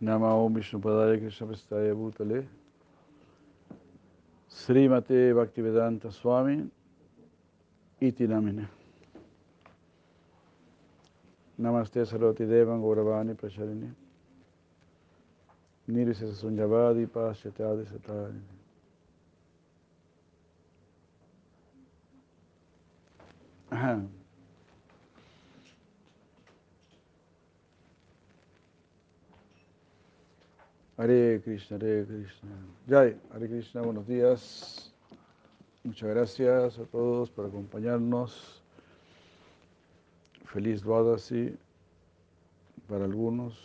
Nama 0.00 0.34
Om 0.34 0.54
Vishnupadaya 0.54 1.18
Krishna 1.18 1.46
Bhutale. 1.46 2.46
Srimate 4.50 5.32
Bhaktivedanta 5.32 6.12
Swami 6.12 6.68
Iti 8.00 8.26
Namine. 8.26 8.68
Namaste 11.58 12.04
Sarvati 12.04 12.46
Devan 12.46 12.82
Gauravani 12.82 13.34
Pracharini. 13.34 13.90
Nirvisa 15.88 16.26
Sunyavadi 16.26 17.06
Pasyatadi 17.06 17.86
Satari 17.86 18.40
Hare 30.98 31.42
Krishna, 31.42 31.76
Hare 31.76 32.06
Krishna. 32.06 32.50
Jai, 32.88 33.14
Hare 33.30 33.48
Krishna, 33.48 33.82
buenos 33.82 34.06
días. 34.06 34.90
Muchas 35.84 36.08
gracias 36.08 36.78
a 36.78 36.84
todos 36.84 37.28
por 37.28 37.44
acompañarnos. 37.44 38.62
Feliz 40.46 40.80
Dwadasi 40.82 41.54
para 42.88 43.04
algunos, 43.04 43.58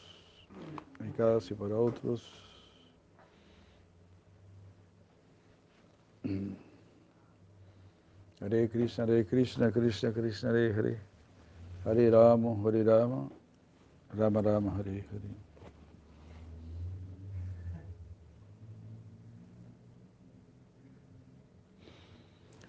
y 0.99 1.53
para 1.53 1.77
otros. 1.77 2.29
Hare 8.41 8.69
Krishna, 8.69 9.05
Hare 9.05 9.25
Krishna, 9.25 9.71
Krishna 9.71 10.11
Krishna, 10.11 10.49
Hare 10.49 10.73
Hare. 10.73 10.99
Hare 11.85 12.11
Rama, 12.11 12.61
Hare 12.61 12.83
Rama, 12.83 13.29
Rama 14.17 14.41
Rama, 14.41 14.71
Hare 14.71 15.05
Hare. 15.09 15.50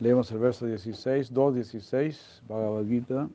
Leemos 0.02 0.32
el 0.32 0.38
verso 0.38 0.66
16, 0.66 1.32
2, 1.32 1.54
16, 1.54 2.42
Bhagavad 2.48 2.84
Gita. 2.86 3.28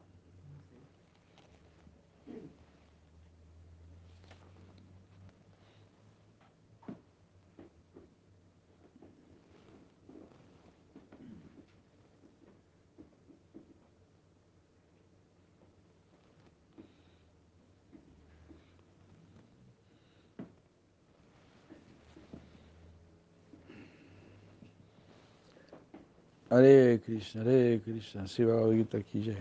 Hare 26.49 26.96
Krishna, 27.07 27.41
Hare 27.41 27.79
Krishna, 27.79 28.27
Siva 28.27 28.69
Gita 28.75 28.99
ki 28.99 29.21
jai. 29.21 29.37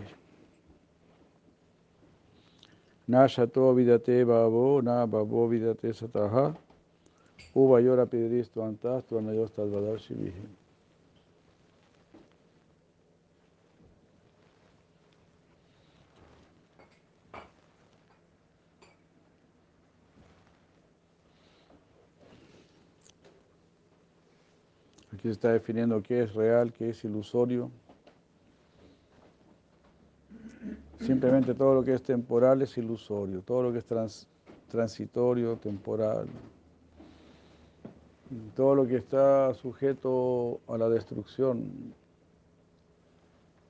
Na 3.07 3.27
shato 3.27 3.73
vidate 3.75 4.25
babo, 4.25 4.79
na 4.81 5.05
babo 5.05 5.49
vidate 5.49 5.91
sataha, 5.93 6.55
uva 7.53 7.81
yora 7.81 8.05
pidris 8.05 8.47
tu 8.49 8.61
antas, 8.61 9.03
tu 9.05 9.17
anayos 9.17 9.51
talvadar 9.51 9.99
shivihi. 9.99 10.47
Aquí 25.17 25.29
se 25.29 25.33
está 25.33 25.51
definiendo 25.51 26.03
qué 26.03 26.21
es 26.21 26.35
real, 26.35 26.71
qué 26.71 26.91
es 26.91 27.03
ilusorio. 27.03 27.71
Simplemente 30.99 31.55
todo 31.55 31.73
lo 31.73 31.83
que 31.83 31.95
es 31.95 32.03
temporal 32.03 32.61
es 32.61 32.77
ilusorio, 32.77 33.41
todo 33.41 33.63
lo 33.63 33.71
que 33.71 33.79
es 33.79 34.27
transitorio, 34.67 35.55
temporal. 35.55 36.27
Todo 38.55 38.75
lo 38.75 38.85
que 38.85 38.97
está 38.97 39.55
sujeto 39.55 40.59
a 40.67 40.77
la 40.77 40.87
destrucción 40.87 41.95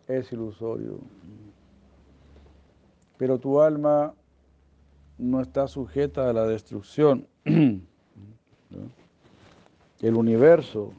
es 0.10 0.30
ilusorio. 0.34 1.00
Pero 3.18 3.40
tu 3.40 3.62
alma 3.62 4.14
no 5.18 5.40
está 5.40 5.66
sujeta 5.70 6.30
a 6.30 6.34
la 6.34 6.46
destrucción. 6.46 7.26
El 7.46 7.86
universo 10.16 10.92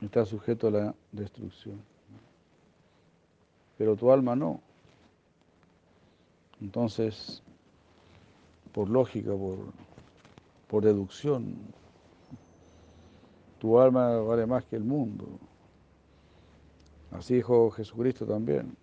está 0.00 0.24
sujeto 0.24 0.68
a 0.68 0.70
la 0.70 0.94
destrucción. 1.12 1.80
Pero 3.78 3.96
tu 3.96 4.10
alma 4.10 4.36
no. 4.36 4.60
Entonces, 6.60 7.42
por 8.72 8.88
lógica, 8.88 9.30
por, 9.32 9.58
por 10.68 10.84
deducción, 10.84 11.56
tu 13.58 13.78
alma 13.78 14.18
vale 14.20 14.46
más 14.46 14.64
que 14.64 14.76
el 14.76 14.84
mundo. 14.84 15.26
Así 17.10 17.34
dijo 17.34 17.70
Jesucristo 17.70 18.26
también. 18.26 18.76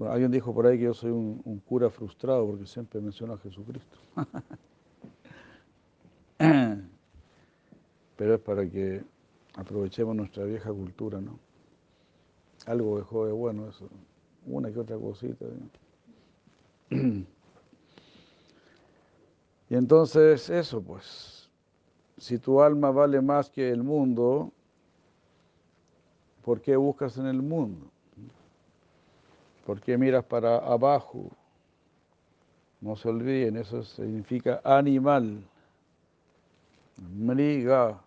alguien 0.00 0.30
dijo 0.30 0.52
por 0.54 0.66
ahí 0.66 0.78
que 0.78 0.84
yo 0.84 0.94
soy 0.94 1.10
un, 1.10 1.40
un 1.44 1.58
cura 1.60 1.90
frustrado 1.90 2.46
porque 2.46 2.66
siempre 2.66 3.00
menciona 3.00 3.34
a 3.34 3.38
Jesucristo. 3.38 3.98
Pero 8.16 8.34
es 8.34 8.40
para 8.40 8.68
que 8.68 9.02
aprovechemos 9.56 10.14
nuestra 10.14 10.44
vieja 10.44 10.70
cultura, 10.70 11.20
¿no? 11.20 11.38
Algo 12.66 12.98
dejó 12.98 13.26
de 13.26 13.32
bueno 13.32 13.68
eso, 13.68 13.88
una 14.46 14.70
que 14.70 14.78
otra 14.78 14.96
cosita. 14.96 15.46
Y 19.68 19.74
entonces 19.74 20.48
eso, 20.48 20.80
pues, 20.80 21.50
si 22.18 22.38
tu 22.38 22.62
alma 22.62 22.92
vale 22.92 23.20
más 23.20 23.50
que 23.50 23.68
el 23.68 23.82
mundo, 23.82 24.52
¿por 26.44 26.60
qué 26.60 26.76
buscas 26.76 27.18
en 27.18 27.26
el 27.26 27.42
mundo? 27.42 27.90
¿Por 29.66 29.80
qué 29.80 29.98
miras 29.98 30.24
para 30.24 30.58
abajo? 30.58 31.32
No 32.80 32.94
se 32.94 33.08
olviden, 33.08 33.56
eso 33.56 33.82
significa 33.82 34.60
animal. 34.62 35.42
Mriga 36.96 38.05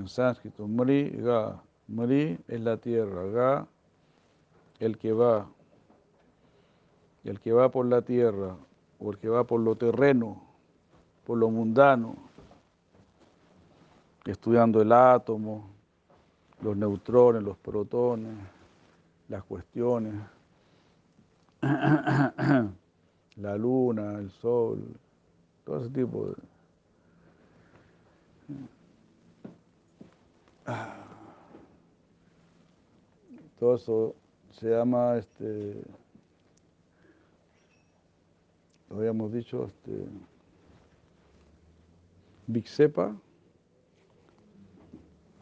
en 0.00 0.08
sánscrito, 0.08 0.66
Mri, 0.66 1.10
Ga. 1.10 1.62
Mri 1.88 2.38
es 2.48 2.60
la 2.60 2.76
tierra, 2.78 3.24
Ga, 3.26 3.66
el 4.78 4.96
que 4.98 5.12
va. 5.12 5.46
El 7.24 7.38
que 7.40 7.52
va 7.52 7.70
por 7.70 7.84
la 7.86 8.00
tierra, 8.00 8.56
o 8.98 9.10
el 9.10 9.18
que 9.18 9.28
va 9.28 9.44
por 9.44 9.60
lo 9.60 9.76
terreno, 9.76 10.42
por 11.26 11.36
lo 11.36 11.50
mundano, 11.50 12.16
estudiando 14.24 14.80
el 14.80 14.90
átomo, 14.92 15.68
los 16.62 16.76
neutrones, 16.76 17.42
los 17.42 17.58
protones, 17.58 18.32
las 19.28 19.44
cuestiones, 19.44 20.14
la 21.60 22.72
luna, 23.58 24.14
el 24.18 24.30
sol, 24.30 24.82
todo 25.64 25.80
ese 25.80 25.90
tipo 25.90 26.26
de... 26.26 26.34
Todo 33.58 33.74
eso 33.74 34.16
se 34.52 34.70
llama, 34.70 35.18
este, 35.18 35.82
lo 38.88 38.98
habíamos 38.98 39.32
dicho, 39.32 39.66
este, 39.66 40.06
Bixepa, 42.46 43.14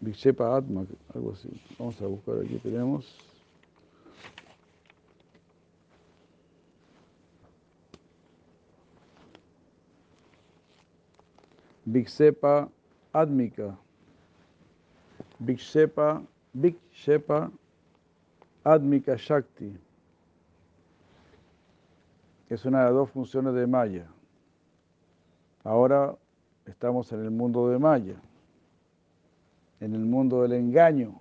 Bixepa 0.01 0.57
Atma, 0.57 0.87
algo 1.15 1.33
así. 1.33 1.49
Vamos 1.79 2.01
a 2.03 2.07
buscar 2.07 2.41
aquí, 2.41 2.59
tenemos. 2.59 3.17
Bixepa 11.85 12.69
Atmica. 13.13 13.79
Big 15.39 15.59
Shepa, 15.59 16.23
Admika 18.65 19.17
Shakti, 19.17 19.79
es 22.49 22.65
una 22.65 22.79
de 22.79 22.85
las 22.87 22.95
dos 22.95 23.11
funciones 23.11 23.55
de 23.55 23.67
Maya. 23.67 24.07
Ahora 25.65 26.17
estamos 26.67 27.13
en 27.13 27.25
el 27.25 27.31
mundo 27.31 27.69
de 27.69 27.79
Maya, 27.79 28.17
en 29.81 29.95
el 29.95 30.05
mundo 30.05 30.43
del 30.43 30.53
engaño. 30.53 31.21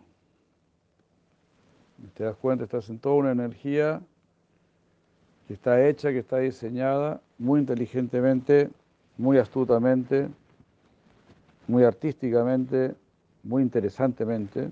Te 2.13 2.23
das 2.23 2.35
cuenta, 2.37 2.63
estás 2.63 2.89
en 2.89 2.99
toda 2.99 3.15
una 3.15 3.31
energía 3.31 4.01
que 5.47 5.53
está 5.53 5.85
hecha, 5.87 6.11
que 6.11 6.19
está 6.19 6.37
diseñada 6.37 7.21
muy 7.37 7.59
inteligentemente, 7.59 8.69
muy 9.17 9.37
astutamente, 9.37 10.29
muy 11.67 11.83
artísticamente, 11.83 12.95
muy 13.47 13.63
interesantemente, 13.63 14.69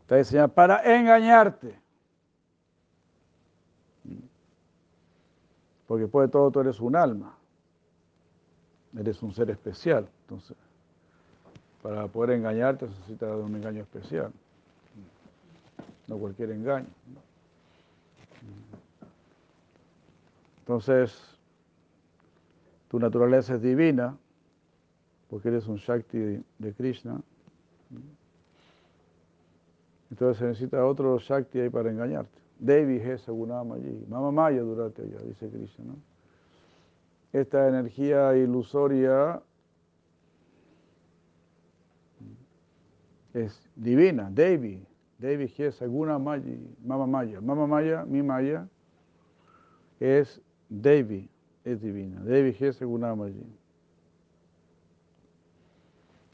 está 0.00 0.16
diseñada 0.16 0.48
para 0.48 0.96
engañarte. 0.96 1.78
Porque 5.86 6.02
después 6.02 6.28
de 6.28 6.32
todo 6.32 6.50
tú 6.50 6.60
eres 6.60 6.80
un 6.80 6.96
alma, 6.96 7.36
eres 8.98 9.22
un 9.22 9.32
ser 9.32 9.50
especial. 9.50 10.08
Entonces, 10.22 10.56
para 11.82 12.08
poder 12.08 12.38
engañarte 12.38 12.86
necesitas 12.86 13.36
un 13.36 13.54
engaño 13.54 13.82
especial, 13.82 14.32
no 16.08 16.18
cualquier 16.18 16.50
engaño. 16.50 16.88
Entonces, 20.60 21.38
tu 22.88 22.98
naturaleza 22.98 23.54
es 23.54 23.62
divina, 23.62 24.16
porque 25.28 25.48
eres 25.48 25.66
un 25.66 25.76
Shakti 25.76 26.42
de 26.58 26.74
Krishna. 26.74 27.20
Entonces 30.10 30.38
se 30.38 30.44
necesita 30.46 30.84
otro 30.86 31.18
Shakti 31.18 31.60
ahí 31.60 31.70
para 31.70 31.90
engañarte. 31.90 32.38
Devi 32.58 32.96
es 32.96 33.22
Sagunama 33.22 33.74
allí. 33.74 34.04
Mama 34.08 34.30
Maya 34.30 34.62
durante 34.62 35.02
allá, 35.02 35.18
dice 35.20 35.48
Krishna. 35.48 35.94
Esta 37.32 37.68
energía 37.68 38.36
ilusoria 38.36 39.42
es 43.34 43.60
divina, 43.74 44.30
Devi. 44.30 44.86
Devi 45.18 45.52
es 45.58 45.74
Saguna 45.74 46.18
Maya, 46.18 46.44
Mama 46.84 47.06
Maya. 47.06 47.40
Mama 47.40 47.66
Maya, 47.66 48.04
mi 48.06 48.22
Maya, 48.22 48.68
es 50.00 50.40
Devi, 50.68 51.28
es 51.64 51.80
divina. 51.80 52.20
Devi 52.22 52.56
es 52.58 52.76
Sagunama 52.76 53.26
allí. 53.26 53.44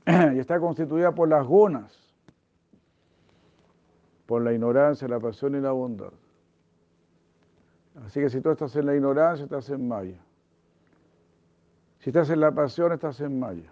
Y 0.34 0.38
está 0.38 0.58
constituida 0.58 1.12
por 1.12 1.28
las 1.28 1.46
gunas 1.46 2.02
por 4.32 4.40
la 4.40 4.54
ignorancia, 4.54 5.06
la 5.08 5.20
pasión 5.20 5.54
y 5.56 5.60
la 5.60 5.72
bondad. 5.72 6.10
Así 8.06 8.18
que 8.18 8.30
si 8.30 8.40
tú 8.40 8.50
estás 8.50 8.74
en 8.76 8.86
la 8.86 8.94
ignorancia, 8.94 9.44
estás 9.44 9.68
en 9.68 9.86
Maya. 9.86 10.16
Si 11.98 12.08
estás 12.08 12.30
en 12.30 12.40
la 12.40 12.50
pasión, 12.50 12.92
estás 12.92 13.20
en 13.20 13.38
Maya. 13.38 13.70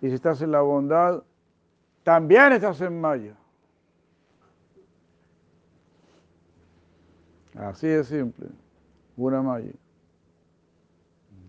Y 0.00 0.08
si 0.08 0.14
estás 0.14 0.40
en 0.40 0.52
la 0.52 0.62
bondad, 0.62 1.22
también 2.02 2.52
estás 2.52 2.80
en 2.80 2.98
Maya. 2.98 3.34
Así 7.56 7.88
de 7.88 8.04
simple. 8.04 8.46
Una 9.18 9.42
Maya. 9.42 9.72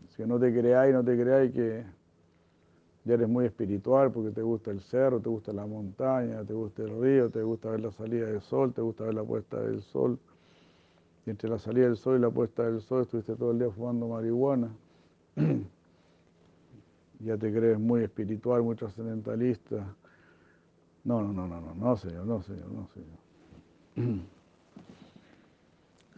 Si 0.09 0.23
no 0.23 0.37
te 0.37 0.51
creáis, 0.51 0.93
no 0.93 1.05
te 1.05 1.17
creáis 1.17 1.53
que 1.53 1.85
ya 3.07 3.13
eres 3.13 3.29
muy 3.29 3.45
espiritual 3.45 4.11
porque 4.11 4.31
te 4.31 4.41
gusta 4.41 4.69
el 4.69 4.81
cerro, 4.81 5.21
te 5.21 5.29
gusta 5.29 5.53
la 5.53 5.65
montaña, 5.65 6.43
te 6.43 6.53
gusta 6.53 6.83
el 6.83 7.01
río, 7.01 7.29
te 7.29 7.41
gusta 7.41 7.69
ver 7.69 7.79
la 7.79 7.91
salida 7.91 8.27
del 8.27 8.41
sol, 8.41 8.73
te 8.73 8.81
gusta 8.81 9.05
ver 9.05 9.13
la 9.13 9.23
puesta 9.23 9.61
del 9.61 9.81
sol. 9.81 10.19
Y 11.25 11.29
entre 11.29 11.49
la 11.49 11.57
salida 11.57 11.85
del 11.85 11.95
sol 11.95 12.17
y 12.17 12.21
la 12.21 12.29
puesta 12.29 12.63
del 12.63 12.81
sol 12.81 13.03
estuviste 13.03 13.35
todo 13.37 13.51
el 13.51 13.59
día 13.59 13.69
fumando 13.71 14.09
marihuana. 14.09 14.75
ya 17.19 17.37
te 17.37 17.53
crees 17.53 17.79
muy 17.79 18.03
espiritual, 18.03 18.61
muy 18.61 18.75
trascendentalista. 18.75 19.95
No, 21.05 21.21
no, 21.21 21.31
no, 21.31 21.47
no, 21.47 21.61
no, 21.61 21.75
no, 21.75 21.95
señor, 21.95 22.25
no, 22.25 22.41
señor, 22.41 22.69
no, 22.69 22.89
señor. 23.95 24.19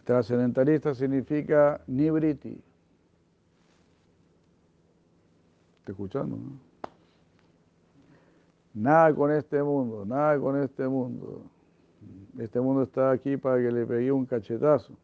Trascendentalista 0.04 0.92
significa 0.92 1.80
nibriti. 1.86 2.60
¿Está 5.78 5.92
escuchando? 5.92 6.36
No? 6.36 6.69
Nada 8.72 9.12
con 9.14 9.32
este 9.32 9.62
mundo, 9.62 10.04
nada 10.04 10.38
con 10.38 10.60
este 10.62 10.86
mundo. 10.86 11.42
Este 12.38 12.60
mundo 12.60 12.82
está 12.82 13.10
aquí 13.10 13.36
para 13.36 13.56
que 13.56 13.70
le 13.70 13.84
pegue 13.84 14.12
un 14.12 14.24
cachetazo, 14.24 14.94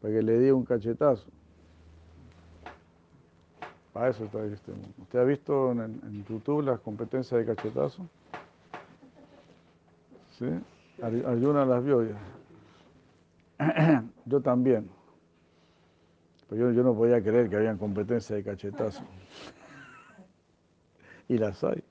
para 0.00 0.14
que 0.14 0.22
le 0.22 0.38
dé 0.38 0.52
un 0.52 0.64
cachetazo. 0.64 1.26
Para 3.92 4.08
eso 4.10 4.24
está 4.24 4.44
este 4.44 4.72
mundo. 4.72 4.88
¿Usted 4.98 5.18
ha 5.18 5.24
visto 5.24 5.72
en, 5.72 6.24
YouTube 6.28 6.62
las 6.62 6.80
competencias 6.80 7.38
de 7.38 7.46
cachetazo? 7.54 8.06
¿Sí? 10.38 10.46
Ayuna 11.02 11.64
las 11.64 11.84
vio 11.84 12.04
ya. 12.04 12.18
Yo 14.24 14.40
también. 14.40 14.88
Pero 16.48 16.70
yo, 16.70 16.72
yo 16.72 16.82
no 16.82 16.94
podía 16.94 17.22
creer 17.22 17.50
que 17.50 17.56
habían 17.56 17.76
competencias 17.76 18.38
de 18.38 18.42
cachetazo. 18.42 19.02
y 21.28 21.36
las 21.36 21.62
hay. 21.62 21.82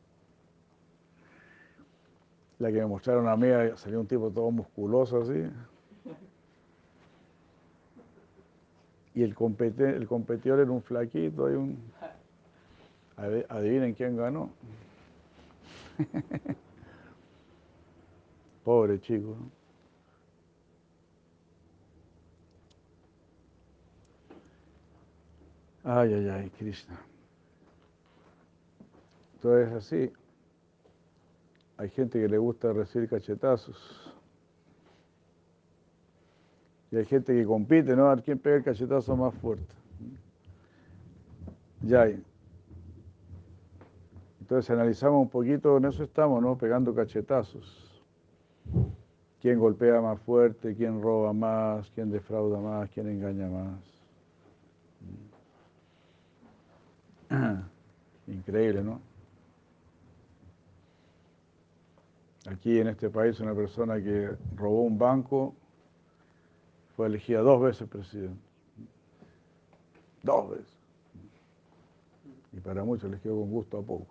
La 2.60 2.72
que 2.72 2.80
me 2.80 2.88
mostraron 2.88 3.28
a 3.28 3.36
mí, 3.36 3.48
salió 3.76 4.00
un 4.00 4.08
tipo 4.08 4.32
todo 4.32 4.50
musculoso 4.52 5.22
así. 5.22 5.44
Y 9.14 9.24
el, 9.24 9.36
el 9.80 10.08
competidor 10.08 10.60
era 10.60 10.72
un 10.72 10.82
flaquito, 10.82 11.48
hay 11.48 11.56
un... 11.56 11.78
Adivinen 13.50 13.94
quién 13.94 14.16
ganó. 14.16 14.52
Pobre 18.64 19.00
chico. 19.00 19.36
Ay, 25.84 26.14
ay, 26.14 26.28
ay, 26.28 26.50
Krishna. 26.52 27.00
Entonces 29.36 29.74
así. 29.74 30.12
Hay 31.78 31.90
gente 31.90 32.20
que 32.20 32.28
le 32.28 32.38
gusta 32.38 32.74
recibir 32.74 33.08
cachetazos. 33.08 34.14
Y 36.92 36.98
hay 36.98 37.06
gente 37.06 37.34
que 37.34 37.46
compite, 37.46 37.96
¿no? 37.96 38.08
A 38.08 38.16
ver 38.16 38.24
quién 38.24 38.40
pega 38.40 38.58
el 38.58 38.64
cachetazo 38.64 39.16
más 39.16 39.34
fuerte. 39.36 39.76
Ya 41.82 42.04
hay. 42.04 42.24
Entonces 44.40 44.72
analizamos 44.72 45.22
un 45.22 45.30
poquito, 45.30 45.78
en 45.78 45.86
eso 45.86 46.04
estamos, 46.04 46.42
¿no? 46.42 46.58
Pegando 46.58 46.96
cachetazos. 46.96 48.02
¿Quién 49.42 49.60
golpea 49.60 50.02
más 50.02 50.20
fuerte? 50.22 50.74
¿Quién 50.76 51.02
roba 51.02 51.34
más? 51.34 51.92
¿Quién 51.92 52.10
defrauda 52.10 52.60
más? 52.60 52.90
¿Quién 52.90 53.10
engaña 53.10 53.50
más? 53.50 53.80
Increíble, 58.28 58.84
¿no? 58.84 59.07
Aquí 62.48 62.80
en 62.80 62.88
este 62.88 63.10
país 63.10 63.40
una 63.42 63.54
persona 63.54 64.02
que 64.02 64.30
robó 64.56 64.84
un 64.84 64.98
banco 64.98 65.54
fue 66.96 67.08
elegida 67.08 67.42
dos 67.42 67.62
veces 67.62 67.90
presidente. 67.90 68.40
Dos 70.24 70.52
veces. 70.52 70.78
Y 72.54 72.62
para 72.62 72.86
muchos 72.86 73.12
les 73.12 73.20
con 73.20 73.52
gusto 73.52 73.80
a 73.80 73.82
poco. 73.82 74.08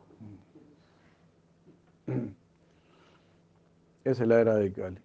Esa 4.05 4.23
es 4.23 4.28
la 4.28 4.40
era 4.40 4.55
de 4.57 4.71
Cali. 4.71 5.00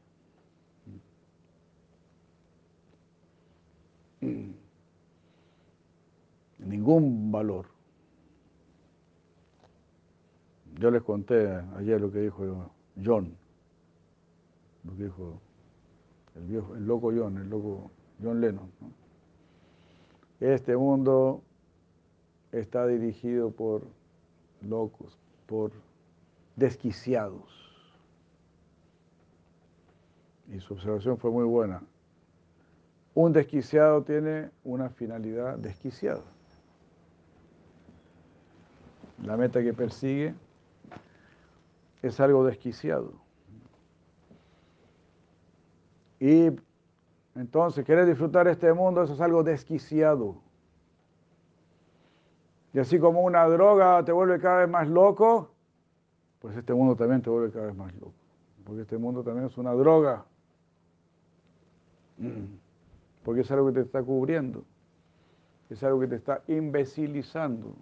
Ningún 6.60 7.32
valor. 7.32 7.68
Yo 10.78 10.92
les 10.92 11.02
conté 11.02 11.48
ayer 11.78 12.00
lo 12.02 12.12
que 12.12 12.20
dijo 12.20 12.72
John, 13.04 13.36
lo 14.84 14.94
dijo 14.96 15.40
el, 16.36 16.44
viejo, 16.44 16.76
el 16.76 16.86
loco 16.86 17.12
John, 17.16 17.38
el 17.38 17.50
loco 17.50 17.92
John 18.22 18.42
Lennon. 18.42 18.70
Este 20.40 20.76
mundo 20.76 21.42
está 22.52 22.88
dirigido 22.88 23.52
por 23.52 23.84
locos, 24.62 25.18
por 25.46 25.72
desquiciados. 26.56 27.62
Y 30.52 30.60
su 30.60 30.74
observación 30.74 31.18
fue 31.18 31.32
muy 31.32 31.46
buena. 31.46 31.82
Un 33.14 33.34
desquiciado 33.34 34.04
tiene 34.04 34.50
una 34.64 34.90
finalidad 34.90 35.58
desquiciada. 35.58 36.24
La 39.24 39.38
meta 39.38 39.62
que 39.62 39.74
persigue 39.74 40.34
es 42.02 42.20
algo 42.20 42.46
desquiciado. 42.46 43.14
Y 46.20 46.52
entonces, 47.36 47.86
¿quieres 47.86 48.08
disfrutar 48.08 48.48
este 48.48 48.72
mundo? 48.74 49.02
Eso 49.04 49.14
es 49.14 49.22
algo 49.22 49.44
desquiciado. 49.44 50.36
Y 52.74 52.80
así 52.80 53.00
como 53.00 53.22
una 53.24 53.46
droga 53.48 54.04
te 54.06 54.12
vuelve 54.12 54.40
cada 54.40 54.60
vez 54.60 54.70
más 54.70 54.88
loco, 54.88 55.52
pues 56.40 56.56
este 56.56 56.74
mundo 56.74 56.96
también 56.96 57.22
te 57.22 57.30
vuelve 57.30 57.52
cada 57.52 57.68
vez 57.68 57.76
más 57.76 57.94
loco. 57.96 58.14
Porque 58.64 58.82
este 58.82 58.98
mundo 58.98 59.24
también 59.24 59.48
es 59.48 59.58
una 59.58 59.74
droga. 59.74 60.26
porque 63.24 63.42
es 63.42 63.52
algo 63.52 63.68
que 63.68 63.74
te 63.74 63.82
está 63.82 64.02
cubriendo, 64.04 64.64
es 65.70 65.84
algo 65.84 66.00
que 66.00 66.08
te 66.08 66.16
está 66.16 66.44
imbecilizando. 66.48 67.76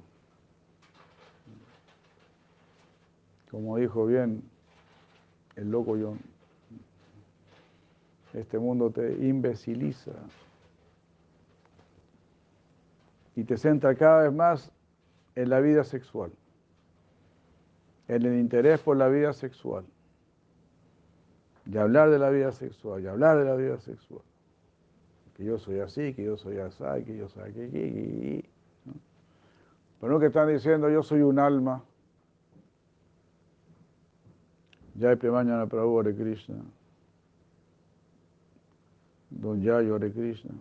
Como 3.50 3.78
dijo 3.78 4.06
bien 4.06 4.44
el 5.56 5.72
loco 5.72 5.98
John, 6.00 6.20
este 8.34 8.60
mundo 8.60 8.92
te 8.92 9.26
imbeciliza 9.26 10.12
y 13.36 13.44
te 13.44 13.58
centra 13.58 13.96
cada 13.96 14.24
vez 14.24 14.34
más 14.34 14.72
en 15.36 15.50
la 15.50 15.62
vida 15.62 15.84
sexual, 15.84 16.32
en 18.08 18.26
el 18.26 18.40
interés 18.40 18.82
por 18.82 18.98
la 18.98 19.08
vida 19.08 19.34
sexual, 19.34 19.86
y 21.66 21.78
hablar 21.78 22.10
de 22.10 22.20
la 22.20 22.30
vida 22.30 22.52
sexual, 22.52 23.02
y 23.02 23.08
hablar 23.08 23.38
de 23.38 23.46
la 23.46 23.56
vida 23.56 23.80
sexual. 23.80 24.22
Que 25.38 25.46
yo 25.46 25.58
soy 25.58 25.80
así, 25.80 26.14
que 26.14 26.24
yo 26.24 26.36
soy 26.36 26.58
así, 26.58 26.84
que 27.06 27.18
yo 27.18 27.30
soy 27.30 27.50
aquí, 27.50 28.44
Pero 30.02 30.14
no 30.14 30.20
que 30.20 30.28
están 30.28 30.50
diciendo 30.50 30.90
yo 30.90 31.02
soy 31.02 31.22
un 31.22 31.40
alma. 31.40 31.84
Hay 35.02 35.30
mañana 35.30 35.66
Prabhu 35.66 36.00
Hare 36.00 36.14
Krishna. 36.14 36.56
Don 39.30 39.62
Yayo 39.62 39.96
Hare 39.96 40.12
Krishna. 40.12 40.52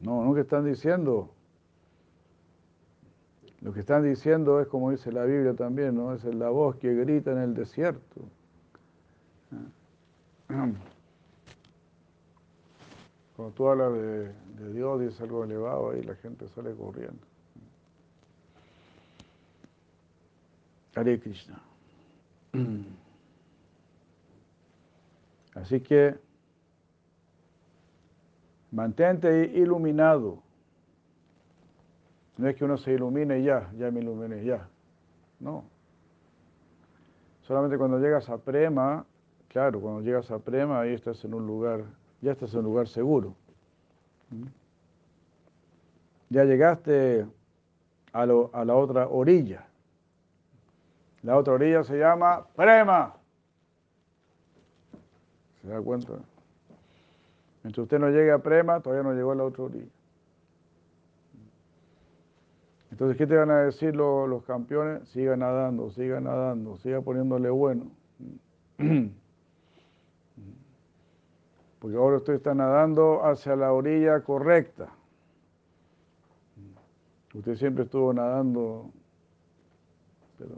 No, 0.00 0.24
no 0.24 0.34
que 0.34 0.40
están 0.40 0.64
diciendo. 0.64 1.30
Lo 3.60 3.72
que 3.72 3.80
están 3.80 4.02
diciendo 4.02 4.60
es 4.60 4.66
como 4.66 4.90
dice 4.90 5.12
la 5.12 5.24
Biblia 5.24 5.54
también, 5.54 5.94
¿no? 5.94 6.12
Es 6.12 6.24
la 6.24 6.48
voz 6.48 6.74
que 6.76 6.92
grita 6.92 7.30
en 7.30 7.38
el 7.38 7.54
desierto. 7.54 8.22
Cuando 10.48 10.80
tú 13.54 13.68
hablas 13.68 13.92
de, 13.92 14.32
de 14.32 14.72
Dios, 14.72 15.00
dices 15.00 15.20
algo 15.20 15.44
elevado, 15.44 15.92
ahí 15.92 16.02
la 16.02 16.16
gente 16.16 16.48
sale 16.48 16.74
corriendo. 16.74 17.31
Hare 20.94 21.18
Krishna. 21.20 21.60
Así 25.54 25.80
que 25.80 26.14
mantente 28.70 29.50
iluminado. 29.54 30.42
No 32.38 32.48
es 32.48 32.56
que 32.56 32.64
uno 32.64 32.76
se 32.76 32.92
ilumine 32.92 33.40
y 33.40 33.44
ya, 33.44 33.70
ya 33.76 33.90
me 33.90 34.00
ilumine 34.00 34.44
ya. 34.44 34.68
No. 35.38 35.64
Solamente 37.42 37.76
cuando 37.76 37.98
llegas 37.98 38.28
a 38.30 38.38
Prema, 38.38 39.04
claro, 39.48 39.80
cuando 39.80 40.00
llegas 40.00 40.30
a 40.30 40.38
Prema, 40.38 40.80
ahí 40.80 40.94
estás 40.94 41.24
en 41.24 41.34
un 41.34 41.46
lugar, 41.46 41.84
ya 42.20 42.32
estás 42.32 42.52
en 42.54 42.60
un 42.60 42.66
lugar 42.66 42.88
seguro. 42.88 43.34
¿Mm? 44.30 44.46
Ya 46.30 46.44
llegaste 46.44 47.26
a 48.12 48.24
la 48.24 48.74
otra 48.74 49.08
orilla. 49.08 49.66
La 51.22 51.36
otra 51.36 51.54
orilla 51.54 51.84
se 51.84 51.96
llama 51.96 52.46
Prema. 52.56 53.14
¿Se 55.60 55.68
da 55.68 55.80
cuenta? 55.80 56.14
Mientras 57.62 57.84
usted 57.84 58.00
no 58.00 58.08
llegue 58.08 58.32
a 58.32 58.38
Prema, 58.38 58.80
todavía 58.80 59.04
no 59.04 59.14
llegó 59.14 59.30
a 59.32 59.36
la 59.36 59.44
otra 59.44 59.64
orilla. 59.64 59.86
Entonces, 62.90 63.16
¿qué 63.16 63.26
te 63.26 63.36
van 63.36 63.50
a 63.50 63.62
decir 63.62 63.94
los, 63.96 64.44
campeones? 64.44 65.08
Siga 65.08 65.36
nadando, 65.36 65.90
siga 65.90 66.20
nadando, 66.20 66.76
siga 66.78 67.00
poniéndole 67.00 67.48
bueno. 67.50 67.86
Porque 71.78 71.96
ahora 71.96 72.18
usted 72.18 72.34
está 72.34 72.54
nadando 72.54 73.24
hacia 73.24 73.56
la 73.56 73.72
orilla 73.72 74.20
correcta. 74.20 74.90
Usted 77.34 77.56
siempre 77.56 77.84
estuvo 77.84 78.12
nadando, 78.12 78.90
pero 80.38 80.56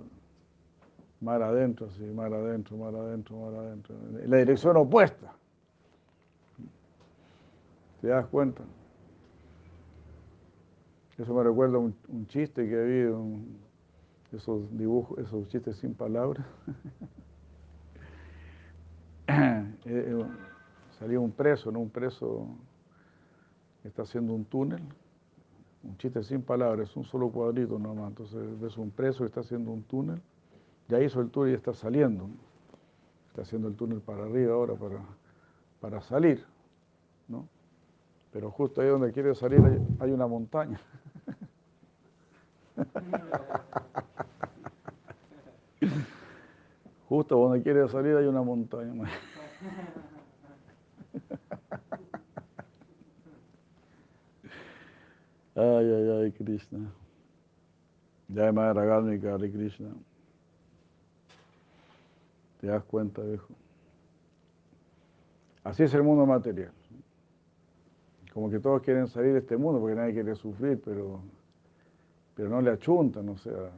mar 1.25 1.43
adentro, 1.43 1.91
sí, 1.91 2.03
mar 2.05 2.33
adentro, 2.33 2.77
mar 2.77 2.95
adentro, 2.95 3.37
mar 3.39 3.55
adentro, 3.55 3.97
en 4.23 4.31
la 4.31 4.37
dirección 4.37 4.77
opuesta. 4.77 5.33
¿Te 8.03 8.09
das 8.09 8.27
cuenta? 8.27 8.63
Eso 11.17 11.33
me 11.33 11.43
recuerda 11.43 11.79
un, 11.79 11.95
un 12.09 12.27
chiste 12.27 12.69
que 12.69 12.79
había, 12.79 13.11
un, 13.11 13.57
esos 14.33 14.77
dibujos, 14.77 15.19
esos 15.19 15.49
chistes 15.49 15.77
sin 15.79 15.95
palabras. 15.95 16.47
Eh, 19.87 20.17
eh, 20.19 20.27
salía 20.99 21.21
un 21.21 21.31
preso, 21.31 21.71
¿no? 21.71 21.81
Un 21.81 21.91
preso 21.91 22.47
está 23.85 24.03
haciendo 24.03 24.33
un 24.33 24.47
túnel, 24.47 24.83
un 25.83 25.99
chiste 25.99 26.23
sin 26.23 26.41
palabras, 26.41 26.97
un 26.97 27.05
solo 27.05 27.29
cuadrito 27.29 27.79
nomás. 27.79 28.09
Entonces 28.09 28.61
ves 28.61 28.79
un 28.79 28.91
preso 28.91 29.19
que 29.19 29.27
está 29.27 29.41
haciendo 29.41 29.71
un 29.71 29.83
túnel 29.83 30.23
ya 30.89 31.01
hizo 31.01 31.21
el 31.21 31.31
túnel 31.31 31.53
y 31.53 31.55
está 31.57 31.73
saliendo. 31.75 32.29
Está 33.29 33.43
haciendo 33.43 33.69
el 33.69 33.75
túnel 33.75 34.01
para 34.01 34.25
arriba 34.25 34.55
ahora 34.55 34.75
para, 34.75 35.01
para 35.81 36.01
salir. 36.03 36.45
¿no? 37.29 37.49
Pero 38.33 38.51
justo 38.51 38.81
ahí 38.81 38.89
donde 38.89 39.13
quiere 39.13 39.35
salir 39.35 39.61
hay, 39.99 40.11
una 40.11 40.27
montaña. 40.27 40.81
Justo 47.09 47.37
donde 47.37 47.63
quiere 47.63 47.87
salir 47.89 48.17
hay 48.17 48.27
una 48.27 48.43
montaña. 48.43 49.09
Ay, 55.57 55.89
ay, 55.89 56.11
ay, 56.11 56.33
Krishna. 56.33 56.91
Jai 58.35 58.53
Madhara 58.53 58.97
Hare 58.97 59.53
Krishna. 59.53 59.95
¿Te 62.65 62.71
das 62.71 62.85
cuenta, 62.85 63.21
viejo? 63.21 63.53
Así 65.65 65.83
es 65.83 65.93
el 65.93 66.03
mundo 66.03 66.25
material. 66.25 66.73
Como 68.33 68.49
que 68.49 68.59
todos 68.59 68.81
quieren 68.81 69.07
salir 69.07 69.35
de 69.35 69.41
este 69.41 69.59
mundo 69.59 69.81
porque 69.81 69.95
nadie 69.95 70.15
quiere 70.15 70.35
sufrir, 70.35 70.81
pero, 70.83 71.21
pero 72.35 72.49
no 72.49 72.63
le 72.63 72.71
achuntan, 72.71 73.29
o 73.29 73.37
sea, 73.37 73.71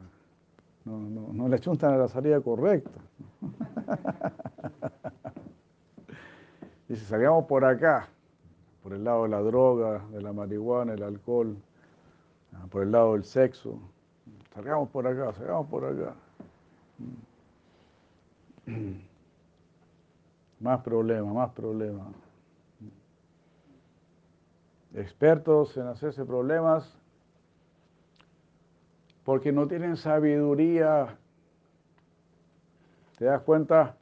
no, 0.85 1.01
no, 1.01 1.49
le 1.49 1.57
achuntan 1.57 1.95
a 1.95 1.97
la 1.97 2.07
salida 2.07 2.41
correcta. 2.41 3.01
Dice, 6.89 7.05
salgamos 7.07 7.47
por 7.47 7.65
acá, 7.65 8.09
por 8.85 8.93
el 8.93 9.03
lado 9.03 9.25
de 9.25 9.31
la 9.31 9.41
droga, 9.41 10.07
de 10.13 10.23
la 10.23 10.33
marihuana, 10.33 10.93
el 10.93 11.03
alcohol, 11.03 11.57
ah, 12.53 12.67
por 12.71 12.85
el 12.85 12.93
lado 12.93 13.15
del 13.15 13.25
sexo. 13.25 13.81
Salgamos 14.55 14.91
por 14.91 15.09
acá, 15.09 15.33
salgamos 15.33 15.67
por 15.67 15.87
acá. 15.87 16.15
Más 20.61 20.81
problemas, 20.83 21.35
más 21.35 21.51
problemas. 21.53 22.09
Expertos 24.95 25.77
en 25.77 25.87
hacerse 25.87 26.25
problemas 26.25 26.97
porque 29.25 29.53
no 29.53 29.69
tienen 29.69 29.97
sabiduría. 29.97 31.19
¿Te 33.19 33.27
das 33.27 33.43
cuenta? 33.43 33.97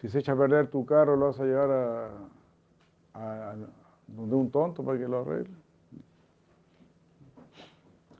Si 0.00 0.08
se 0.08 0.20
echa 0.20 0.32
a 0.32 0.36
perder 0.36 0.68
tu 0.68 0.86
carro, 0.86 1.16
lo 1.16 1.26
vas 1.26 1.40
a 1.40 1.44
llevar 1.44 1.70
a, 1.70 2.10
a 3.14 3.56
donde 4.06 4.36
un 4.36 4.50
tonto 4.50 4.84
para 4.84 4.98
que 4.98 5.08
lo 5.08 5.22
arregle. 5.22 5.54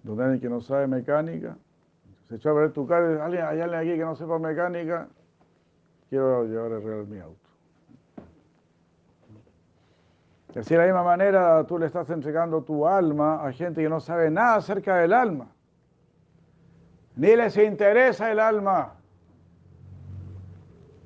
Donde 0.03 0.25
alguien 0.25 0.41
que 0.41 0.49
no 0.49 0.61
sabe 0.61 0.89
mecánica 0.89 1.57
se 2.33 2.37
echó 2.37 2.49
a 2.49 2.55
ver 2.55 2.73
tu 2.73 2.87
carro, 2.87 3.23
alguien, 3.23 3.45
hay 3.45 3.61
alguien 3.61 3.79
aquí 3.79 3.91
que 3.91 4.05
no 4.07 4.17
sepa 4.17 4.39
mecánica, 4.39 5.07
quiero 6.09 6.45
llevar 6.45 6.73
el 6.73 6.83
real 6.83 7.07
mi 7.07 7.19
auto. 7.19 7.37
Y 10.55 10.59
así 10.59 10.73
de 10.73 10.81
la 10.81 10.87
misma 10.87 11.03
manera 11.03 11.63
tú 11.67 11.79
le 11.79 11.85
estás 11.85 12.09
entregando 12.09 12.63
tu 12.63 12.89
alma 12.89 13.47
a 13.47 13.53
gente 13.53 13.83
que 13.83 13.89
no 13.91 14.01
sabe 14.01 14.31
nada 14.31 14.55
acerca 14.55 14.97
del 14.97 15.13
alma. 15.13 15.49
Ni 17.17 17.37
les 17.37 17.55
interesa 17.59 18.33
el 18.33 18.41
alma. 18.41 18.95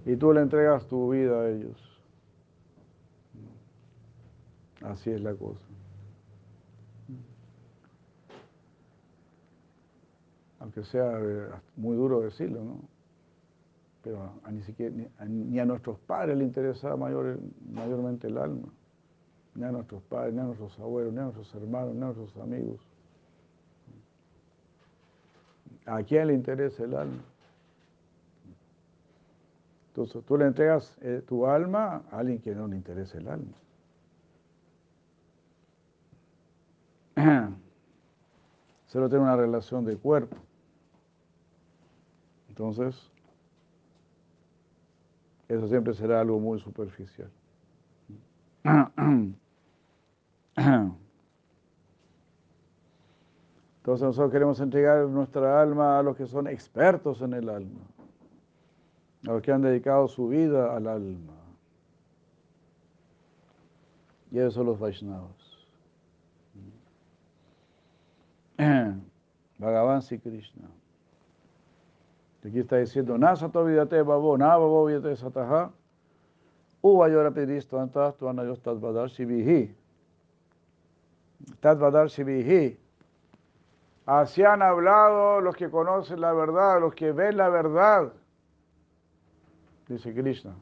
Y 0.05 0.15
tú 0.15 0.33
le 0.33 0.43
entregas 0.43 0.87
tu 0.87 1.11
vida 1.11 1.41
a 1.41 1.49
ellos. 1.49 2.01
Así 4.81 5.11
es 5.11 5.21
la 5.21 5.35
cosa. 5.35 5.66
Aunque 10.67 10.83
sea 10.83 11.17
eh, 11.21 11.49
muy 11.77 11.97
duro 11.97 12.23
decirlo, 12.23 12.65
¿no? 12.65 12.81
Pero 14.03 14.33
ni, 14.51 14.63
siquiera, 14.63 14.93
ni, 15.25 15.61
a, 15.61 15.65
nuestros 15.65 15.97
padres 16.01 16.37
le 16.37 16.43
interesaba 16.43 16.97
mayor, 16.97 17.39
mayormente 17.73 18.27
el 18.27 18.37
alma, 18.37 18.67
ni 19.55 19.63
a 19.63 19.71
nuestros 19.71 20.03
padres, 20.03 20.35
ni 20.35 20.41
a 20.41 20.43
nuestros 20.43 20.77
abuelos, 20.81 21.13
ni 21.13 21.21
a 21.21 21.23
nuestros 21.23 21.55
hermanos, 21.55 21.95
ni 21.95 22.03
a 22.03 22.07
nuestros 22.07 22.37
amigos. 22.39 22.81
¿A 25.87 26.03
quién 26.03 26.27
le 26.27 26.35
interesa 26.35 26.83
el 26.83 26.95
alma? 26.97 27.23
Entonces 29.91 30.25
tú 30.25 30.37
le 30.37 30.47
entregas 30.47 30.99
eh, 31.01 31.23
tu 31.25 31.47
alma 31.47 32.03
a 32.11 32.19
alguien 32.19 32.41
que 32.41 32.53
no 32.57 32.67
le 32.67 32.75
interesa 32.75 33.19
el 33.19 33.29
alma. 33.29 33.53
Solo 38.89 39.09
tiene 39.09 39.23
una 39.23 39.37
relación 39.37 39.85
de 39.85 39.97
cuerpo. 39.97 40.37
Entonces, 42.57 43.13
eso 45.47 45.69
siempre 45.69 45.93
será 45.93 46.23
algo 46.23 46.41
muy 46.41 46.59
superficial. 46.59 47.31
Entonces 53.77 54.07
nosotros 54.07 54.33
queremos 54.33 54.59
entregar 54.59 55.07
nuestra 55.07 55.61
alma 55.61 55.99
a 55.99 56.03
los 56.03 56.17
que 56.17 56.27
son 56.27 56.47
expertos 56.47 57.21
en 57.21 57.35
el 57.35 57.51
alma, 57.51 57.83
a 59.27 59.33
los 59.33 59.43
que 59.43 59.53
han 59.53 59.61
dedicado 59.61 60.09
su 60.09 60.29
vida 60.29 60.75
al 60.75 60.87
alma. 60.87 61.35
Y 64.31 64.39
esos 64.39 64.55
son 64.55 64.65
los 64.65 64.79
Vaishnavas. 64.79 65.59
Bhagavan 69.59 70.01
Sri 70.01 70.19
Krishna. 70.19 70.69
Aquí 72.47 72.61
está 72.61 72.77
diciendo, 72.77 73.19
Nasato 73.19 73.65
vidate 73.65 74.01
babo, 74.03 74.39
na 74.39 74.57
babo 74.57 74.87
vidate 74.87 75.17
sataha, 75.17 75.73
uvayora 76.81 77.31
pedisto 77.33 77.81
antas 77.81 78.17
tu 78.17 78.29
anayos 78.29 78.61
tadvadar 78.61 79.09
shivihi. 79.09 79.75
Tadvadar 81.61 82.09
shivihi. 82.09 82.79
Así 84.07 84.45
han 84.45 84.63
hablado 84.63 85.41
los 85.41 85.57
que 85.57 85.69
conocen 85.69 86.21
la 86.21 86.33
verdad, 86.33 86.81
los 86.81 86.95
que 86.95 87.11
ven 87.11 87.37
la 87.37 87.49
verdad, 87.49 88.13
dice 89.89 90.15
Krishna. 90.15 90.55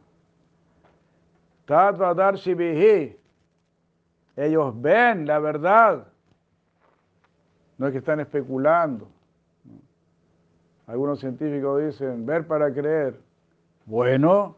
Tatvadar 1.67 2.37
Shibihi. 2.37 3.19
Ellos 4.37 4.81
ven 4.81 5.27
la 5.27 5.39
verdad. 5.39 6.07
No 7.79 7.87
es 7.87 7.93
que 7.93 7.99
están 7.99 8.21
especulando. 8.21 9.09
Algunos 10.87 11.21
científicos 11.21 11.83
dicen, 11.83 12.27
ver 12.27 12.47
para 12.47 12.73
creer. 12.73 13.19
Bueno, 13.87 14.57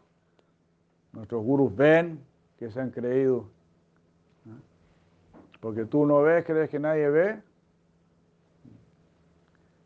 nuestros 1.13 1.43
gurus 1.43 1.75
ven 1.75 2.19
que 2.57 2.69
se 2.69 2.79
han 2.79 2.91
creído. 2.91 3.45
Porque 5.59 5.85
tú 5.85 6.05
no 6.05 6.21
ves, 6.21 6.45
crees 6.45 6.69
que 6.69 6.79
nadie 6.79 7.09
ve. 7.09 7.41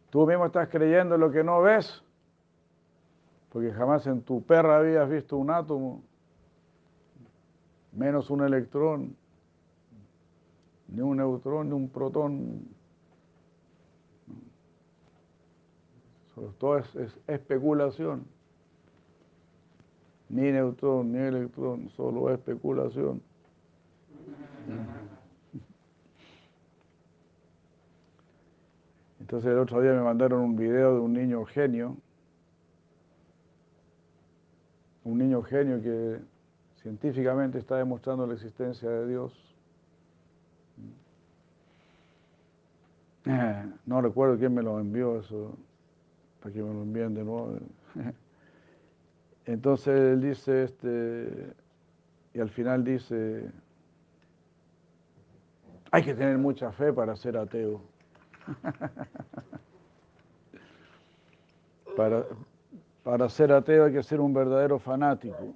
Tú 0.09 0.27
mismo 0.27 0.45
estás 0.45 0.67
creyendo 0.67 1.15
en 1.15 1.21
lo 1.21 1.31
que 1.31 1.41
no 1.41 1.61
ves, 1.61 2.03
porque 3.49 3.71
jamás 3.71 4.05
en 4.07 4.21
tu 4.21 4.43
perra 4.43 4.77
habías 4.77 5.09
visto 5.09 5.37
un 5.37 5.49
átomo, 5.49 6.03
menos 7.93 8.29
un 8.29 8.43
electrón, 8.43 9.15
ni 10.89 10.99
un 10.99 11.15
neutrón, 11.15 11.69
ni 11.69 11.75
un 11.75 11.87
protón. 11.87 12.67
Todo 16.57 16.77
es, 16.77 16.95
es 16.95 17.19
especulación. 17.27 18.25
Ni 20.29 20.51
neutrón, 20.51 21.11
ni 21.11 21.19
electrón, 21.19 21.89
solo 21.89 22.29
especulación. 22.29 23.21
Entonces 29.19 29.51
el 29.51 29.59
otro 29.59 29.81
día 29.81 29.93
me 29.93 30.01
mandaron 30.01 30.41
un 30.41 30.55
video 30.55 30.95
de 30.95 30.99
un 31.01 31.13
niño 31.13 31.45
genio, 31.45 31.97
un 35.03 35.17
niño 35.17 35.41
genio 35.41 35.81
que 35.81 36.19
científicamente 36.81 37.57
está 37.57 37.77
demostrando 37.77 38.25
la 38.25 38.33
existencia 38.33 38.89
de 38.89 39.07
Dios. 39.07 39.55
No 43.85 44.01
recuerdo 44.01 44.37
quién 44.37 44.53
me 44.53 44.63
lo 44.63 44.79
envió 44.79 45.19
eso, 45.19 45.55
para 46.41 46.53
que 46.53 46.61
me 46.61 46.73
lo 46.73 46.81
envíen 46.81 47.13
de 47.13 47.23
nuevo. 47.23 47.57
Entonces 49.45 49.99
él 49.99 50.21
dice, 50.21 50.63
este, 50.63 51.53
y 52.33 52.39
al 52.39 52.49
final 52.49 52.83
dice, 52.83 53.49
hay 55.91 56.03
que 56.03 56.13
tener 56.13 56.37
mucha 56.37 56.71
fe 56.71 56.91
para 56.93 57.15
ser 57.15 57.37
ateo. 57.37 57.81
Para, 61.95 62.25
para 63.03 63.27
ser 63.27 63.51
ateo 63.51 63.83
hay 63.83 63.91
que 63.91 64.01
ser 64.01 64.21
un 64.21 64.33
verdadero 64.33 64.79
fanático. 64.79 65.53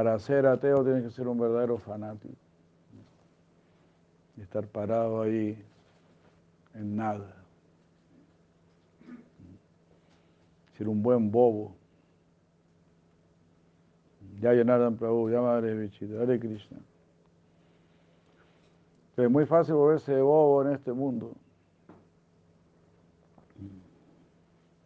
Para 0.00 0.18
ser 0.18 0.46
ateo 0.46 0.82
tienes 0.82 1.04
que 1.04 1.10
ser 1.10 1.28
un 1.28 1.38
verdadero 1.38 1.76
fanático. 1.76 2.32
Y 4.34 4.40
estar 4.40 4.66
parado 4.66 5.20
ahí 5.20 5.62
en 6.72 6.96
nada. 6.96 7.36
Ser 10.78 10.88
un 10.88 11.02
buen 11.02 11.30
bobo. 11.30 11.74
Ya 14.40 14.54
Yanardhan 14.54 14.96
Prabhu, 14.96 15.28
ya 15.28 15.42
Madre 15.42 15.74
Vichita, 15.74 16.22
Hare 16.22 16.40
Krishna. 16.40 16.78
Pero 19.14 19.28
es 19.28 19.32
muy 19.32 19.44
fácil 19.44 19.74
volverse 19.74 20.18
bobo 20.18 20.62
en 20.62 20.72
este 20.72 20.94
mundo. 20.94 21.32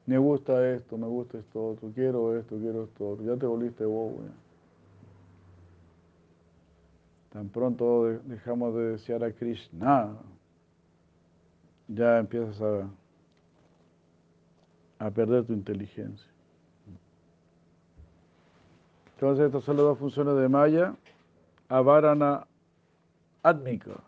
Me 0.06 0.18
gusta 0.18 0.74
esto, 0.74 0.98
me 0.98 1.06
gusta 1.06 1.38
esto 1.38 1.68
otro, 1.68 1.92
quiero 1.94 2.36
esto, 2.36 2.56
quiero 2.56 2.82
esto. 2.82 3.16
Ya 3.22 3.36
te 3.36 3.46
volviste 3.46 3.84
bobo. 3.84 4.18
Tan 7.34 7.48
pronto 7.48 8.04
dejamos 8.26 8.76
de 8.76 8.92
desear 8.92 9.24
a 9.24 9.32
Krishna, 9.32 10.16
ya 11.88 12.20
empiezas 12.20 12.62
a, 12.62 12.88
a 15.04 15.10
perder 15.10 15.44
tu 15.44 15.52
inteligencia. 15.52 16.30
Entonces, 19.14 19.46
estas 19.46 19.64
son 19.64 19.76
las 19.78 19.84
dos 19.84 19.98
funciones 19.98 20.36
de 20.36 20.48
Maya. 20.48 20.94
Avarana 21.68 22.46
Admika. 23.42 24.00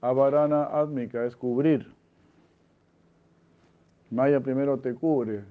Avarana 0.00 0.62
Admika 0.62 1.24
es 1.24 1.34
cubrir. 1.34 1.92
Maya 4.12 4.38
primero 4.38 4.78
te 4.78 4.94
cubre. 4.94 5.42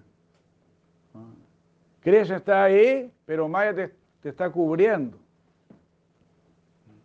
Krishna 1.99 2.37
está 2.37 2.63
ahí, 2.63 3.11
pero 3.25 3.49
Maya 3.49 3.75
te, 3.75 4.29
está 4.29 4.49
cubriendo. 4.49 5.24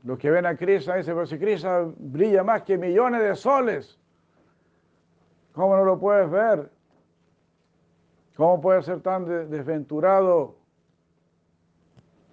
Los 0.02 0.18
que 0.18 0.30
ven 0.30 0.46
a 0.46 0.56
Krishna 0.56 0.96
dicen, 0.96 1.14
pero 1.14 1.26
si 1.26 1.38
Krishna 1.38 1.92
brilla 1.96 2.42
más 2.42 2.62
que 2.62 2.78
millones 2.78 3.22
de 3.22 3.36
soles, 3.36 3.98
¿cómo 5.52 5.76
no 5.76 5.84
lo 5.84 5.98
puedes 5.98 6.30
ver? 6.30 6.70
¿Cómo 8.36 8.60
puedes 8.60 8.86
ser 8.86 9.00
tan 9.00 9.26
desventurado? 9.50 10.56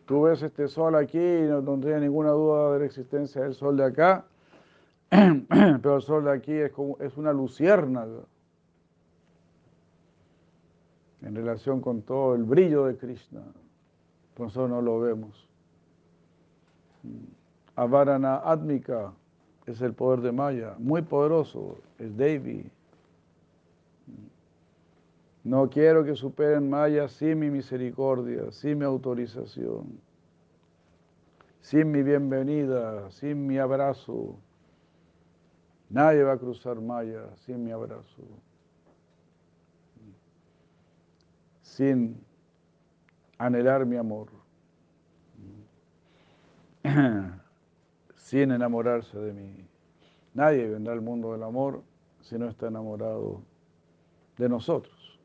Tú 0.05 0.21
ves 0.21 0.41
este 0.41 0.69
sol 0.69 0.95
aquí, 0.95 1.17
no, 1.17 1.61
no 1.61 1.71
tendría 1.71 1.99
ninguna 1.99 2.29
duda 2.29 2.73
de 2.73 2.79
la 2.79 2.85
existencia 2.85 3.41
del 3.41 3.53
sol 3.53 3.75
de 3.75 3.83
acá, 3.83 4.25
pero 5.09 5.97
el 5.97 6.01
sol 6.01 6.23
de 6.23 6.31
aquí 6.31 6.53
es, 6.53 6.71
como, 6.71 6.97
es 6.99 7.17
una 7.17 7.33
luciérnaga 7.33 8.21
en 11.21 11.35
relación 11.35 11.81
con 11.81 12.03
todo 12.03 12.35
el 12.35 12.43
brillo 12.43 12.85
de 12.85 12.95
Krishna. 12.95 13.41
Por 14.33 14.45
nosotros 14.45 14.69
no 14.69 14.81
lo 14.81 14.99
vemos. 14.99 15.49
Avarana 17.77 18.41
Atmika 18.43 19.13
es 19.67 19.81
el 19.81 19.93
poder 19.93 20.21
de 20.21 20.31
Maya, 20.31 20.75
muy 20.79 21.03
poderoso, 21.03 21.77
es 21.99 22.17
Devi. 22.17 22.71
No 25.43 25.69
quiero 25.69 26.03
que 26.03 26.15
superen 26.15 26.67
Maya 26.69 27.07
sin 27.07 27.37
mi 27.37 27.51
misericordia, 27.51 28.51
sin 28.51 28.79
mi 28.79 28.85
autorización, 28.85 30.01
sin 31.61 31.91
mi 31.91 32.01
bienvenida, 32.01 33.11
sin 33.11 33.45
mi 33.45 33.59
abrazo. 33.59 34.35
Nadie 35.87 36.23
va 36.23 36.33
a 36.33 36.37
cruzar 36.37 36.81
Maya 36.81 37.29
sin 37.35 37.63
mi 37.63 37.71
abrazo, 37.71 38.23
sin 41.61 42.19
anhelar 43.37 43.85
mi 43.85 43.97
amor, 43.97 44.29
sin 48.27 48.51
enamorarse 48.51 49.17
de 49.17 49.31
mí. 49.31 49.65
Nadie 50.33 50.67
vendrá 50.67 50.91
al 50.91 50.99
mundo 50.99 51.31
del 51.31 51.43
amor 51.43 51.81
si 52.19 52.37
no 52.37 52.49
está 52.49 52.67
enamorado 52.67 53.41
de 54.37 54.49
nosotros 54.49 55.17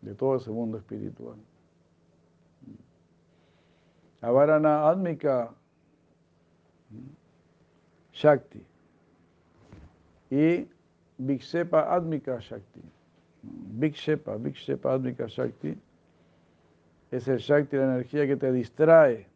de 0.00 0.12
todo 0.16 0.36
ese 0.38 0.50
mundo 0.50 0.76
espiritual. 0.78 1.36
Avarana 4.22 4.88
Admika 4.88 5.54
Shakti. 8.12 8.64
y 10.30 10.66
Viksepa 11.16 11.94
Admika 11.94 12.40
Shakti. 12.40 12.82
Vikshepa, 13.78 14.36
Vikshepa 14.36 14.94
Admika 14.94 15.26
Shakti 15.28 15.78
es 17.12 17.28
el 17.28 17.38
Shakti, 17.38 17.76
la 17.76 17.84
energía 17.84 18.26
que 18.26 18.36
te 18.36 18.50
distrae. 18.50 19.28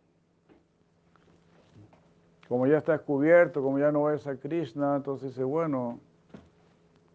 Como 2.50 2.66
ya 2.66 2.76
estás 2.78 3.00
cubierto, 3.02 3.62
como 3.62 3.78
ya 3.78 3.92
no 3.92 4.02
ves 4.02 4.26
a 4.26 4.34
Krishna, 4.34 4.96
entonces 4.96 5.28
dice, 5.28 5.44
bueno, 5.44 6.00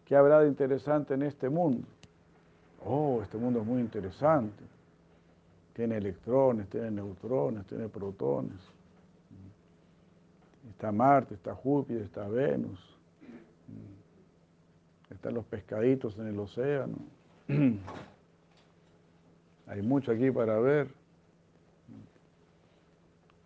¿qué 0.06 0.16
habrá 0.16 0.40
de 0.40 0.48
interesante 0.48 1.12
en 1.12 1.24
este 1.24 1.50
mundo? 1.50 1.86
Oh, 2.82 3.20
este 3.22 3.36
mundo 3.36 3.60
es 3.60 3.66
muy 3.66 3.82
interesante. 3.82 4.64
Tiene 5.74 5.98
electrones, 5.98 6.70
tiene 6.70 6.90
neutrones, 6.90 7.66
tiene 7.66 7.86
protones. 7.86 8.56
Está 10.70 10.90
Marte, 10.90 11.34
está 11.34 11.54
Júpiter, 11.54 12.00
está 12.00 12.26
Venus. 12.26 12.80
Están 15.10 15.34
los 15.34 15.44
pescaditos 15.44 16.18
en 16.18 16.28
el 16.28 16.38
océano. 16.38 16.96
Hay 19.66 19.82
mucho 19.82 20.12
aquí 20.12 20.30
para 20.30 20.58
ver. 20.60 20.88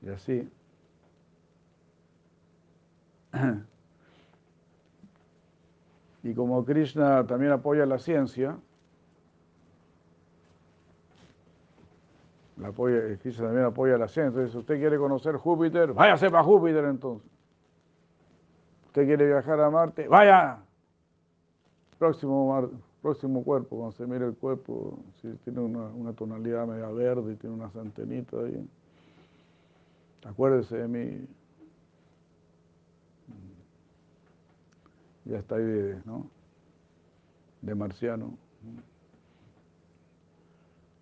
Y 0.02 0.10
así. 0.10 0.48
Y 6.22 6.34
como 6.34 6.64
Krishna 6.64 7.26
también 7.26 7.52
apoya 7.52 7.86
la 7.86 7.98
ciencia, 7.98 8.58
apoya, 12.62 13.00
Krishna 13.22 13.46
también 13.46 13.66
apoya 13.66 13.96
la 13.96 14.06
ciencia. 14.06 14.28
Entonces, 14.28 14.54
usted 14.54 14.78
quiere 14.78 14.98
conocer 14.98 15.36
Júpiter, 15.36 15.94
váyase 15.94 16.30
para 16.30 16.42
Júpiter 16.44 16.84
entonces. 16.84 17.26
Usted 18.86 19.06
quiere 19.06 19.26
viajar 19.26 19.60
a 19.60 19.70
Marte, 19.70 20.08
vaya. 20.08 20.58
Próximo, 21.98 22.70
próximo 23.02 23.44
cuerpo, 23.44 23.76
cuando 23.76 23.92
se 23.92 24.06
mire 24.06 24.26
el 24.26 24.34
cuerpo, 24.34 24.98
si 25.20 25.28
tiene 25.44 25.60
una, 25.60 25.88
una 25.88 26.12
tonalidad 26.12 26.66
media 26.66 26.88
verde 26.88 27.32
y 27.32 27.36
tiene 27.36 27.56
unas 27.56 27.74
antenitas 27.76 28.40
ahí. 28.40 28.68
Acuérdese 30.24 30.78
de 30.78 30.88
mí. 30.88 31.26
Ya 35.30 35.38
está 35.38 35.54
ahí 35.54 35.62
de, 35.62 36.02
¿no? 36.04 36.28
de 37.62 37.74
marciano. 37.76 38.36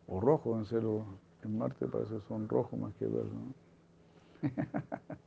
O 0.07 0.21
rojo, 0.21 0.59
en 0.59 0.67
cero. 0.67 1.07
En 1.43 1.57
Marte 1.57 1.87
parece 1.87 2.21
son 2.29 2.47
rojos 2.47 2.79
más 2.79 2.95
que 2.97 3.07
verdes. 3.07 3.33
¿no? 3.33 3.55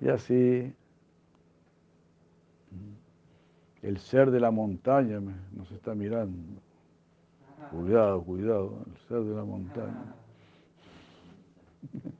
y 0.00 0.08
así, 0.08 0.72
el 3.82 3.98
ser 3.98 4.30
de 4.30 4.38
la 4.38 4.52
montaña 4.52 5.20
nos 5.50 5.72
está 5.72 5.96
mirando. 5.96 6.60
Cuidado, 7.72 8.22
cuidado, 8.22 8.84
el 8.86 8.96
ser 9.08 9.24
de 9.24 9.34
la 9.34 9.44
montaña. 9.44 10.14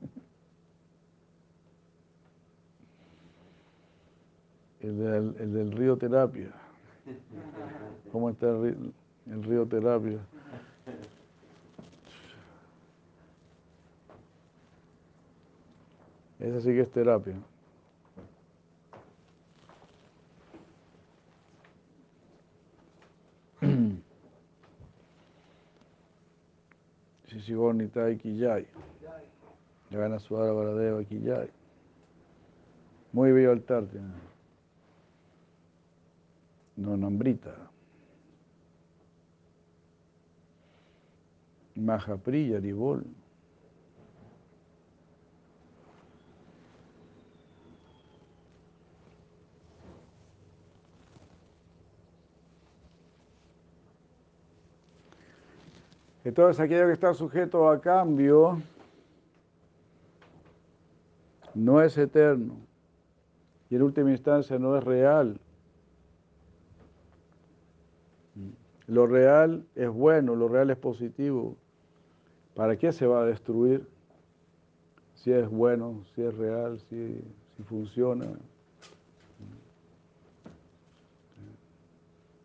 El 4.81 4.97
del, 4.97 5.35
el 5.39 5.53
del 5.53 5.71
río 5.71 5.95
terapia. 5.97 6.51
¿Cómo 8.11 8.29
está 8.29 8.49
el 8.49 8.61
río, 8.61 8.75
el 9.27 9.43
río 9.43 9.65
terapia? 9.67 10.19
Esa 16.39 16.59
sí 16.61 16.69
que 16.69 16.81
es 16.81 16.91
terapia. 16.91 17.35
Sisigornitai 27.27 28.17
Kiyai. 28.17 28.65
Gana 29.91 30.17
Suara 30.19 30.51
Varadeva 30.51 31.03
Kiyai. 31.03 31.51
Muy 33.13 33.31
bello 33.31 33.51
altar. 33.51 33.83
No, 36.75 36.97
Nambrita. 36.97 37.55
Mahapriya 41.75 42.59
Ribol. 42.59 43.05
Entonces 56.23 56.59
aquello 56.59 56.87
que 56.87 56.93
está 56.93 57.13
sujeto 57.13 57.69
a 57.69 57.81
cambio 57.81 58.61
no 61.55 61.81
es 61.81 61.97
eterno 61.97 62.55
y 63.69 63.75
en 63.75 63.81
última 63.81 64.11
instancia 64.11 64.59
no 64.59 64.77
es 64.77 64.83
real. 64.83 65.39
Lo 68.91 69.07
real 69.07 69.65
es 69.73 69.89
bueno, 69.89 70.35
lo 70.35 70.49
real 70.49 70.69
es 70.69 70.75
positivo. 70.75 71.55
¿Para 72.53 72.75
qué 72.75 72.91
se 72.91 73.07
va 73.07 73.21
a 73.21 73.25
destruir? 73.25 73.87
Si 75.15 75.31
es 75.31 75.49
bueno, 75.49 76.03
si 76.13 76.21
es 76.21 76.35
real, 76.35 76.77
si, 76.89 77.23
funciona. 77.69 78.25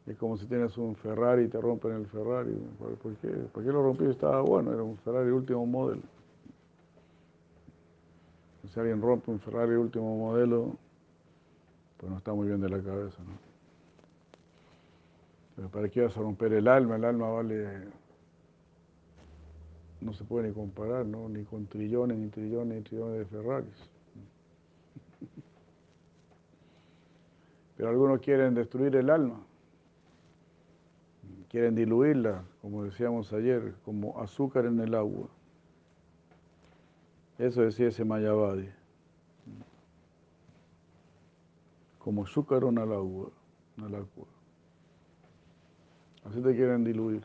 Es 0.06 0.16
como 0.18 0.36
si 0.36 0.46
tienes 0.46 0.78
un 0.78 0.94
Ferrari 0.94 1.46
y 1.46 1.48
te 1.48 1.60
rompen 1.60 1.94
el 1.94 2.06
Ferrari. 2.06 2.54
¿Por 3.02 3.16
qué? 3.16 3.28
¿Por 3.28 3.64
qué 3.64 3.72
lo 3.72 3.82
rompí? 3.82 4.04
Estaba 4.04 4.40
bueno, 4.42 4.72
era 4.72 4.84
un 4.84 4.96
Ferrari 4.98 5.30
último 5.30 5.66
modelo. 5.66 6.02
Si 8.72 8.78
alguien 8.78 9.02
rompe 9.02 9.32
un 9.32 9.40
Ferrari 9.40 9.74
último 9.74 10.16
modelo, 10.16 10.76
pues 11.96 12.08
no 12.08 12.18
está 12.18 12.32
muy 12.32 12.46
bien 12.46 12.60
de 12.60 12.68
la 12.68 12.80
cabeza, 12.80 13.20
¿no? 13.24 13.55
Pero 15.56 15.68
¿para 15.70 15.88
qué 15.88 16.02
vas 16.02 16.16
a 16.16 16.20
romper 16.20 16.52
el 16.52 16.68
alma? 16.68 16.96
El 16.96 17.04
alma 17.04 17.28
vale, 17.30 17.88
no 20.00 20.12
se 20.12 20.22
puede 20.24 20.48
ni 20.48 20.54
comparar, 20.54 21.04
¿no? 21.06 21.28
Ni 21.28 21.44
con 21.44 21.66
trillones, 21.66 22.18
ni 22.18 22.28
trillones, 22.28 22.78
ni 22.78 22.84
trillones 22.84 23.18
de 23.18 23.24
Ferraris. 23.24 23.90
Pero 27.76 27.88
algunos 27.88 28.20
quieren 28.20 28.54
destruir 28.54 28.94
el 28.96 29.10
alma 29.10 29.40
quieren 31.56 31.74
diluirla, 31.74 32.44
como 32.60 32.84
decíamos 32.84 33.32
ayer, 33.32 33.74
como 33.82 34.20
azúcar 34.20 34.66
en 34.66 34.78
el 34.78 34.94
agua. 34.94 35.26
Eso 37.38 37.62
decía 37.62 37.88
ese 37.88 38.04
Mayavadi. 38.04 38.68
Como 41.98 42.24
azúcar 42.24 42.62
en 42.64 42.76
el 42.76 42.92
agua, 42.92 43.30
en 43.78 43.84
el 43.84 43.94
agua. 43.94 44.35
Así 46.28 46.40
te 46.40 46.54
quieren 46.54 46.84
diluir. 46.84 47.22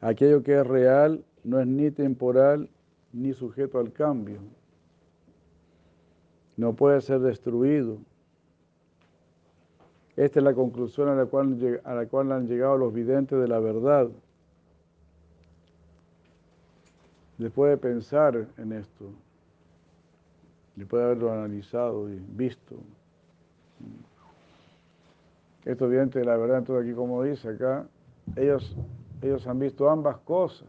Aquello 0.00 0.42
que 0.42 0.58
es 0.58 0.66
real 0.66 1.24
no 1.44 1.60
es 1.60 1.66
ni 1.66 1.90
temporal 1.90 2.70
ni 3.12 3.34
sujeto 3.34 3.78
al 3.78 3.92
cambio 3.92 4.40
no 6.60 6.74
puede 6.74 7.00
ser 7.00 7.20
destruido. 7.20 7.96
Esta 10.14 10.40
es 10.40 10.44
la 10.44 10.52
conclusión 10.52 11.08
a 11.08 11.14
la 11.14 11.24
cual, 11.24 11.80
a 11.84 11.94
la 11.94 12.06
cual 12.06 12.32
han 12.32 12.46
llegado 12.46 12.76
los 12.76 12.92
videntes 12.92 13.40
de 13.40 13.48
la 13.48 13.58
verdad. 13.58 14.10
Después 17.38 17.70
de 17.70 17.78
pensar 17.78 18.46
en 18.58 18.72
esto, 18.72 19.10
después 20.76 21.00
de 21.00 21.06
haberlo 21.06 21.32
analizado 21.32 22.08
y 22.10 22.18
visto, 22.28 22.76
estos 25.64 25.90
videntes 25.90 26.20
de 26.20 26.24
la 26.24 26.36
verdad, 26.36 26.58
entonces 26.58 26.86
aquí 26.86 26.94
como 26.94 27.22
dice 27.22 27.48
acá, 27.48 27.86
ellos, 28.36 28.76
ellos 29.22 29.46
han 29.46 29.58
visto 29.58 29.88
ambas 29.88 30.18
cosas. 30.18 30.68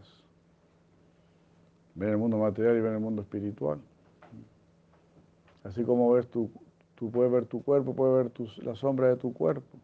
Ven 1.95 2.09
el 2.09 2.17
mundo 2.17 2.37
material 2.37 2.77
y 2.77 2.81
ven 2.81 2.93
el 2.93 2.99
mundo 2.99 3.21
espiritual. 3.21 3.79
Así 5.63 5.83
como 5.83 6.11
ves 6.11 6.27
tu, 6.27 6.49
tú 6.95 7.11
puedes 7.11 7.31
ver 7.31 7.45
tu 7.45 7.63
cuerpo, 7.63 7.93
puedes 7.93 8.31
ver 8.37 8.49
la 8.63 8.75
sombra 8.75 9.09
de 9.09 9.15
tu 9.17 9.33
cuerpo. 9.33 9.77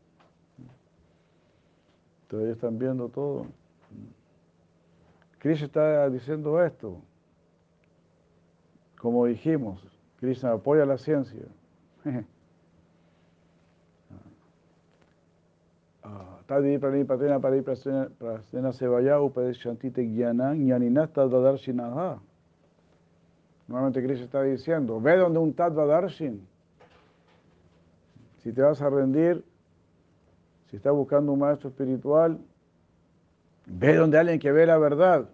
Entonces 2.24 2.56
están 2.56 2.78
viendo 2.78 3.08
todo. 3.10 3.46
Krishna 5.40 5.68
está 5.68 6.10
diciendo 6.10 6.62
esto. 6.64 7.00
Como 9.00 9.26
dijimos, 9.26 9.80
Krishna 10.20 10.52
apoya 10.54 10.86
la 10.86 10.98
ciencia. 10.98 11.46
Tadi 16.48 16.78
prani 16.78 17.04
patena 17.04 17.40
pari 17.42 17.62
prasena 17.62 18.72
sevaya 18.72 19.22
upadeshantite 19.22 20.04
gyanan 20.16 20.66
gyaninasta 20.66 21.28
dadarshinaha. 21.28 22.20
nuevamente 23.68 24.02
Krishna 24.02 24.26
está 24.26 24.42
diciendo, 24.44 25.02
ve 25.02 25.18
donde 25.18 25.40
un 25.40 25.54
Tattva 25.54 25.86
Darshin. 25.86 26.48
Si 28.38 28.54
te 28.54 28.62
vas 28.62 28.82
a 28.82 28.90
rendir, 28.90 29.44
si 30.70 30.78
estás 30.78 30.94
buscando 30.94 31.34
un 31.34 31.40
maestro 31.40 31.68
espiritual, 31.70 32.40
ve 33.66 33.96
donde 33.96 34.18
alguien 34.18 34.40
que 34.40 34.54
ve 34.54 34.66
la 34.66 34.78
verdad. 34.78 35.28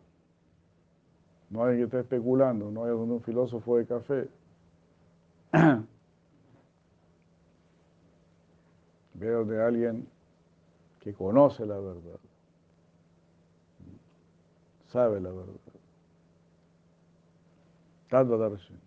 No 1.52 1.62
alguien 1.62 1.82
que 1.82 1.98
esté 1.98 2.00
especulando, 2.00 2.72
no 2.72 2.86
hay 2.86 2.90
donde 2.90 3.14
un 3.14 3.22
filósofo 3.22 3.78
de 3.78 3.86
café. 3.86 4.28
ve 9.14 9.30
donde 9.30 9.62
alguien 9.62 10.08
que 11.00 11.14
conoce 11.14 11.66
la 11.66 11.80
verdad, 11.80 12.20
sabe 14.88 15.22
la 15.22 15.30
verdad. 15.30 15.54
Tattva 18.10 18.38
Darshan. 18.38 18.80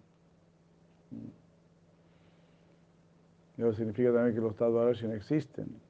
Eso 3.56 3.72
significa 3.72 4.12
también 4.12 4.34
que 4.34 4.40
los 4.40 4.56
Tattva 4.56 4.84
Darshan 4.86 5.12
existen. 5.12 5.80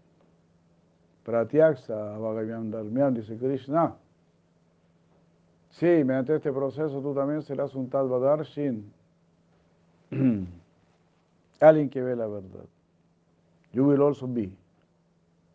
Pratyaksa, 1.24 2.18
Bhagavan 2.18 2.70
Dharmyan, 2.70 3.14
dice 3.14 3.36
Krishna. 3.36 3.96
Sí, 5.70 6.04
mediante 6.04 6.36
este 6.36 6.52
proceso 6.52 7.00
tú 7.00 7.14
también 7.14 7.42
serás 7.42 7.74
un 7.74 7.88
Tattva 7.88 8.18
Darshan. 8.18 8.92
Alguien 11.60 11.88
que 11.88 12.02
ve 12.02 12.14
la 12.16 12.26
verdad. 12.26 12.66
You 13.72 13.84
will 13.84 14.02
also 14.02 14.26
be. 14.26 14.50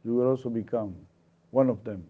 You 0.03 0.15
will 0.15 0.27
also 0.29 0.49
become 0.49 0.95
one 1.51 1.69
of 1.69 1.83
them. 1.83 2.03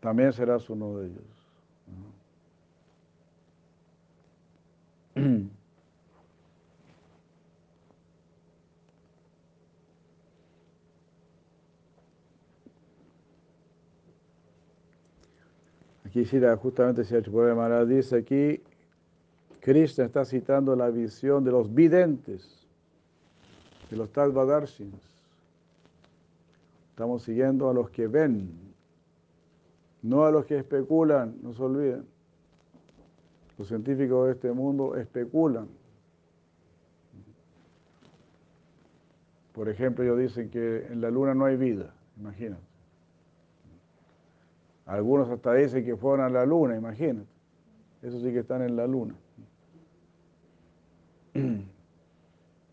También 0.00 0.32
serás 0.32 0.70
uno 0.70 0.98
de 0.98 1.06
ellos. 1.06 1.24
Aquí 16.04 16.24
justamente 16.56 17.04
si 17.04 17.14
Maharaj 17.54 17.86
dice 17.86 18.16
aquí, 18.16 18.62
Krishna 19.68 20.06
está 20.06 20.24
citando 20.24 20.74
la 20.74 20.88
visión 20.88 21.44
de 21.44 21.50
los 21.50 21.74
videntes, 21.74 22.66
de 23.90 23.98
los 23.98 24.10
Talvadarshins. 24.10 25.10
Estamos 26.88 27.22
siguiendo 27.24 27.68
a 27.68 27.74
los 27.74 27.90
que 27.90 28.06
ven, 28.06 28.48
no 30.00 30.24
a 30.24 30.30
los 30.30 30.46
que 30.46 30.56
especulan, 30.56 31.36
no 31.42 31.52
se 31.52 31.62
olviden. 31.62 32.06
Los 33.58 33.68
científicos 33.68 34.28
de 34.28 34.32
este 34.32 34.52
mundo 34.52 34.96
especulan. 34.96 35.68
Por 39.52 39.68
ejemplo, 39.68 40.02
ellos 40.02 40.18
dicen 40.18 40.48
que 40.48 40.86
en 40.86 41.02
la 41.02 41.10
luna 41.10 41.34
no 41.34 41.44
hay 41.44 41.58
vida, 41.58 41.92
imagínate. 42.18 42.62
Algunos 44.86 45.28
hasta 45.28 45.52
dicen 45.52 45.84
que 45.84 45.94
fueron 45.94 46.24
a 46.24 46.30
la 46.30 46.46
luna, 46.46 46.74
imagínate. 46.74 47.28
Eso 48.00 48.18
sí 48.18 48.32
que 48.32 48.38
están 48.38 48.62
en 48.62 48.74
la 48.74 48.86
luna. 48.86 49.14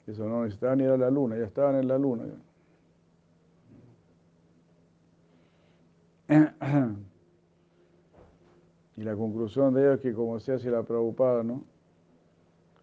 Eso 0.07 0.29
no 0.29 0.43
necesitaban 0.43 0.81
ir 0.81 0.89
a 0.89 0.97
la 0.97 1.09
luna, 1.09 1.37
ya 1.37 1.45
estaban 1.45 1.75
en 1.75 1.87
la 1.87 1.97
luna. 1.97 2.25
Y 8.97 9.01
la 9.03 9.15
conclusión 9.15 9.73
de 9.73 9.81
ellos 9.81 9.95
es 9.95 10.01
que 10.01 10.13
como 10.13 10.39
se 10.39 10.53
hace 10.53 10.69
la 10.69 10.83
preocupada, 10.83 11.43
¿no? 11.43 11.63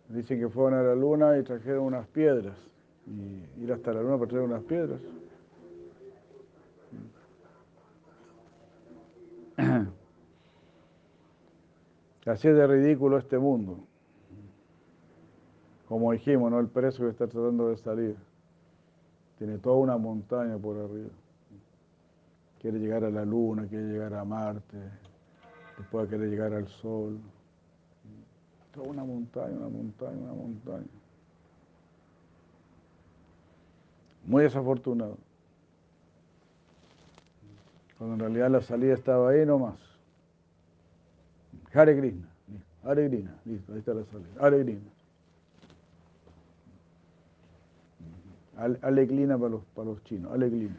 Dicen 0.09 0.38
que 0.38 0.49
fueron 0.49 0.75
a 0.79 0.83
la 0.83 0.95
luna 0.95 1.38
y 1.38 1.42
trajeron 1.42 1.85
unas 1.85 2.07
piedras. 2.09 2.57
Y 3.07 3.45
ir 3.62 3.73
hasta 3.73 3.92
la 3.92 4.03
luna 4.03 4.18
para 4.18 4.29
traer 4.29 4.45
unas 4.45 4.62
piedras. 4.64 5.01
Así 12.27 12.49
es 12.49 12.55
de 12.55 12.66
ridículo 12.66 13.18
este 13.18 13.38
mundo. 13.38 13.79
Como 15.92 16.11
dijimos, 16.12 16.50
¿no? 16.50 16.59
El 16.59 16.68
preso 16.68 17.02
que 17.02 17.11
está 17.11 17.26
tratando 17.26 17.68
de 17.68 17.76
salir. 17.76 18.16
Tiene 19.37 19.59
toda 19.59 19.76
una 19.76 19.98
montaña 19.98 20.57
por 20.57 20.78
arriba. 20.78 21.11
Quiere 22.62 22.78
llegar 22.78 23.05
a 23.05 23.11
la 23.11 23.26
luna, 23.26 23.66
quiere 23.66 23.85
llegar 23.88 24.14
a 24.14 24.24
Marte, 24.24 24.78
después 25.76 26.09
querer 26.09 26.31
llegar 26.31 26.55
al 26.55 26.66
sol. 26.66 27.18
Toda 28.72 28.88
una 28.88 29.05
montaña, 29.05 29.55
una 29.55 29.68
montaña, 29.68 30.16
una 30.16 30.33
montaña. 30.33 30.87
Muy 34.24 34.44
desafortunado. 34.44 35.18
Cuando 37.98 38.14
en 38.14 38.20
realidad 38.20 38.50
la 38.50 38.62
salida 38.62 38.94
estaba 38.94 39.28
ahí 39.28 39.44
nomás. 39.44 39.78
Hare 41.74 41.98
Krishna. 41.98 42.28
Hare. 42.83 43.11
Listo, 43.44 43.74
ahí 43.74 43.78
está 43.81 43.92
la 43.92 44.07
salida. 44.07 44.31
Hare. 44.40 44.91
Aleglina 48.83 49.37
para 49.37 49.51
los, 49.51 49.64
para 49.75 49.88
los 49.88 50.05
chinos. 50.05 50.33
Aleglina. 50.33 50.77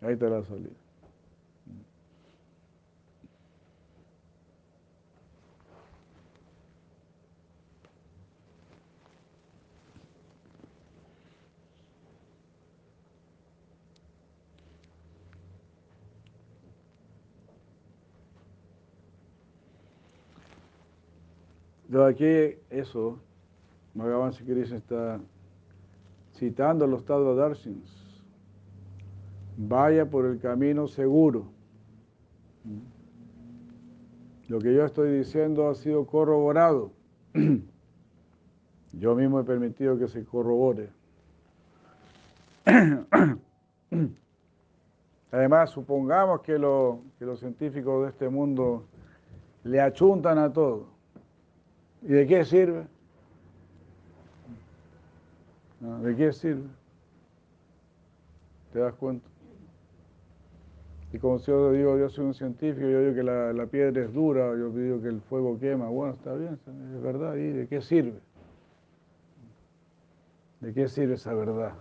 Ahí 0.00 0.12
está 0.12 0.28
la 0.28 0.44
salida. 0.44 0.70
De 21.88 22.04
aquí, 22.04 22.58
eso, 22.70 23.18
Bhagavan 23.98 24.32
Krishna 24.32 24.76
está 24.76 25.20
citando 26.32 26.84
a 26.84 26.88
los 26.88 27.04
Tadva 27.04 27.34
Darshins 27.34 28.08
vaya 29.58 30.06
por 30.06 30.24
el 30.24 30.38
camino 30.38 30.86
seguro. 30.86 31.46
Lo 34.46 34.60
que 34.60 34.72
yo 34.72 34.84
estoy 34.84 35.18
diciendo 35.18 35.68
ha 35.68 35.74
sido 35.74 36.06
corroborado. 36.06 36.92
Yo 38.92 39.14
mismo 39.14 39.38
he 39.40 39.44
permitido 39.44 39.98
que 39.98 40.08
se 40.08 40.24
corrobore. 40.24 40.88
Además, 45.30 45.68
supongamos 45.70 46.40
que, 46.40 46.54
que 46.54 47.26
los 47.26 47.38
científicos 47.38 48.04
de 48.04 48.08
este 48.08 48.30
mundo 48.30 48.86
le 49.64 49.78
achuntan 49.78 50.38
a 50.38 50.50
todo. 50.50 50.86
¿Y 52.02 52.08
de 52.08 52.26
qué 52.26 52.46
sirve? 52.46 52.86
¿De 55.80 56.16
qué 56.16 56.32
sirve? 56.32 56.68
¿Te 58.72 58.80
das 58.80 58.94
cuenta? 58.94 59.28
Y 61.12 61.18
como 61.18 61.38
si 61.38 61.50
yo 61.50 61.72
digo, 61.72 61.96
yo 61.96 62.10
soy 62.10 62.26
un 62.26 62.34
científico, 62.34 62.86
yo 62.86 63.00
digo 63.00 63.14
que 63.14 63.22
la, 63.22 63.66
piedra 63.66 64.02
es 64.02 64.12
dura, 64.12 64.54
yo 64.56 64.70
digo 64.70 65.00
que 65.00 65.08
el 65.08 65.22
fuego 65.22 65.58
quema, 65.58 65.88
bueno, 65.88 66.12
está 66.14 66.34
bien, 66.34 66.58
es 66.94 67.02
verdad, 67.02 67.36
¿y 67.36 67.50
de 67.50 67.66
qué 67.66 67.80
sirve? 67.80 68.20
¿De 70.60 70.74
qué 70.74 70.86
sirve 70.88 71.14
esa 71.14 71.32
verdad? 71.32 71.72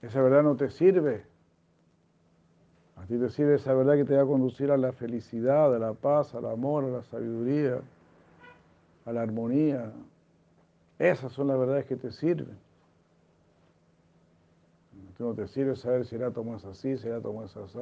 esa 0.00 0.22
verdad 0.22 0.42
no 0.42 0.56
te 0.56 0.70
sirve. 0.70 1.26
A 2.96 3.04
ti 3.04 3.18
te 3.18 3.28
sirve 3.28 3.56
esa 3.56 3.74
verdad 3.74 3.96
que 3.96 4.06
te 4.06 4.16
va 4.16 4.22
a 4.22 4.26
conducir 4.26 4.70
a 4.70 4.78
la 4.78 4.92
felicidad, 4.92 5.74
a 5.74 5.78
la 5.78 5.92
paz, 5.92 6.34
al 6.34 6.46
amor, 6.46 6.84
a 6.84 6.88
la 6.88 7.02
sabiduría, 7.02 7.82
a 9.06 9.12
la 9.12 9.22
armonía. 9.22 9.92
Esas 10.98 11.32
son 11.32 11.46
las 11.48 11.58
verdades 11.58 11.86
que 11.86 11.96
te 11.96 12.12
sirven 12.12 12.66
no 15.18 15.34
te 15.34 15.46
sirve 15.48 15.76
saber 15.76 16.06
si 16.06 16.16
el 16.16 16.24
átomo 16.24 16.56
así, 16.56 16.96
si 16.98 17.08
el 17.08 17.14
átomo 17.14 17.42
es 17.44 17.56
así, 17.56 17.78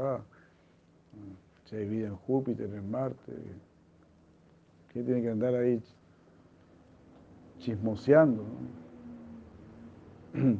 si 1.64 1.76
hay 1.76 1.88
vida 1.88 2.06
en 2.08 2.16
Júpiter, 2.16 2.72
en 2.72 2.90
Marte. 2.90 3.32
¿Qué 4.92 5.02
tiene 5.02 5.22
que 5.22 5.30
andar 5.30 5.54
ahí 5.54 5.82
chismoseando? 7.58 8.44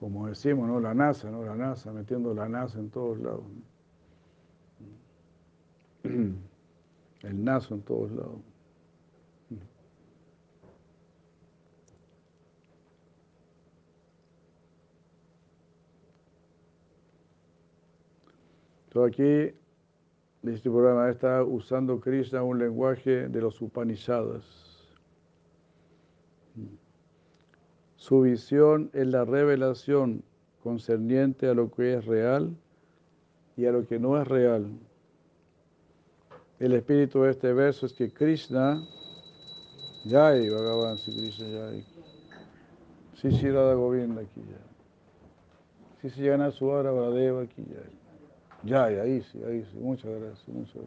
Como 0.00 0.26
decimos, 0.26 0.66
¿no? 0.68 0.80
La 0.80 0.92
NASA, 0.92 1.30
¿no? 1.30 1.44
La 1.44 1.54
NASA, 1.54 1.92
metiendo 1.92 2.34
la 2.34 2.48
NASA 2.48 2.80
en 2.80 2.90
todos 2.90 3.18
lados. 3.18 3.44
el 7.22 7.44
naso 7.44 7.74
en 7.74 7.82
todos 7.82 8.12
lados. 8.12 8.40
Entonces 18.86 19.12
aquí, 19.12 19.58
este 20.44 20.70
programa 20.70 21.10
está 21.10 21.42
usando 21.42 21.98
Krishna 21.98 22.44
un 22.44 22.60
lenguaje 22.60 23.28
de 23.28 23.40
los 23.40 23.60
Upanishadas. 23.60 24.44
Su 27.96 28.20
visión 28.20 28.90
es 28.92 29.08
la 29.08 29.24
revelación 29.24 30.22
concerniente 30.62 31.48
a 31.48 31.54
lo 31.54 31.72
que 31.72 31.94
es 31.94 32.04
real 32.04 32.54
y 33.56 33.66
a 33.66 33.72
lo 33.72 33.84
que 33.84 33.98
no 33.98 34.20
es 34.20 34.28
real. 34.28 34.70
El 36.60 36.72
espíritu 36.72 37.22
de 37.22 37.30
este 37.32 37.52
verso 37.52 37.86
es 37.86 37.92
que 37.92 38.12
Krishna, 38.12 38.80
Jai, 40.08 40.48
Bhagavan 40.48 40.98
Sri 40.98 41.14
Krishna 41.14 41.46
Jai, 41.46 41.84
Sí, 43.20 43.30
sí, 43.30 43.50
Radha 43.50 43.74
Govinda 43.74 44.20
aquí 44.20 44.40
ya. 44.40 44.58
Sí, 46.02 46.10
sí, 46.10 46.22
gana 46.26 46.50
su 46.50 46.66
hora 46.66 46.90
Bradeva 46.90 47.42
aquí 47.42 47.64
ya. 47.64 47.80
Ya, 48.62 49.02
ahí 49.02 49.22
sí, 49.22 49.42
ahí 49.44 49.64
sí. 49.64 49.78
Muchas 49.78 50.10
gracias, 50.20 50.48
muchas 50.48 50.82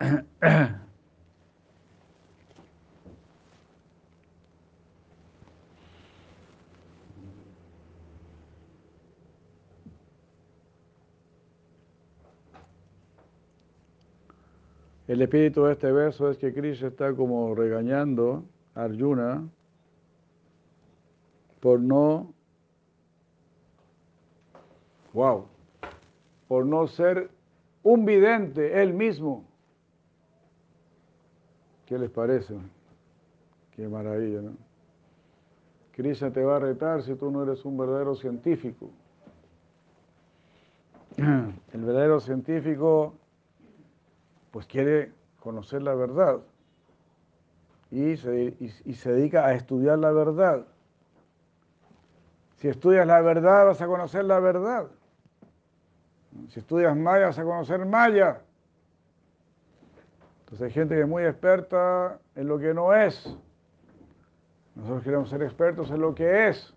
gracias. 0.00 0.80
El 15.08 15.22
espíritu 15.22 15.64
de 15.64 15.72
este 15.72 15.90
verso 15.90 16.30
es 16.30 16.36
que 16.36 16.52
Krishna 16.52 16.88
está 16.88 17.14
como 17.14 17.54
regañando 17.54 18.44
a 18.74 18.82
Arjuna 18.82 19.42
por 21.60 21.80
no, 21.80 22.34
wow, 25.14 25.46
por 26.46 26.66
no 26.66 26.86
ser 26.86 27.30
un 27.82 28.04
vidente 28.04 28.82
él 28.82 28.92
mismo. 28.92 29.44
¿Qué 31.86 31.98
les 31.98 32.10
parece? 32.10 32.54
Qué 33.70 33.88
maravilla, 33.88 34.42
¿no? 34.42 34.52
Krishna 35.92 36.30
te 36.30 36.44
va 36.44 36.56
a 36.56 36.60
retar 36.60 37.02
si 37.02 37.14
tú 37.14 37.30
no 37.30 37.44
eres 37.44 37.64
un 37.64 37.78
verdadero 37.78 38.14
científico. 38.14 38.90
El 41.16 41.80
verdadero 41.80 42.20
científico 42.20 43.14
pues 44.50 44.66
quiere 44.66 45.12
conocer 45.40 45.82
la 45.82 45.94
verdad 45.94 46.40
y 47.90 48.16
se, 48.16 48.54
y, 48.84 48.94
se 48.94 49.12
dedica 49.12 49.46
a 49.46 49.54
estudiar 49.54 49.98
la 49.98 50.12
verdad. 50.12 50.66
Si 52.56 52.68
estudias 52.68 53.06
la 53.06 53.20
verdad 53.20 53.66
vas 53.66 53.80
a 53.80 53.86
conocer 53.86 54.24
la 54.24 54.40
verdad. 54.40 54.88
Si 56.48 56.60
estudias 56.60 56.96
Maya 56.96 57.26
vas 57.26 57.38
a 57.38 57.44
conocer 57.44 57.84
Maya. 57.86 58.42
Entonces 60.40 60.66
hay 60.66 60.72
gente 60.72 60.94
que 60.94 61.02
es 61.02 61.08
muy 61.08 61.24
experta 61.24 62.18
en 62.34 62.48
lo 62.48 62.58
que 62.58 62.74
no 62.74 62.94
es. 62.94 63.36
Nosotros 64.74 65.02
queremos 65.02 65.30
ser 65.30 65.42
expertos 65.42 65.90
en 65.90 66.00
lo 66.00 66.14
que 66.14 66.48
es. 66.48 66.74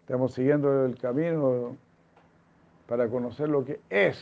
Estamos 0.00 0.32
siguiendo 0.34 0.84
el 0.84 0.96
camino 0.98 1.76
para 2.86 3.08
conocer 3.08 3.48
lo 3.48 3.64
que 3.64 3.80
es. 3.90 4.16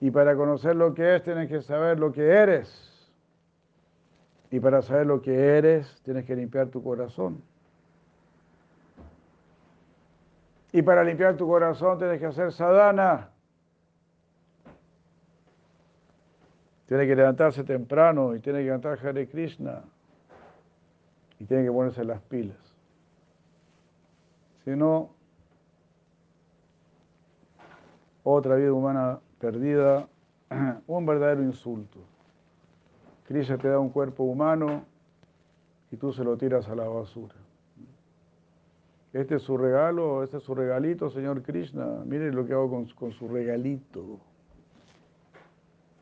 Y 0.00 0.10
para 0.10 0.36
conocer 0.36 0.76
lo 0.76 0.94
que 0.94 1.16
es 1.16 1.22
tienes 1.24 1.48
que 1.48 1.60
saber 1.62 1.98
lo 1.98 2.12
que 2.12 2.24
eres. 2.24 2.84
Y 4.50 4.60
para 4.60 4.80
saber 4.80 5.06
lo 5.06 5.20
que 5.20 5.34
eres 5.34 6.00
tienes 6.04 6.24
que 6.24 6.36
limpiar 6.36 6.68
tu 6.68 6.82
corazón. 6.82 7.42
Y 10.72 10.82
para 10.82 11.02
limpiar 11.02 11.36
tu 11.36 11.46
corazón 11.46 11.98
tienes 11.98 12.20
que 12.20 12.26
hacer 12.26 12.52
sadhana. 12.52 13.30
Tiene 16.86 17.06
que 17.06 17.16
levantarse 17.16 17.64
temprano 17.64 18.34
y 18.34 18.40
tiene 18.40 18.62
que 18.62 18.68
cantar 18.68 18.98
Hare 19.04 19.28
Krishna. 19.28 19.82
Y 21.40 21.44
tiene 21.44 21.64
que 21.64 21.72
ponerse 21.72 22.04
las 22.04 22.20
pilas 22.22 22.67
sino 24.68 25.08
otra 28.22 28.56
vida 28.56 28.70
humana 28.70 29.18
perdida, 29.40 30.06
un 30.86 31.06
verdadero 31.06 31.42
insulto. 31.42 32.00
Krishna 33.26 33.56
te 33.56 33.68
da 33.68 33.78
un 33.78 33.88
cuerpo 33.88 34.24
humano 34.24 34.84
y 35.90 35.96
tú 35.96 36.12
se 36.12 36.22
lo 36.22 36.36
tiras 36.36 36.68
a 36.68 36.74
la 36.74 36.86
basura. 36.86 37.34
Este 39.14 39.36
es 39.36 39.42
su 39.42 39.56
regalo, 39.56 40.22
este 40.22 40.36
es 40.36 40.42
su 40.42 40.54
regalito, 40.54 41.08
Señor 41.08 41.42
Krishna. 41.42 42.02
Mire 42.04 42.30
lo 42.30 42.44
que 42.44 42.52
hago 42.52 42.68
con, 42.68 42.84
con 42.88 43.12
su 43.12 43.26
regalito. 43.26 44.20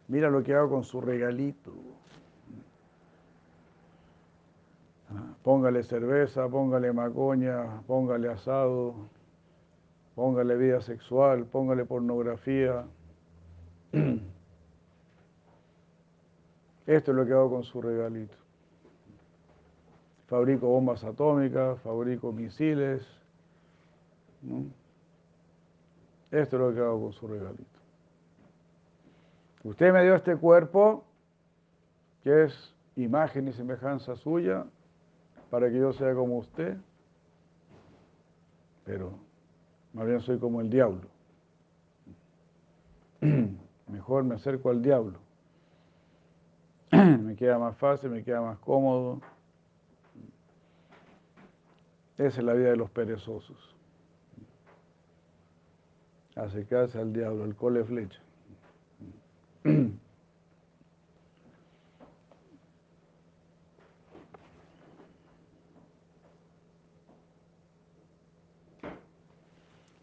Mira 0.09 0.29
lo 0.29 0.43
que 0.43 0.55
hago 0.55 0.71
con 0.71 0.83
su 0.83 1.01
regalito. 1.01 1.73
Póngale 5.47 5.85
cerveza, 5.85 6.49
póngale 6.49 6.93
macoña, 6.93 7.81
póngale 7.87 8.29
asado, 8.29 8.97
póngale 10.17 10.57
vida 10.57 10.81
sexual, 10.81 11.45
póngale 11.47 11.85
pornografía. 11.85 12.85
Esto 16.87 17.11
es 17.13 17.17
lo 17.17 17.25
que 17.25 17.33
hago 17.33 17.49
con 17.49 17.63
su 17.63 17.81
regalito. 17.81 18.37
Fabrico 20.27 20.67
bombas 20.67 21.05
atómicas, 21.05 21.81
fabrico 21.81 22.33
misiles. 22.33 23.07
Esto 26.33 26.57
es 26.57 26.61
lo 26.61 26.75
que 26.75 26.81
hago 26.81 27.03
con 27.03 27.13
su 27.13 27.29
regalito. 27.29 27.79
Usted 29.63 29.93
me 29.93 30.03
dio 30.03 30.17
este 30.17 30.37
cuerpo, 30.37 31.05
que 32.25 32.47
es 32.47 32.75
imagen 32.97 33.47
y 33.47 33.53
semejanza 33.53 34.17
suya, 34.17 34.67
para 35.51 35.71
que 35.71 35.79
yo 35.79 35.93
sea 35.93 36.15
como 36.15 36.39
usted, 36.39 36.77
pero 38.85 39.13
más 39.93 40.07
bien 40.07 40.21
soy 40.21 40.39
como 40.39 40.61
el 40.61 40.71
diablo. 40.71 41.09
Mejor 43.89 44.25
me 44.25 44.35
acerco 44.35 44.71
al 44.71 44.83
diablo. 44.83 45.19
me 46.91 47.37
queda 47.37 47.59
más 47.59 47.77
fácil, 47.77 48.11
me 48.11 48.23
queda 48.23 48.41
más 48.41 48.59
cómodo. 48.59 49.21
Esa 52.19 52.39
es 52.39 52.45
la 52.45 52.55
vida 52.55 52.71
de 52.71 52.77
los 52.77 52.91
perezosos. 52.91 53.75
Acercarse 56.35 56.99
al 56.99 57.13
diablo, 57.13 57.45
el 57.45 57.55
cole 57.55 57.85
flecha. 57.85 58.21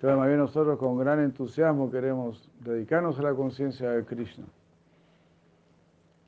Entonces, 0.04 0.20
más 0.20 0.38
nosotros 0.38 0.78
con 0.80 0.98
gran 0.98 1.22
entusiasmo 1.22 1.90
queremos 1.90 2.50
dedicarnos 2.60 3.18
a 3.20 3.22
la 3.22 3.34
conciencia 3.34 3.90
de 3.92 4.04
Krishna. 4.04 4.44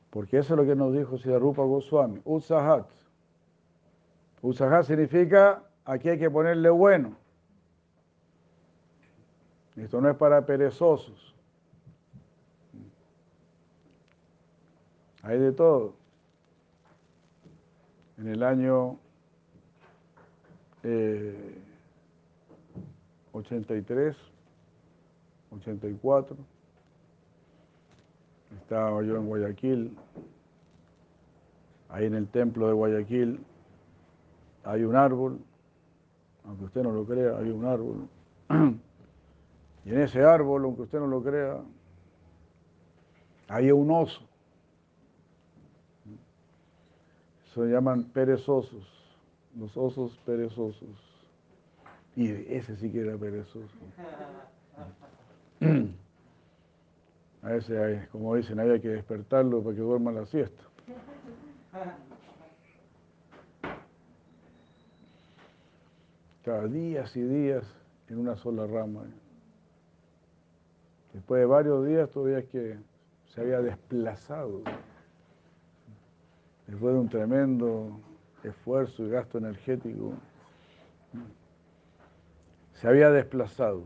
Porque 0.08 0.38
eso 0.38 0.54
es 0.54 0.60
lo 0.60 0.64
que 0.64 0.74
nos 0.74 0.94
dijo 0.94 1.18
Siddharupa 1.18 1.60
Goswami, 1.62 2.18
Utsahat. 2.24 2.86
Utsahat 4.40 4.86
significa 4.86 5.62
aquí 5.84 6.08
hay 6.08 6.18
que 6.18 6.30
ponerle 6.30 6.70
bueno. 6.70 7.18
Esto 9.76 10.00
no 10.00 10.08
es 10.08 10.16
para 10.16 10.46
perezosos. 10.46 11.34
Hay 15.22 15.38
de 15.38 15.52
todo. 15.52 15.92
En 18.16 18.28
el 18.28 18.42
año 18.42 18.96
eh, 20.82 21.65
83, 23.36 24.16
84. 25.50 26.36
Estaba 28.62 29.02
yo 29.02 29.16
en 29.16 29.26
Guayaquil. 29.26 29.96
Ahí 31.88 32.06
en 32.06 32.14
el 32.14 32.28
templo 32.28 32.66
de 32.66 32.72
Guayaquil 32.72 33.44
hay 34.64 34.82
un 34.84 34.96
árbol, 34.96 35.38
aunque 36.44 36.64
usted 36.64 36.82
no 36.82 36.92
lo 36.92 37.04
crea, 37.04 37.38
hay 37.38 37.50
un 37.50 37.64
árbol. 37.64 38.08
Y 39.84 39.90
en 39.90 40.00
ese 40.00 40.20
árbol, 40.20 40.64
aunque 40.64 40.82
usted 40.82 40.98
no 40.98 41.06
lo 41.06 41.22
crea, 41.22 41.60
hay 43.46 43.70
un 43.70 43.88
oso. 43.88 44.20
Se 47.54 47.60
llaman 47.60 48.02
perezosos, 48.02 48.84
los 49.54 49.76
osos 49.76 50.18
perezosos. 50.26 51.05
Y 52.16 52.30
ese 52.52 52.76
sí 52.76 52.90
que 52.90 53.00
era 53.00 53.16
perezoso. 53.18 53.68
A 57.42 57.48
veces, 57.50 58.08
como 58.08 58.34
dicen, 58.34 58.58
había 58.58 58.80
que 58.80 58.88
despertarlo 58.88 59.62
para 59.62 59.76
que 59.76 59.82
duerma 59.82 60.10
la 60.10 60.24
siesta. 60.24 60.64
Cada 66.42 66.66
días 66.66 67.14
y 67.16 67.22
días 67.22 67.64
en 68.08 68.18
una 68.18 68.36
sola 68.36 68.66
rama. 68.66 69.04
Después 71.12 71.40
de 71.40 71.46
varios 71.46 71.86
días 71.86 72.10
todavía 72.10 72.38
es 72.38 72.46
que 72.46 72.78
se 73.26 73.40
había 73.42 73.60
desplazado. 73.60 74.62
Después 76.66 76.94
de 76.94 77.00
un 77.00 77.08
tremendo 77.08 78.00
esfuerzo 78.42 79.04
y 79.04 79.10
gasto 79.10 79.38
energético 79.38 80.14
se 82.76 82.88
había 82.88 83.10
desplazado. 83.10 83.84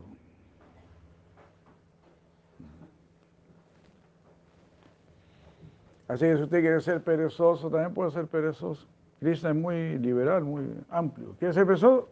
Así 6.07 6.25
que 6.25 6.35
si 6.35 6.43
usted 6.43 6.59
quiere 6.59 6.81
ser 6.81 7.01
perezoso, 7.01 7.69
también 7.69 7.93
puede 7.93 8.11
ser 8.11 8.27
perezoso. 8.27 8.85
Krishna 9.19 9.51
es 9.51 9.55
muy 9.55 9.97
liberal, 9.97 10.43
muy 10.43 10.63
amplio. 10.89 11.35
¿Quiere 11.39 11.53
ser 11.53 11.65
perezoso? 11.65 12.09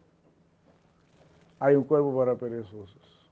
Hay 1.59 1.75
un 1.75 1.83
cuerpo 1.83 2.17
para 2.17 2.35
perezosos. 2.35 3.29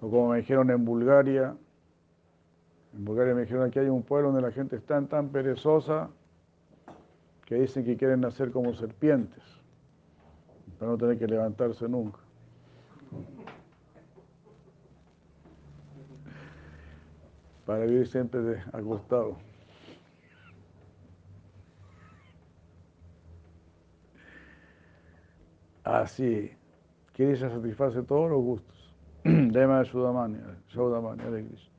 O 0.00 0.10
como 0.10 0.30
me 0.30 0.38
dijeron 0.38 0.68
en 0.70 0.84
Bulgaria, 0.84 1.54
en 2.92 3.04
Bulgaria 3.04 3.34
me 3.34 3.42
dijeron 3.42 3.70
que 3.70 3.78
hay 3.78 3.88
un 3.88 4.02
pueblo 4.02 4.32
donde 4.32 4.42
la 4.42 4.50
gente 4.50 4.74
es 4.74 4.84
tan, 4.84 5.06
tan 5.06 5.28
perezosa 5.28 6.10
que 7.44 7.54
dicen 7.56 7.84
que 7.84 7.96
quieren 7.96 8.20
nacer 8.20 8.50
como 8.50 8.74
serpientes, 8.74 9.42
para 10.80 10.92
no 10.92 10.98
tener 10.98 11.18
que 11.18 11.26
levantarse 11.28 11.86
nunca. 11.86 12.18
para 17.70 17.84
vivir 17.84 18.08
siempre 18.08 18.60
acostado. 18.72 19.36
Así, 25.84 26.50
Krishna 27.12 27.48
satisface 27.48 28.02
todos 28.02 28.28
los 28.28 28.42
gustos. 28.42 28.94
Lema 29.24 29.78
de 29.78 29.84
Sudamani, 29.84 30.40
Sudamani, 30.66 31.22
de 31.22 31.46
Krishna. 31.46 31.72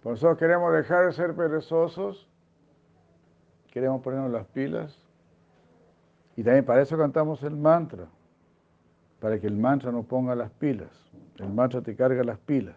Por 0.00 0.14
eso 0.14 0.36
queremos 0.36 0.72
dejar 0.72 1.06
de 1.06 1.12
ser 1.12 1.34
perezosos, 1.34 2.27
queremos 3.78 4.02
ponernos 4.02 4.32
las 4.32 4.44
pilas 4.48 4.92
y 6.34 6.42
también 6.42 6.64
para 6.64 6.82
eso 6.82 6.98
cantamos 6.98 7.44
el 7.44 7.54
mantra, 7.56 8.06
para 9.20 9.38
que 9.38 9.46
el 9.46 9.56
mantra 9.56 9.92
nos 9.92 10.04
ponga 10.04 10.34
las 10.34 10.50
pilas. 10.50 10.90
El 11.36 11.50
mantra 11.50 11.80
te 11.80 11.94
carga 11.94 12.24
las 12.24 12.38
pilas. 12.38 12.74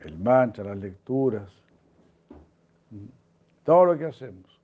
El 0.00 0.18
mantra, 0.18 0.64
las 0.64 0.78
lecturas, 0.78 1.48
todo 3.62 3.84
lo 3.84 3.96
que 3.96 4.06
hacemos. 4.06 4.60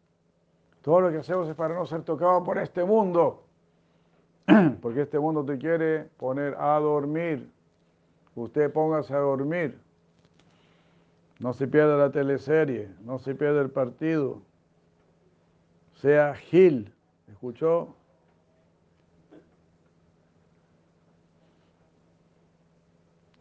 Todo 0.83 1.01
lo 1.01 1.11
que 1.13 1.19
hacemos 1.19 1.49
es 1.49 1.55
para 1.55 1.75
no 1.75 1.87
ser 1.87 2.03
tocado 2.03 2.43
por 2.43 2.59
este 2.59 2.83
mundo. 2.85 3.45
Porque 4.83 5.03
este 5.03 5.21
mundo 5.21 5.45
te 5.45 5.59
quiere 5.59 6.09
poner 6.17 6.57
a 6.59 6.77
dormir. 6.81 7.49
Usted 8.35 8.73
póngase 8.73 9.15
a 9.15 9.19
dormir. 9.19 9.79
No 11.41 11.53
se 11.55 11.67
pierda 11.67 11.97
la 11.97 12.13
teleserie, 12.13 12.91
no 13.03 13.19
se 13.19 13.35
pierda 13.35 13.61
el 13.63 13.71
partido. 13.71 14.43
Sea 15.95 16.35
Gil. 16.35 16.93
¿Escuchó? 17.29 17.97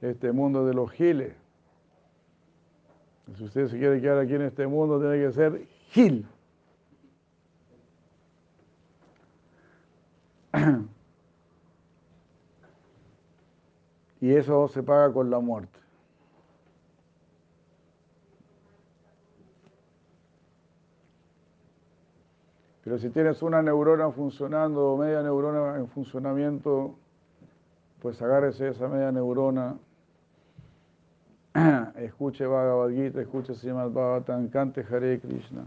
este 0.01 0.31
mundo 0.31 0.65
de 0.65 0.73
los 0.73 0.91
giles. 0.91 1.35
Si 3.37 3.43
usted 3.43 3.67
se 3.67 3.77
quiere 3.77 4.01
quedar 4.01 4.19
aquí 4.19 4.33
en 4.33 4.43
este 4.43 4.65
mundo, 4.65 4.99
tiene 4.99 5.25
que 5.25 5.31
ser 5.31 5.67
gil. 5.89 6.25
Y 14.21 14.33
eso 14.33 14.67
se 14.67 14.83
paga 14.83 15.13
con 15.13 15.29
la 15.29 15.39
muerte. 15.39 15.79
Pero 22.89 22.97
si 22.97 23.11
tienes 23.11 23.43
una 23.43 23.61
neurona 23.61 24.09
funcionando 24.09 24.93
o 24.93 24.97
media 24.97 25.21
neurona 25.21 25.77
en 25.77 25.87
funcionamiento, 25.89 26.95
pues 28.01 28.19
agárrese 28.19 28.69
esa 28.69 28.87
media 28.87 29.11
neurona 29.11 29.77
escuche 31.97 32.47
Bhagavad 32.47 32.89
Gita, 32.89 33.21
escuche 33.21 33.53
Srimad 33.53 33.91
Bhagavatam, 33.91 34.49
cante 34.49 34.83
Hare 34.89 35.19
Krishna. 35.19 35.65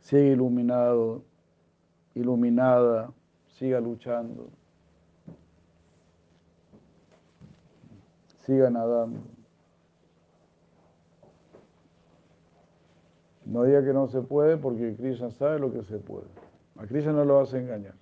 Siga 0.00 0.32
iluminado, 0.32 1.22
iluminada, 2.16 3.12
siga 3.56 3.78
luchando. 3.78 4.50
Siga 8.44 8.68
nadando. 8.68 9.31
No 13.52 13.64
diga 13.64 13.84
que 13.84 13.92
no 13.92 14.08
se 14.08 14.22
puede 14.22 14.56
porque 14.56 14.96
Krishna 14.96 15.30
sabe 15.30 15.58
lo 15.58 15.70
que 15.70 15.82
se 15.82 15.98
puede. 15.98 16.24
A 16.78 16.86
Krishna 16.86 17.12
no 17.12 17.22
lo 17.26 17.36
vas 17.36 17.52
a 17.52 17.58
engañar. 17.58 17.92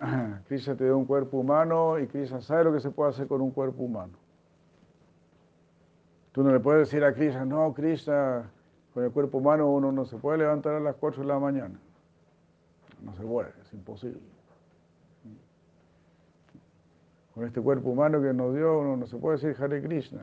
Krishna 0.48 0.74
te 0.74 0.84
dio 0.84 0.96
un 0.96 1.04
cuerpo 1.04 1.36
humano 1.36 1.98
y 1.98 2.06
Krishna 2.06 2.40
sabe 2.40 2.64
lo 2.64 2.72
que 2.72 2.80
se 2.80 2.90
puede 2.90 3.10
hacer 3.10 3.28
con 3.28 3.42
un 3.42 3.50
cuerpo 3.50 3.82
humano. 3.82 4.14
Tú 6.32 6.42
no 6.42 6.50
le 6.50 6.60
puedes 6.60 6.88
decir 6.88 7.04
a 7.04 7.12
Krishna, 7.12 7.44
no, 7.44 7.74
Krishna, 7.74 8.50
con 8.94 9.04
el 9.04 9.10
cuerpo 9.10 9.36
humano 9.36 9.70
uno 9.70 9.92
no 9.92 10.06
se 10.06 10.16
puede 10.16 10.38
levantar 10.38 10.76
a 10.76 10.80
las 10.80 10.96
4 10.96 11.20
de 11.20 11.28
la 11.28 11.38
mañana. 11.38 11.78
No 13.02 13.14
se 13.16 13.22
puede, 13.22 13.50
es 13.60 13.70
imposible. 13.74 14.22
Con 17.34 17.44
este 17.44 17.60
cuerpo 17.60 17.90
humano 17.90 18.22
que 18.22 18.32
nos 18.32 18.54
dio, 18.54 18.78
uno 18.78 18.96
no 18.96 19.06
se 19.06 19.18
puede 19.18 19.36
decir 19.36 19.62
Hare 19.62 19.82
Krishna. 19.82 20.22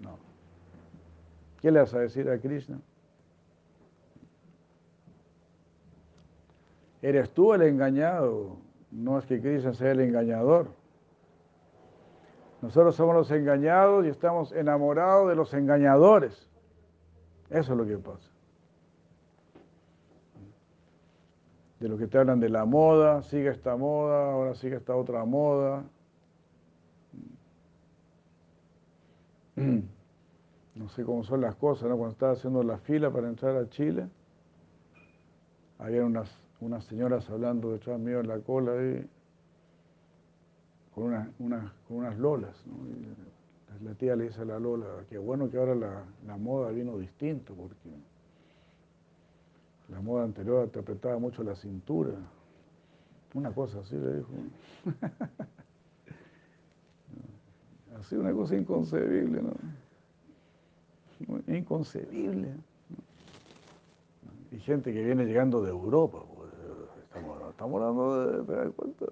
No. 0.00 0.18
¿Qué 1.60 1.70
le 1.70 1.80
vas 1.80 1.92
a 1.94 2.00
decir 2.00 2.28
a 2.28 2.38
Krishna? 2.38 2.78
Eres 7.02 7.30
tú 7.30 7.54
el 7.54 7.62
engañado, 7.62 8.56
no 8.90 9.18
es 9.18 9.26
que 9.26 9.40
Cristo 9.40 9.72
sea 9.72 9.92
el 9.92 10.00
engañador. 10.00 10.68
Nosotros 12.60 12.96
somos 12.96 13.14
los 13.14 13.30
engañados 13.30 14.04
y 14.04 14.08
estamos 14.08 14.50
enamorados 14.52 15.28
de 15.28 15.36
los 15.36 15.54
engañadores. 15.54 16.48
Eso 17.50 17.72
es 17.72 17.78
lo 17.78 17.86
que 17.86 17.98
pasa. 17.98 18.28
De 21.78 21.88
lo 21.88 21.96
que 21.96 22.08
te 22.08 22.18
hablan 22.18 22.40
de 22.40 22.48
la 22.48 22.64
moda, 22.64 23.22
sigue 23.22 23.50
esta 23.50 23.76
moda, 23.76 24.32
ahora 24.32 24.56
sigue 24.56 24.74
esta 24.76 24.96
otra 24.96 25.24
moda. 25.24 25.84
No 30.78 30.88
sé 30.88 31.04
cómo 31.04 31.24
son 31.24 31.40
las 31.40 31.56
cosas, 31.56 31.88
¿no? 31.88 31.96
Cuando 31.96 32.12
estaba 32.12 32.32
haciendo 32.32 32.62
la 32.62 32.78
fila 32.78 33.10
para 33.10 33.28
entrar 33.28 33.56
a 33.56 33.68
Chile, 33.68 34.06
había 35.78 36.04
unas 36.04 36.30
unas 36.60 36.84
señoras 36.84 37.28
hablando 37.30 37.72
detrás 37.72 37.98
mío 38.00 38.20
en 38.20 38.28
la 38.28 38.38
cola 38.40 38.72
ahí, 38.72 39.08
con, 40.94 41.32
unas 41.88 42.18
lolas. 42.18 42.62
la 43.82 43.94
tía 43.94 44.14
le 44.16 44.24
dice 44.24 44.42
a 44.42 44.44
la 44.44 44.58
lola, 44.58 44.86
qué 45.08 45.16
bueno 45.18 45.48
que 45.50 45.56
ahora 45.56 45.76
la, 45.76 46.04
moda 46.36 46.70
vino 46.70 46.98
distinto, 46.98 47.54
porque 47.54 47.88
la 49.88 50.00
moda 50.00 50.24
anterior 50.24 50.68
te 50.70 50.80
apretaba 50.80 51.18
mucho 51.18 51.44
la 51.44 51.54
cintura. 51.54 52.10
Una 53.34 53.52
cosa 53.52 53.80
así 53.80 53.94
le 53.96 54.16
dijo. 54.16 54.30
así 58.00 58.16
una 58.16 58.32
cosa 58.32 58.56
inconcebible, 58.56 59.42
¿no? 59.42 59.52
Inconcebible. 61.46 62.54
Y 64.50 64.58
gente 64.60 64.92
que 64.92 65.04
viene 65.04 65.24
llegando 65.24 65.62
de 65.62 65.70
Europa, 65.70 66.18
estamos 67.50 67.82
hablando 67.82 68.26
de, 68.26 68.44
¿te 68.44 68.52
das 68.52 68.74
cuenta? 68.74 69.06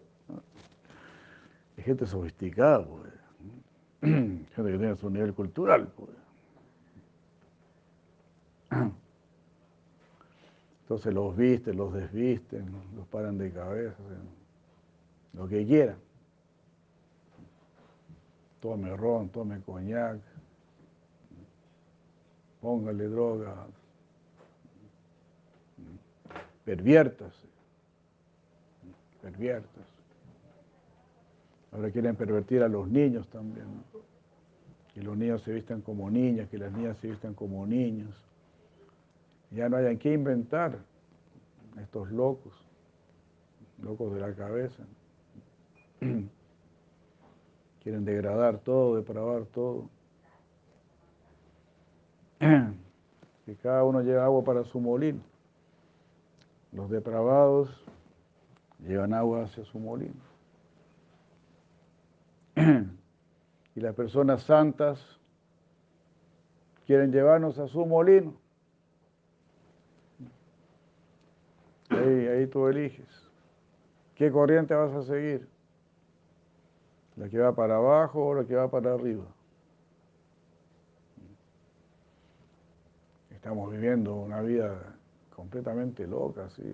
Hay 1.76 1.84
gente 1.84 2.06
sofisticada, 2.06 2.86
pues. 2.86 3.12
gente 4.00 4.46
que 4.54 4.78
tiene 4.78 4.96
su 4.96 5.10
nivel 5.10 5.34
cultural, 5.34 5.92
pues. 5.96 6.10
Entonces 10.82 11.12
los 11.12 11.36
visten, 11.36 11.76
los 11.76 11.92
desvisten, 11.92 12.66
los 12.94 13.06
paran 13.08 13.36
de 13.36 13.50
cabeza, 13.50 13.96
lo 15.32 15.48
que 15.48 15.66
quieran. 15.66 15.96
Tome 18.60 18.96
ron, 18.96 19.28
tome 19.28 19.60
coñac, 19.62 20.20
póngale 22.66 23.06
droga, 23.06 23.54
perviértase 26.64 27.46
perviertos. 29.22 29.84
Ahora 31.70 31.92
quieren 31.92 32.16
pervertir 32.16 32.64
a 32.64 32.68
los 32.68 32.88
niños 32.88 33.28
también. 33.28 33.66
que 34.92 35.00
los 35.00 35.16
niños 35.16 35.42
se 35.42 35.52
vistan 35.52 35.80
como 35.80 36.10
niñas, 36.10 36.48
que 36.48 36.58
las 36.58 36.72
niñas 36.72 36.96
se 36.98 37.08
vistan 37.08 37.34
como 37.34 37.64
niños. 37.66 38.12
Ya 39.52 39.68
no 39.68 39.76
hayan 39.76 39.96
que 39.98 40.12
inventar 40.12 40.76
estos 41.80 42.10
locos, 42.10 42.52
locos 43.80 44.12
de 44.12 44.20
la 44.20 44.34
cabeza. 44.34 44.82
Quieren 47.84 48.04
degradar 48.04 48.58
todo, 48.58 48.96
depravar 48.96 49.44
todo. 49.44 49.88
Que 52.38 53.56
cada 53.62 53.84
uno 53.84 54.02
lleva 54.02 54.24
agua 54.24 54.44
para 54.44 54.64
su 54.64 54.80
molino. 54.80 55.20
Los 56.72 56.90
depravados 56.90 57.68
llevan 58.86 59.14
agua 59.14 59.44
hacia 59.44 59.64
su 59.64 59.78
molino. 59.78 60.20
Y 63.74 63.80
las 63.80 63.94
personas 63.94 64.42
santas 64.42 64.98
quieren 66.86 67.12
llevarnos 67.12 67.58
a 67.58 67.68
su 67.68 67.84
molino. 67.84 68.34
Ahí, 71.90 72.26
ahí 72.26 72.46
tú 72.46 72.66
eliges. 72.68 73.06
¿Qué 74.14 74.30
corriente 74.32 74.74
vas 74.74 74.92
a 74.94 75.02
seguir? 75.02 75.46
¿La 77.16 77.28
que 77.28 77.38
va 77.38 77.54
para 77.54 77.76
abajo 77.76 78.26
o 78.26 78.34
la 78.34 78.44
que 78.44 78.54
va 78.54 78.70
para 78.70 78.94
arriba? 78.94 79.24
Estamos 83.46 83.70
viviendo 83.70 84.16
una 84.16 84.40
vida 84.40 84.76
completamente 85.32 86.04
loca, 86.04 86.50
¿sí? 86.50 86.64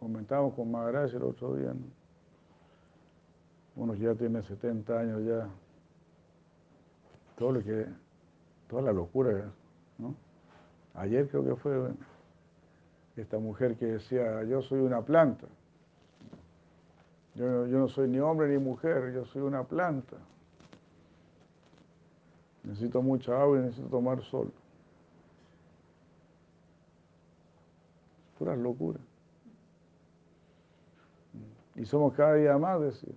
Comentamos 0.00 0.54
con 0.54 0.68
Maharaj 0.68 1.14
el 1.14 1.22
otro 1.22 1.54
día, 1.54 1.72
¿no? 1.72 1.86
Uno 3.76 3.94
ya 3.94 4.16
tiene 4.16 4.42
70 4.42 4.98
años 4.98 5.24
ya, 5.24 5.48
todo 7.38 7.52
lo 7.52 7.62
que, 7.62 7.86
toda 8.66 8.82
la 8.82 8.92
locura, 8.92 9.52
¿no? 9.98 10.16
Ayer 10.94 11.28
creo 11.28 11.44
que 11.44 11.54
fue 11.54 11.92
esta 13.14 13.38
mujer 13.38 13.76
que 13.76 13.86
decía, 13.86 14.42
yo 14.42 14.62
soy 14.62 14.80
una 14.80 15.02
planta. 15.02 15.46
Yo, 17.36 17.68
yo 17.68 17.78
no 17.78 17.86
soy 17.86 18.08
ni 18.08 18.18
hombre 18.18 18.48
ni 18.48 18.58
mujer, 18.58 19.12
yo 19.14 19.24
soy 19.26 19.42
una 19.42 19.62
planta. 19.62 20.16
Necesito 22.64 23.00
mucha 23.00 23.40
agua 23.40 23.58
y 23.58 23.60
necesito 23.60 23.86
tomar 23.86 24.20
sol. 24.24 24.52
Puras 28.50 28.58
locuras. 28.58 29.02
Y 31.76 31.84
somos 31.84 32.14
cada 32.14 32.34
día 32.34 32.58
más, 32.58 32.80
decía. 32.80 33.14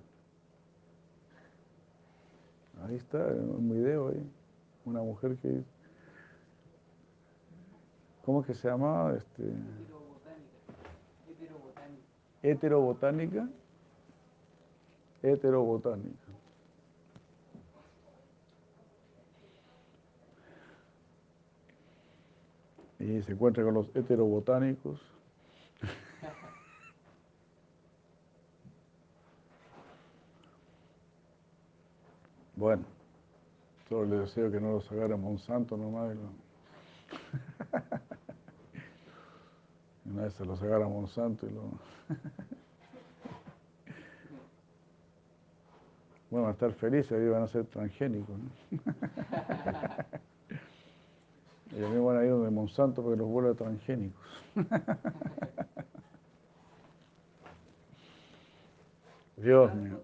Ahí 2.83 2.95
está, 2.95 3.17
un 3.17 3.67
video 3.69 4.09
ahí. 4.09 4.31
Una 4.85 5.01
mujer 5.01 5.35
que... 5.37 5.63
¿Cómo 8.23 8.41
es 8.41 8.47
que 8.47 8.53
se 8.53 8.67
llamaba? 8.67 9.15
Este... 9.15 9.43
Heterobotánica. 12.43 13.49
Heterobotánica. 15.23 16.27
Y 22.99 23.21
se 23.23 23.31
encuentra 23.31 23.63
con 23.63 23.73
los 23.73 23.89
heterobotánicos. 23.95 25.12
Bueno, 32.55 32.83
solo 33.89 34.05
le 34.05 34.17
deseo 34.21 34.51
que 34.51 34.59
no 34.59 34.73
los 34.73 34.91
agarre 34.91 35.15
Monsanto 35.17 35.75
nomás. 35.75 36.13
Y 36.13 36.17
lo... 36.17 36.29
Una 40.13 40.23
vez 40.23 40.33
se 40.33 40.45
los 40.45 40.61
agarra 40.61 40.87
Monsanto 40.87 41.47
y 41.47 41.51
lo... 41.51 41.63
Bueno, 46.29 46.45
van 46.45 46.51
a 46.51 46.53
estar 46.53 46.71
felices 46.73 47.11
y 47.21 47.27
van 47.27 47.43
a 47.43 47.47
ser 47.47 47.65
transgénicos. 47.65 48.35
¿no? 48.35 48.49
Ellos 51.77 51.89
mismos 51.91 52.13
van 52.13 52.17
a 52.17 52.25
ir 52.25 52.31
donde 52.31 52.49
Monsanto 52.49 53.03
porque 53.03 53.17
los 53.17 53.27
vuelve 53.27 53.53
transgénicos. 53.53 54.19
Dios 59.37 59.75
mío. 59.75 59.99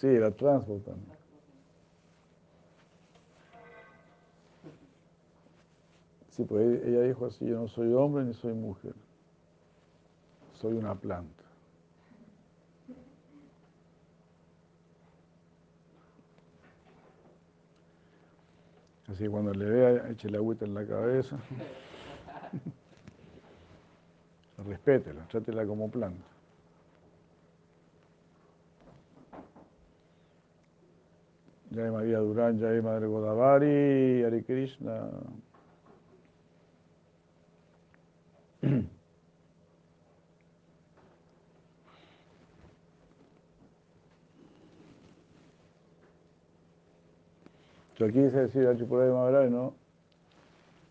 Sí, 0.00 0.06
la 0.06 0.30
transbotánica. 0.30 1.18
Sí, 6.30 6.44
pues 6.44 6.84
ella 6.84 7.00
dijo 7.00 7.26
así, 7.26 7.44
yo 7.44 7.58
no 7.58 7.66
soy 7.66 7.92
hombre 7.94 8.22
ni 8.22 8.32
soy 8.32 8.52
mujer, 8.54 8.94
soy 10.54 10.74
una 10.74 10.94
planta. 10.94 11.42
Así 19.08 19.24
que 19.24 19.30
cuando 19.30 19.52
le 19.52 19.64
vea, 19.64 20.10
eche 20.10 20.30
la 20.30 20.38
agüita 20.38 20.64
en 20.64 20.74
la 20.74 20.86
cabeza. 20.86 21.36
Respétela, 24.64 25.26
trátela 25.26 25.66
como 25.66 25.90
planta. 25.90 26.37
Jai 31.78 31.90
María 31.92 32.18
Durán, 32.18 32.58
Jai 32.58 32.82
Madre 32.82 33.06
Godavari, 33.06 34.24
Hare 34.24 34.42
Krishna. 34.42 35.08
Yo 47.96 48.06
aquí 48.06 48.22
dice 48.22 48.40
decir 48.40 48.66
Achipuraya 48.66 49.12
Maharaj, 49.12 49.48
¿no? 49.48 49.74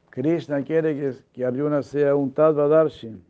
Krishna 0.10 0.64
quiere 0.64 0.96
que, 0.96 1.16
que 1.34 1.44
Arjuna 1.44 1.84
sea 1.84 2.16
un 2.16 2.32
Tadvadarshi, 2.32 3.22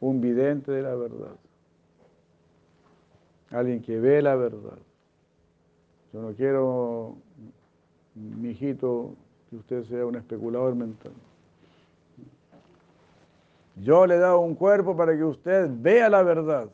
un 0.00 0.20
vidente 0.22 0.72
de 0.72 0.80
la 0.82 0.94
verdad, 0.94 1.36
alguien 3.50 3.82
que 3.82 4.00
ve 4.00 4.22
la 4.22 4.36
verdad. 4.36 4.78
Yo 6.12 6.20
no 6.22 6.32
quiero, 6.34 7.16
mi 8.14 8.50
hijito, 8.50 9.14
que 9.48 9.56
usted 9.56 9.84
sea 9.84 10.04
un 10.06 10.16
especulador 10.16 10.74
mental. 10.74 11.12
Yo 13.76 14.06
le 14.06 14.16
he 14.16 14.18
dado 14.18 14.40
un 14.40 14.54
cuerpo 14.54 14.96
para 14.96 15.16
que 15.16 15.24
usted 15.24 15.70
vea 15.70 16.10
la 16.10 16.22
verdad. 16.22 16.68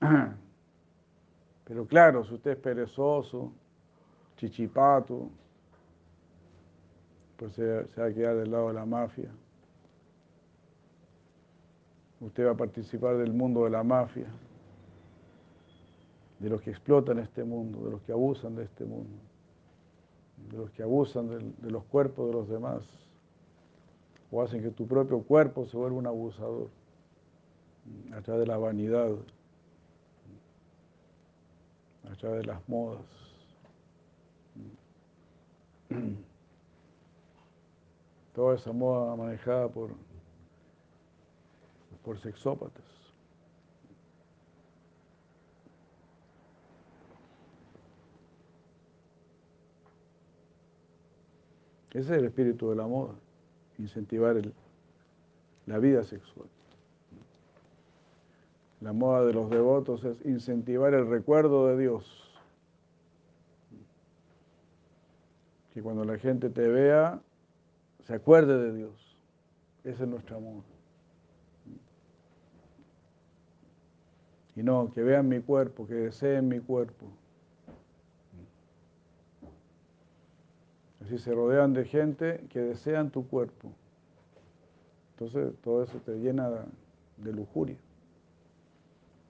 Pero 1.64 1.86
claro, 1.86 2.24
si 2.24 2.34
usted 2.34 2.52
es 2.52 2.56
perezoso, 2.56 3.52
chichipato, 4.36 5.28
pues 7.36 7.52
se, 7.52 7.86
se 7.88 8.00
va 8.00 8.06
a 8.08 8.12
quedar 8.12 8.36
del 8.36 8.50
lado 8.50 8.68
de 8.68 8.74
la 8.74 8.86
mafia. 8.86 9.30
Usted 12.20 12.46
va 12.46 12.50
a 12.52 12.56
participar 12.56 13.16
del 13.16 13.32
mundo 13.32 13.64
de 13.64 13.70
la 13.70 13.82
mafia, 13.82 14.26
de 16.40 16.48
los 16.48 16.60
que 16.62 16.70
explotan 16.70 17.18
este 17.18 17.44
mundo, 17.44 17.84
de 17.84 17.90
los 17.92 18.02
que 18.02 18.12
abusan 18.12 18.56
de 18.56 18.64
este 18.64 18.84
mundo, 18.84 19.18
de 20.50 20.56
los 20.56 20.70
que 20.70 20.82
abusan 20.82 21.54
de, 21.60 21.70
los 21.70 21.84
cuerpos 21.84 22.28
de 22.28 22.32
los 22.32 22.48
demás, 22.48 22.82
o 24.32 24.42
hacen 24.42 24.62
que 24.62 24.70
tu 24.70 24.86
propio 24.86 25.20
cuerpo 25.22 25.66
se 25.66 25.76
vuelva 25.76 25.98
un 25.98 26.06
abusador 26.06 26.68
a 28.12 28.22
través 28.22 28.40
de 28.40 28.46
la 28.46 28.56
vanidad 28.56 29.10
a 32.10 32.16
través 32.16 32.40
de 32.40 32.46
las 32.46 32.66
modas. 32.68 33.04
Toda 38.34 38.54
esa 38.54 38.72
moda 38.72 39.14
manejada 39.14 39.68
por, 39.68 39.90
por 42.02 42.18
sexópatas. 42.18 42.99
Ese 51.90 52.12
es 52.14 52.18
el 52.18 52.24
espíritu 52.26 52.70
de 52.70 52.76
la 52.76 52.86
moda, 52.86 53.14
incentivar 53.78 54.36
la 55.66 55.78
vida 55.78 56.04
sexual. 56.04 56.48
La 58.80 58.92
moda 58.92 59.24
de 59.24 59.34
los 59.34 59.50
devotos 59.50 60.04
es 60.04 60.24
incentivar 60.24 60.94
el 60.94 61.08
recuerdo 61.08 61.66
de 61.66 61.78
Dios. 61.78 62.40
Que 65.74 65.82
cuando 65.82 66.04
la 66.04 66.16
gente 66.18 66.48
te 66.48 66.66
vea, 66.66 67.20
se 68.04 68.14
acuerde 68.14 68.56
de 68.56 68.72
Dios. 68.72 69.18
Ese 69.84 70.04
es 70.04 70.08
nuestro 70.08 70.36
amor. 70.36 70.62
Y 74.56 74.62
no, 74.62 74.92
que 74.92 75.02
vean 75.02 75.28
mi 75.28 75.40
cuerpo, 75.40 75.86
que 75.86 75.94
deseen 75.94 76.48
mi 76.48 76.60
cuerpo. 76.60 77.06
Así 81.10 81.18
se 81.18 81.34
rodean 81.34 81.72
de 81.72 81.84
gente 81.84 82.46
que 82.50 82.60
desean 82.60 83.10
tu 83.10 83.26
cuerpo. 83.26 83.72
Entonces 85.14 85.52
todo 85.60 85.82
eso 85.82 85.98
te 86.06 86.12
llena 86.20 86.48
de 87.16 87.32
lujuria. 87.32 87.78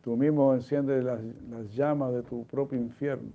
Tú 0.04 0.14
mismo 0.14 0.52
enciendes 0.52 1.02
las, 1.02 1.22
las 1.48 1.74
llamas 1.74 2.12
de 2.12 2.22
tu 2.22 2.44
propio 2.44 2.78
infierno 2.78 3.30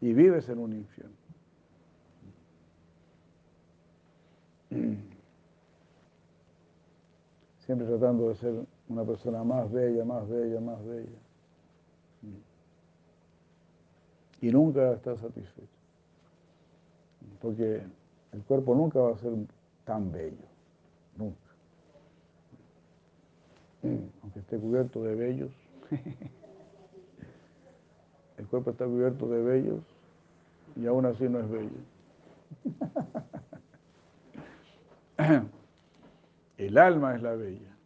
y 0.00 0.12
vives 0.12 0.48
en 0.48 0.58
un 0.58 0.72
infierno. 0.72 1.14
Siempre 7.60 7.86
tratando 7.86 8.30
de 8.30 8.34
ser 8.34 8.66
una 8.88 9.04
persona 9.04 9.44
más 9.44 9.70
bella, 9.70 10.04
más 10.04 10.28
bella, 10.28 10.60
más 10.60 10.84
bella. 10.84 11.18
Y 14.40 14.50
nunca 14.50 14.94
estás 14.94 15.20
satisfecho. 15.20 15.77
Porque 17.40 17.82
el 18.32 18.42
cuerpo 18.42 18.74
nunca 18.74 18.98
va 18.98 19.12
a 19.14 19.18
ser 19.18 19.32
tan 19.84 20.10
bello. 20.10 20.36
Nunca. 21.16 21.36
Aunque 24.22 24.40
esté 24.40 24.58
cubierto 24.58 25.02
de 25.02 25.14
vellos. 25.14 25.52
El 28.38 28.46
cuerpo 28.46 28.70
está 28.70 28.84
cubierto 28.84 29.28
de 29.28 29.42
vellos 29.42 29.82
y 30.76 30.86
aún 30.86 31.06
así 31.06 31.28
no 31.28 31.40
es 31.40 31.50
bello. 31.50 31.80
El 36.56 36.78
alma 36.78 37.16
es 37.16 37.22
la 37.22 37.34
bella. 37.34 37.76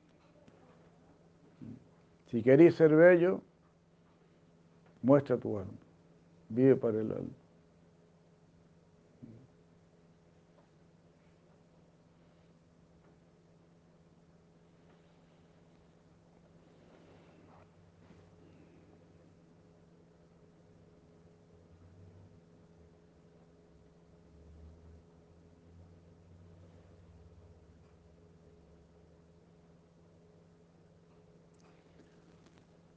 Si 2.26 2.42
queréis 2.42 2.74
ser 2.74 2.94
bello, 2.94 3.40
muestra 5.02 5.36
tu 5.38 5.58
alma. 5.58 5.72
Vive 6.48 6.76
para 6.76 7.00
el 7.00 7.12
alma. 7.12 7.41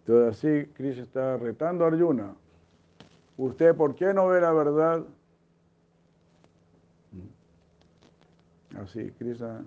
Entonces 0.08 0.38
así 0.38 0.68
Krishna 0.74 1.04
está 1.04 1.38
retando 1.38 1.84
a 1.84 1.88
Arjuna. 1.88 2.36
¿Usted 3.38 3.76
por 3.76 3.96
qué 3.96 4.14
no 4.14 4.28
ve 4.28 4.40
la 4.40 4.52
verdad? 4.52 5.04
Así, 8.80 9.10
Krishna, 9.12 9.66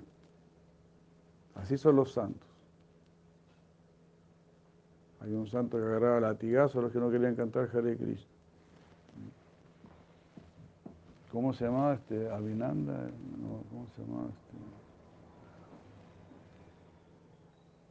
así 1.57 1.77
son 1.77 1.97
los 1.97 2.13
santos. 2.13 2.49
Hay 5.21 5.33
un 5.33 5.49
santo 5.49 5.77
que 5.77 5.83
agarraba 5.83 6.21
latigazo 6.21 6.79
a 6.79 6.83
los 6.83 6.93
que 6.93 7.01
no 7.01 7.11
querían 7.11 7.35
cantar 7.35 7.69
Hare 7.75 7.97
Krishna. 7.97 8.31
¿Cómo 11.33 11.53
se 11.53 11.65
llamaba 11.65 11.95
este? 11.95 12.31
Avinanda, 12.31 13.11
¿cómo 13.71 13.89
se 13.97 14.03
llamaba 14.03 14.29
este? 14.29 14.39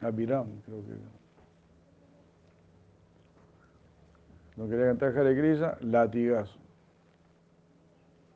Abiram, 0.06 0.62
creo 0.62 0.86
que 0.86 0.92
era. 0.92 1.27
No 4.58 4.68
quería 4.68 4.88
cantar 4.88 5.18
Hare 5.18 5.38
Krishna, 5.38 5.78
latigazo. 5.82 6.58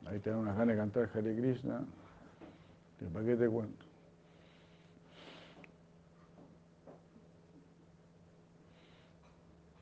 Ahí 0.06 0.18
te 0.20 0.30
dan 0.30 0.38
unas 0.38 0.56
ganas 0.56 0.76
de 0.76 0.80
cantar 0.80 1.10
Hare 1.12 1.36
Krishna, 1.36 1.84
¿para 3.12 3.24
qué 3.26 3.36
te 3.36 3.48
cuento? 3.48 3.84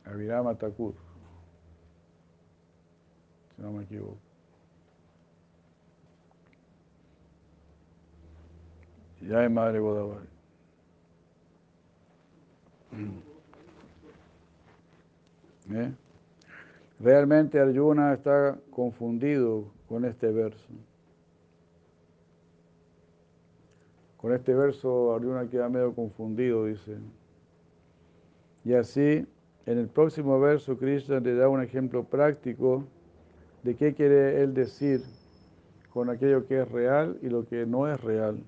Avirama 0.07 0.55
Thakur, 0.55 0.95
si 3.55 3.63
no 3.63 3.73
me 3.73 3.85
equivoco. 3.85 4.19
Ya 9.21 9.45
es 9.45 9.51
Madre 9.51 9.79
Godavari. 9.79 10.27
¿Eh? 15.73 15.93
Realmente 17.01 17.59
Arjuna 17.59 18.13
está 18.13 18.59
confundido 18.71 19.73
con 19.89 20.05
este 20.05 20.31
verso. 20.31 20.69
Con 24.19 24.35
este 24.35 24.55
verso 24.55 25.15
Arjuna 25.15 25.49
queda 25.49 25.71
medio 25.71 25.95
confundido, 25.95 26.67
dice. 26.67 26.99
Y 28.67 28.75
así, 28.75 29.27
en 29.65 29.79
el 29.79 29.89
próximo 29.89 30.39
verso, 30.39 30.77
Krishna 30.77 31.21
le 31.21 31.35
da 31.35 31.49
un 31.49 31.63
ejemplo 31.63 32.05
práctico 32.05 32.85
de 33.63 33.75
qué 33.77 33.95
quiere 33.95 34.43
él 34.43 34.53
decir 34.53 35.03
con 35.95 36.11
aquello 36.11 36.47
que 36.47 36.61
es 36.61 36.71
real 36.71 37.19
y 37.23 37.31
lo 37.31 37.47
que 37.47 37.65
no 37.65 37.91
es 37.91 37.99
real. 38.03 38.45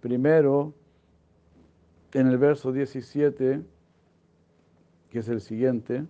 Primero, 0.00 0.74
en 2.12 2.26
el 2.26 2.38
verso 2.38 2.72
17, 2.72 3.62
que 5.10 5.18
es 5.20 5.28
el 5.28 5.40
siguiente, 5.40 6.04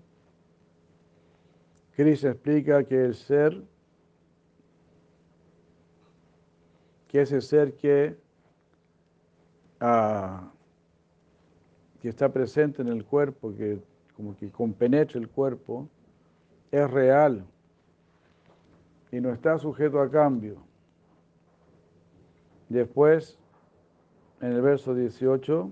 Krishna 1.97 2.31
explica 2.31 2.83
que 2.83 3.05
el 3.05 3.15
ser, 3.15 3.63
que 7.07 7.21
ese 7.21 7.41
ser 7.41 7.75
que, 7.75 8.17
ah, 9.79 10.51
que 12.01 12.09
está 12.09 12.33
presente 12.33 12.83
en 12.83 12.89
el 12.89 13.05
cuerpo, 13.05 13.55
que 13.55 13.79
como 14.17 14.37
que 14.37 14.51
compenetra 14.51 15.21
el 15.21 15.29
cuerpo, 15.29 15.89
es 16.71 16.91
real 16.91 17.45
y 19.13 19.21
no 19.21 19.33
está 19.33 19.59
sujeto 19.59 20.01
a 20.01 20.11
cambio. 20.11 20.57
Después, 22.69 23.39
en 24.41 24.53
el 24.53 24.63
verso 24.63 24.95
18, 24.95 25.71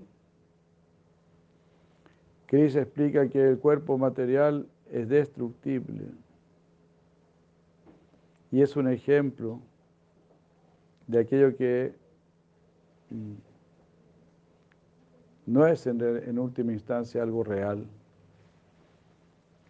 Krishna 2.45 2.81
explica 2.81 3.27
que 3.27 3.49
el 3.49 3.59
cuerpo 3.59 3.97
material 3.97 4.69
es 4.93 5.09
destructible. 5.09 6.05
Y 8.51 8.61
es 8.61 8.75
un 8.75 8.87
ejemplo 8.87 9.59
de 11.07 11.19
aquello 11.19 11.57
que 11.57 11.95
mm, 13.09 13.33
no 15.47 15.65
es 15.65 15.87
en, 15.87 16.37
última 16.37 16.73
instancia 16.73 17.23
algo 17.23 17.43
real. 17.43 17.87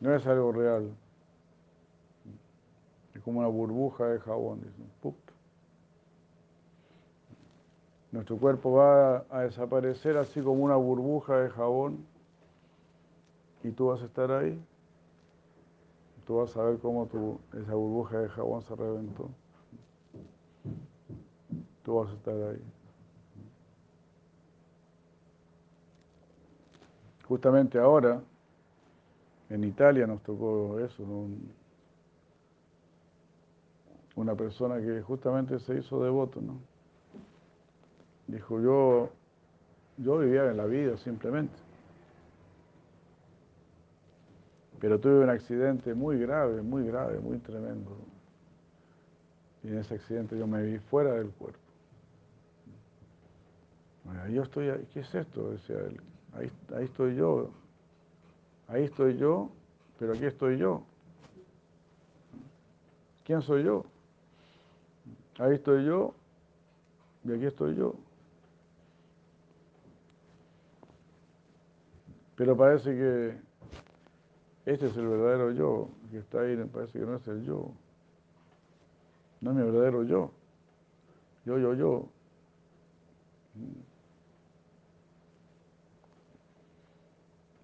No 0.02 0.14
es 0.14 0.28
algo 0.28 0.52
real. 0.52 0.94
Es 3.16 3.22
como 3.22 3.40
una 3.40 3.48
burbuja 3.48 4.08
de 4.08 4.20
jabón. 4.20 4.60
Nuestro 8.12 8.38
cuerpo 8.38 8.74
va 8.74 9.26
a 9.30 9.44
desaparecer 9.44 10.18
así 10.18 10.42
como 10.42 10.66
una 10.66 10.76
burbuja 10.76 11.40
de 11.40 11.50
jabón 11.50 12.06
y 13.64 13.72
tú 13.72 13.88
vas 13.88 14.02
a 14.02 14.06
estar 14.06 14.30
ahí 14.30 14.62
tú 16.26 16.38
vas 16.38 16.56
a 16.58 16.64
ver 16.64 16.80
cómo 16.80 17.06
tu, 17.08 17.40
esa 17.54 17.74
burbuja 17.74 18.20
de 18.20 18.30
jabón 18.30 18.62
se 18.62 18.76
reventó. 18.76 19.30
Tú 21.84 21.96
vas 21.96 22.10
a 22.10 22.14
estar 22.14 22.34
ahí. 22.34 22.62
Justamente 27.28 27.80
ahora, 27.80 28.22
en 29.50 29.64
Italia 29.64 30.06
nos 30.08 30.22
tocó 30.24 30.80
eso, 30.80 31.04
una 34.16 34.36
persona 34.36 34.80
que 34.80 35.02
justamente 35.02 35.60
se 35.60 35.80
hizo 35.80 36.04
devoto, 36.04 36.42
¿no? 36.42 36.60
Dijo, 38.28 38.60
yo, 38.62 39.10
yo 39.98 40.20
vivía 40.20 40.50
en 40.50 40.58
la 40.58 40.66
vida 40.66 40.98
simplemente. 40.98 41.73
Pero 44.84 45.00
tuve 45.00 45.24
un 45.24 45.30
accidente 45.30 45.94
muy 45.94 46.20
grave, 46.20 46.62
muy 46.62 46.86
grave, 46.86 47.18
muy 47.18 47.38
tremendo. 47.38 47.96
Y 49.64 49.70
en 49.70 49.78
ese 49.78 49.96
accidente 49.96 50.38
yo 50.38 50.46
me 50.46 50.62
vi 50.62 50.78
fuera 50.78 51.14
del 51.14 51.30
cuerpo. 51.30 51.58
Bueno, 54.04 54.28
yo 54.28 54.44
estoy 54.44 54.68
ahí, 54.68 54.86
¿qué 54.94 55.00
es 55.00 55.16
esto? 55.16 55.52
Decía 55.52 55.78
él. 55.78 56.02
Ahí, 56.34 56.52
ahí 56.76 56.84
estoy 56.84 57.16
yo. 57.16 57.52
Ahí 58.68 58.84
estoy 58.84 59.16
yo, 59.16 59.52
pero 59.98 60.12
aquí 60.12 60.26
estoy 60.26 60.58
yo. 60.58 60.84
¿Quién 63.24 63.42
soy 63.42 63.64
yo? 63.64 63.86
Ahí 65.40 65.54
estoy 65.54 65.86
yo 65.86 66.14
y 67.24 67.32
aquí 67.32 67.46
estoy 67.46 67.74
yo. 67.76 67.96
Pero 72.36 72.58
parece 72.58 72.90
que 72.90 73.53
este 74.66 74.88
es 74.88 74.97
el 74.97 75.07
verdadero 75.07 75.51
yo, 75.51 75.89
que 76.11 76.20
está 76.20 76.41
ahí, 76.41 76.55
me 76.55 76.66
parece 76.66 76.99
que 76.99 77.05
no 77.05 77.16
es 77.16 77.28
el 77.28 77.43
yo. 77.43 77.72
No 79.41 79.51
es 79.51 79.57
mi 79.57 79.64
verdadero 79.64 80.03
yo. 80.03 80.32
Yo, 81.45 81.57
yo, 81.59 81.74
yo. 81.74 82.09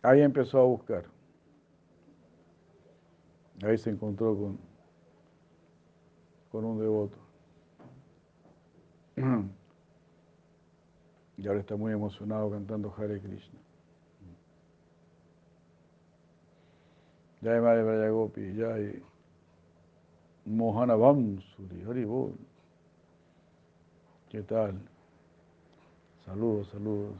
Ahí 0.01 0.21
empezó 0.21 0.59
a 0.59 0.63
buscar. 0.63 1.05
Ahí 3.63 3.77
se 3.77 3.89
encontró 3.89 4.35
con, 4.37 4.59
con 6.51 6.65
un 6.65 6.79
devoto. 6.79 7.17
Y 11.37 11.47
ahora 11.47 11.61
está 11.61 11.77
muy 11.77 11.93
emocionado 11.93 12.51
cantando 12.51 12.93
Hare 12.97 13.21
Krishna. 13.21 13.59
Jai 17.41 17.61
Madre 17.61 17.83
Brayagopi, 17.83 18.53
Jai 18.57 19.01
Mohana 20.47 20.97
Vamsuri, 20.97 21.83
Hari 21.87 22.05
Bol. 22.05 22.33
¿Qué 24.29 24.41
tal? 24.43 24.75
Saludos, 26.25 26.67
saludos. 26.69 27.15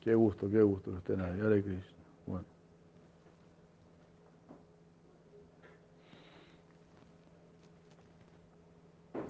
Qué 0.00 0.14
gusto, 0.14 0.50
qué 0.50 0.62
gusto 0.62 0.90
que 0.90 0.98
estén 0.98 1.20
ahí. 1.20 1.40
Hare 1.40 1.62
Krishna. 1.62 1.96
Bueno. 2.26 2.44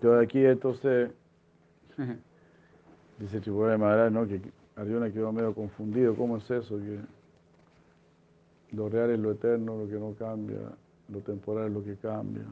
Yo 0.02 0.18
aquí 0.18 0.44
entonces, 0.44 1.10
dice 3.18 3.40
Chihuahua 3.40 3.78
Maharaj, 3.78 4.12
¿no? 4.12 4.26
Arjuna 4.76 5.10
quedó 5.12 5.32
medio 5.32 5.54
confundido. 5.54 6.14
¿Cómo 6.14 6.36
es 6.36 6.50
eso? 6.50 6.78
Que 6.78 6.98
lo 8.72 8.88
real 8.88 9.10
es 9.10 9.18
lo 9.18 9.32
eterno, 9.32 9.78
lo 9.78 9.88
que 9.88 9.98
no 9.98 10.14
cambia, 10.14 10.58
lo 11.08 11.20
temporal 11.20 11.68
es 11.68 11.72
lo 11.72 11.84
que 11.84 11.96
cambia. 11.96 12.44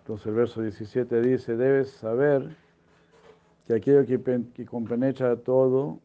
Entonces 0.00 0.26
el 0.26 0.34
verso 0.34 0.62
17 0.62 1.20
dice, 1.22 1.56
debes 1.56 1.90
saber 1.90 2.56
que 3.66 3.74
aquello 3.74 4.04
que, 4.04 4.44
que 4.52 4.66
compenetra 4.66 5.36
todo 5.36 6.00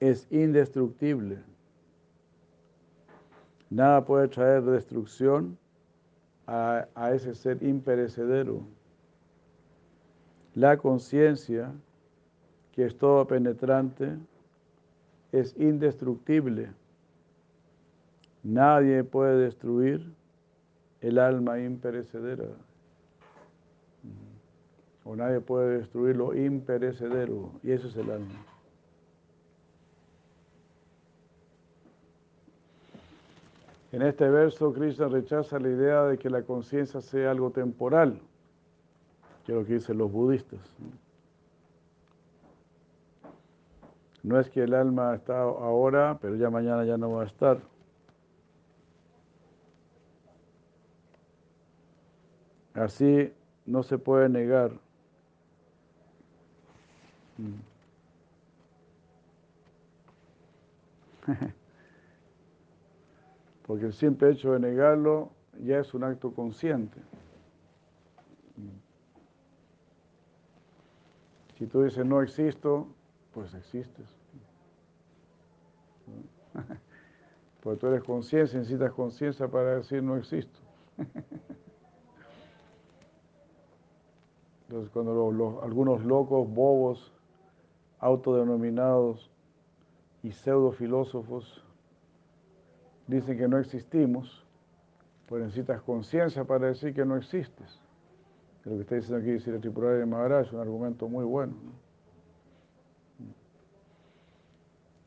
es 0.00 0.26
indestructible. 0.32 1.38
Nada 3.70 4.04
puede 4.04 4.28
traer 4.28 4.62
destrucción 4.64 5.56
a, 6.46 6.86
a 6.94 7.12
ese 7.12 7.34
ser 7.34 7.62
imperecedero. 7.62 8.62
La 10.54 10.76
conciencia, 10.76 11.72
que 12.74 12.86
es 12.86 12.98
todo 12.98 13.24
penetrante, 13.24 14.16
es 15.30 15.56
indestructible. 15.56 16.70
Nadie 18.42 19.04
puede 19.04 19.44
destruir 19.44 20.12
el 21.00 21.18
alma 21.20 21.60
imperecedera. 21.60 22.46
O 25.04 25.14
nadie 25.14 25.40
puede 25.40 25.78
destruir 25.78 26.16
lo 26.16 26.34
imperecedero. 26.34 27.52
Y 27.62 27.70
eso 27.70 27.86
es 27.86 27.96
el 27.96 28.10
alma. 28.10 28.44
En 33.92 34.02
este 34.02 34.28
verso, 34.28 34.72
Krishna 34.72 35.06
rechaza 35.06 35.60
la 35.60 35.68
idea 35.68 36.02
de 36.06 36.18
que 36.18 36.28
la 36.28 36.42
conciencia 36.42 37.00
sea 37.00 37.30
algo 37.30 37.50
temporal, 37.50 38.20
que 39.46 39.52
es 39.52 39.58
lo 39.58 39.64
que 39.64 39.74
dicen 39.74 39.98
los 39.98 40.10
budistas. 40.10 40.58
No 44.24 44.40
es 44.40 44.48
que 44.48 44.62
el 44.62 44.72
alma 44.72 45.14
está 45.14 45.42
ahora, 45.42 46.18
pero 46.20 46.34
ya 46.36 46.48
mañana 46.48 46.84
ya 46.86 46.96
no 46.96 47.12
va 47.12 47.24
a 47.24 47.26
estar. 47.26 47.60
Así 52.72 53.30
no 53.66 53.82
se 53.82 53.98
puede 53.98 54.30
negar. 54.30 54.72
Porque 63.66 63.84
el 63.84 63.92
simple 63.92 64.30
hecho 64.30 64.52
de 64.52 64.60
negarlo 64.60 65.32
ya 65.62 65.80
es 65.80 65.92
un 65.92 66.02
acto 66.02 66.32
consciente. 66.32 66.98
Si 71.58 71.66
tú 71.66 71.82
dices 71.82 72.06
no 72.06 72.22
existo, 72.22 72.88
pues 73.34 73.52
existes. 73.54 74.06
Porque 77.62 77.80
tú 77.80 77.86
eres 77.88 78.04
conciencia, 78.04 78.58
necesitas 78.58 78.92
conciencia 78.92 79.48
para 79.48 79.76
decir 79.76 80.02
no 80.02 80.16
existo. 80.16 80.60
Entonces 84.68 84.90
cuando 84.92 85.60
algunos 85.62 86.04
locos, 86.04 86.48
bobos, 86.48 87.12
autodenominados 87.98 89.30
y 90.22 90.32
pseudo 90.32 90.72
filósofos 90.72 91.64
dicen 93.06 93.38
que 93.38 93.48
no 93.48 93.58
existimos, 93.58 94.44
pues 95.26 95.42
necesitas 95.42 95.82
conciencia 95.82 96.44
para 96.44 96.68
decir 96.68 96.94
que 96.94 97.04
no 97.04 97.16
existes. 97.16 97.80
Lo 98.64 98.76
que 98.76 98.82
está 98.82 98.94
diciendo 98.94 99.22
aquí 99.22 99.38
Sri 99.38 99.58
Tripurari 99.58 100.06
Maharaj 100.06 100.46
es 100.46 100.52
un 100.52 100.60
argumento 100.60 101.08
muy 101.08 101.24
bueno. 101.24 101.54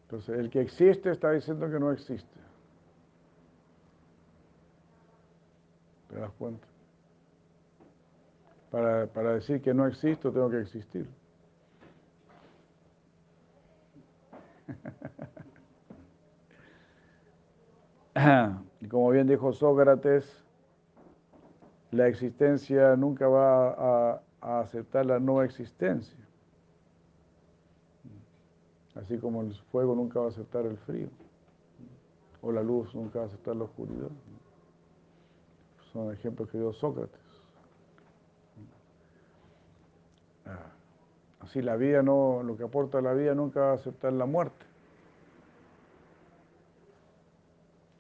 Entonces, 0.08 0.40
el 0.40 0.50
que 0.50 0.62
existe 0.62 1.12
está 1.12 1.32
diciendo 1.32 1.70
que 1.70 1.80
no 1.80 1.92
existe. 1.92 2.40
¿Te 6.10 6.16
das 6.18 6.32
cuenta? 6.40 6.66
Para, 8.72 9.08
para 9.08 9.34
decir 9.34 9.62
que 9.62 9.74
no 9.74 9.86
existo, 9.86 10.32
tengo 10.32 10.50
que 10.50 10.62
existir. 10.62 11.08
Y 18.82 18.88
como 18.88 19.10
bien 19.12 19.28
dijo 19.28 19.54
Sócrates, 19.54 20.44
la 21.92 22.08
existencia 22.08 22.96
nunca 22.96 23.28
va 23.28 24.16
a, 24.42 24.60
aceptar 24.60 25.06
la 25.06 25.20
no 25.20 25.44
existencia. 25.44 26.27
Así 29.02 29.18
como 29.18 29.42
el 29.42 29.54
fuego 29.72 29.96
nunca 29.96 30.20
va 30.20 30.26
a 30.26 30.30
aceptar 30.30 30.66
el 30.66 30.78
frío, 30.78 31.08
o 32.42 32.52
la 32.52 32.64
luz 32.64 32.94
nunca 32.96 33.20
va 33.20 33.26
a 33.26 33.28
aceptar 33.28 33.56
la 33.56 33.66
oscuridad. 33.66 34.10
Son 35.94 36.12
ejemplos 36.12 36.50
que 36.50 36.58
dio 36.58 36.74
Sócrates. 36.74 37.20
Ah, 40.46 40.72
así 41.42 41.62
la 41.62 41.76
vida 41.76 42.02
no, 42.02 42.42
lo 42.44 42.58
que 42.58 42.64
aporta 42.64 43.02
la 43.02 43.14
vida 43.14 43.36
nunca 43.36 43.60
va 43.60 43.72
a 43.72 43.76
aceptar 43.76 44.14
la 44.14 44.26
muerte. 44.26 44.66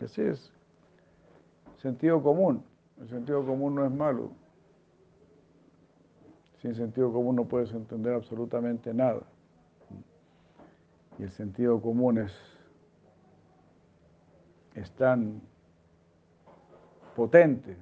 Así 0.03 0.21
es. 0.21 0.51
Sentido 1.81 2.21
común. 2.21 2.63
El 2.99 3.09
sentido 3.09 3.45
común 3.45 3.75
no 3.75 3.85
es 3.85 3.91
malo. 3.91 4.31
Sin 6.61 6.75
sentido 6.75 7.11
común 7.11 7.35
no 7.35 7.45
puedes 7.45 7.71
entender 7.71 8.13
absolutamente 8.13 8.93
nada. 8.93 9.21
Y 11.20 11.24
el 11.24 11.32
sentido 11.32 11.82
común 11.82 12.20
es, 12.20 12.32
tan 14.95 15.41
potente 17.15 17.76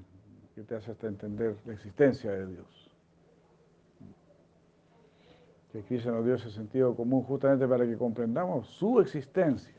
que 0.54 0.64
te 0.64 0.76
hace 0.76 0.92
hasta 0.92 1.08
entender 1.08 1.58
la 1.66 1.74
existencia 1.74 2.32
de 2.32 2.48
Dios. 2.48 2.92
Que 5.72 5.84
Cristo 5.84 6.12
nos 6.12 6.24
dio 6.24 6.36
ese 6.36 6.50
sentido 6.50 6.96
común 6.96 7.24
justamente 7.24 7.68
para 7.68 7.86
que 7.86 7.98
comprendamos 7.98 8.68
su 8.68 9.02
existencia. 9.02 9.76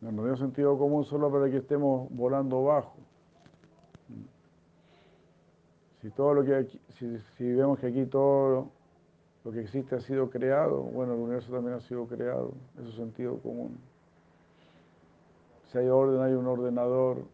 No 0.00 0.12
nos 0.12 0.26
dio 0.26 0.36
sentido 0.36 0.78
común 0.78 1.04
solo 1.04 1.32
para 1.32 1.50
que 1.50 1.56
estemos 1.56 2.08
volando 2.10 2.62
bajo. 2.62 2.94
Si 6.02 6.10
todo 6.10 6.34
lo 6.34 6.44
que 6.44 6.68
si, 6.98 7.52
vemos 7.52 7.78
que 7.78 7.86
aquí 7.86 8.04
todo 8.04 8.70
lo 9.44 9.52
que 9.52 9.60
existe 9.60 9.94
ha 9.94 10.00
sido 10.00 10.30
creado, 10.30 10.80
bueno, 10.82 11.12
el 11.12 11.20
universo 11.20 11.52
también 11.52 11.76
ha 11.76 11.80
sido 11.80 12.06
creado, 12.06 12.54
eso 12.78 12.88
es 12.88 12.94
sentido 12.94 13.38
común. 13.38 13.78
Si 15.70 15.78
hay 15.78 15.88
orden, 15.88 16.22
hay 16.22 16.32
un 16.32 16.46
ordenador 16.46 17.24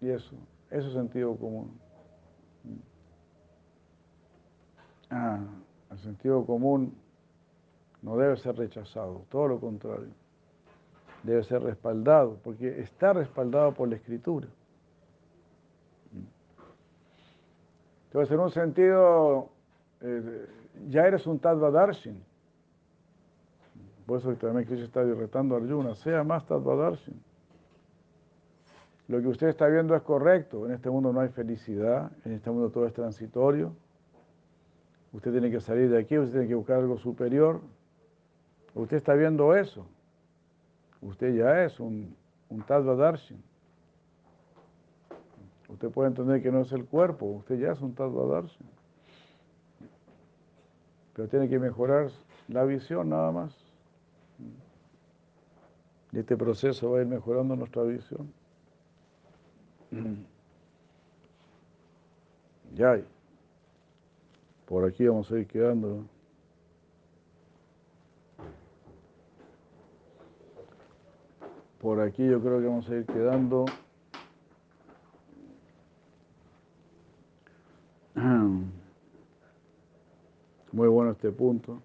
y 0.00 0.10
eso, 0.10 0.34
eso 0.70 0.88
es 0.88 0.94
sentido 0.94 1.36
común. 1.36 1.78
Ah, 5.10 5.38
el 5.90 5.98
sentido 5.98 6.44
común 6.44 6.92
no 8.02 8.16
debe 8.16 8.36
ser 8.36 8.56
rechazado, 8.56 9.24
todo 9.30 9.46
lo 9.46 9.60
contrario 9.60 10.26
debe 11.26 11.42
ser 11.42 11.62
respaldado, 11.62 12.38
porque 12.42 12.80
está 12.80 13.12
respaldado 13.12 13.72
por 13.74 13.88
la 13.88 13.96
escritura. 13.96 14.46
Entonces, 18.06 18.32
en 18.32 18.40
un 18.40 18.50
sentido, 18.50 19.50
eh, 20.00 20.46
ya 20.88 21.06
eres 21.06 21.26
un 21.26 21.38
Tadvadarshin. 21.38 22.22
Por 24.06 24.18
eso 24.18 24.32
también 24.34 24.66
Krishna 24.66 24.84
está 24.86 25.02
retando 25.02 25.56
a 25.56 25.58
Arjuna, 25.58 25.94
sea 25.94 26.22
más 26.22 26.46
Tadvadarshin. 26.46 27.20
Lo 29.08 29.20
que 29.20 29.28
usted 29.28 29.48
está 29.48 29.66
viendo 29.68 29.94
es 29.94 30.02
correcto. 30.02 30.66
En 30.66 30.72
este 30.72 30.90
mundo 30.90 31.12
no 31.12 31.20
hay 31.20 31.28
felicidad, 31.28 32.10
en 32.24 32.32
este 32.32 32.50
mundo 32.50 32.70
todo 32.70 32.86
es 32.86 32.92
transitorio. 32.92 33.72
Usted 35.12 35.32
tiene 35.32 35.50
que 35.50 35.60
salir 35.60 35.90
de 35.90 35.98
aquí, 35.98 36.18
usted 36.18 36.32
tiene 36.32 36.48
que 36.48 36.54
buscar 36.54 36.78
algo 36.78 36.98
superior. 36.98 37.60
Usted 38.74 38.96
está 38.96 39.14
viendo 39.14 39.54
eso. 39.56 39.86
Usted 41.00 41.34
ya 41.34 41.64
es 41.64 41.78
un, 41.78 42.16
un 42.48 42.64
Darshan. 42.66 43.42
Usted 45.68 45.90
puede 45.90 46.08
entender 46.08 46.42
que 46.42 46.50
no 46.50 46.60
es 46.60 46.72
el 46.72 46.84
cuerpo, 46.84 47.26
usted 47.26 47.58
ya 47.58 47.72
es 47.72 47.80
un 47.80 47.94
Darshan. 47.94 48.75
Pero 51.16 51.28
tiene 51.28 51.48
que 51.48 51.58
mejorar 51.58 52.10
la 52.48 52.64
visión 52.64 53.08
nada 53.08 53.32
más. 53.32 53.56
Y 56.12 56.18
este 56.18 56.36
proceso 56.36 56.90
va 56.90 56.98
a 56.98 57.00
ir 57.00 57.06
mejorando 57.06 57.56
nuestra 57.56 57.82
visión. 57.84 58.30
Ya, 62.74 63.00
por 64.66 64.84
aquí 64.84 65.06
vamos 65.06 65.30
a 65.32 65.38
ir 65.38 65.46
quedando. 65.46 66.04
Por 71.80 72.00
aquí 72.02 72.26
yo 72.28 72.42
creo 72.42 72.60
que 72.60 72.66
vamos 72.66 72.90
a 72.90 72.94
ir 72.94 73.06
quedando. 73.06 73.64
Muy 80.72 80.88
bueno 80.88 81.05
este 81.16 81.32
punto. 81.32 81.80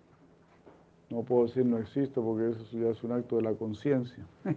No 1.09 1.23
puedo 1.23 1.45
decir 1.45 1.65
no 1.65 1.77
existo 1.77 2.21
porque 2.21 2.49
eso 2.49 2.77
ya 2.77 2.89
es 2.89 3.01
un 3.03 3.13
acto 3.13 3.37
de 3.37 3.43
la 3.43 3.53
conciencia. 3.53 4.25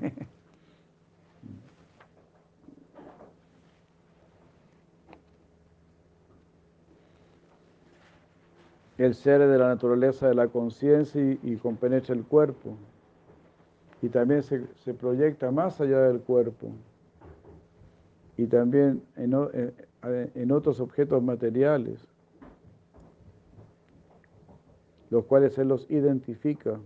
El 8.96 9.14
ser 9.16 9.40
es 9.40 9.50
de 9.50 9.58
la 9.58 9.66
naturaleza 9.66 10.28
de 10.28 10.36
la 10.36 10.46
conciencia 10.46 11.20
y, 11.20 11.56
compenetra 11.56 12.14
el 12.14 12.22
cuerpo. 12.22 12.76
Y 14.00 14.08
también 14.08 14.44
se, 14.44 14.60
proyecta 14.94 15.50
más 15.50 15.80
allá 15.80 16.02
del 16.02 16.20
cuerpo. 16.20 16.68
Y 18.36 18.46
también 18.46 19.02
en, 19.16 19.34
en 20.02 20.52
otros 20.52 20.78
objetos 20.78 21.20
materiales, 21.20 22.06
los 25.14 25.26
cuales 25.26 25.56
Él 25.58 25.68
los 25.68 25.88
identifica. 25.92 26.80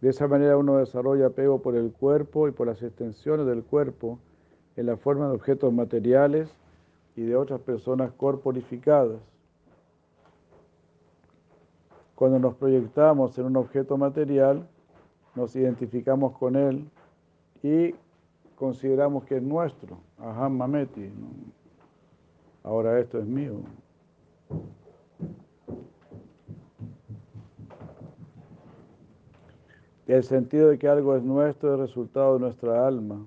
De 0.00 0.10
esa 0.10 0.26
manera 0.26 0.56
uno 0.56 0.78
desarrolla 0.78 1.26
apego 1.26 1.62
por 1.62 1.76
el 1.76 1.92
cuerpo 1.92 2.48
y 2.48 2.50
por 2.50 2.66
las 2.66 2.82
extensiones 2.82 3.46
del 3.46 3.62
cuerpo 3.62 4.18
en 4.74 4.86
la 4.86 4.96
forma 4.96 5.28
de 5.28 5.34
objetos 5.36 5.72
materiales 5.72 6.52
y 7.14 7.22
de 7.22 7.36
otras 7.36 7.60
personas 7.60 8.10
corporificadas. 8.10 9.20
Cuando 12.16 12.40
nos 12.40 12.56
proyectamos 12.56 13.38
en 13.38 13.46
un 13.46 13.56
objeto 13.58 13.96
material, 13.96 14.66
nos 15.36 15.54
identificamos 15.54 16.36
con 16.36 16.56
él 16.56 16.90
y 17.62 17.94
consideramos 18.56 19.22
que 19.22 19.36
es 19.36 19.42
nuestro. 19.42 19.98
Mameti. 20.18 21.12
Ahora 22.64 22.98
esto 22.98 23.20
es 23.20 23.26
mío. 23.26 23.60
El 30.06 30.24
sentido 30.24 30.68
de 30.68 30.78
que 30.78 30.88
algo 30.88 31.16
es 31.16 31.22
nuestro 31.22 31.74
es 31.74 31.80
resultado 31.80 32.34
de 32.34 32.40
nuestra 32.40 32.86
alma, 32.86 33.24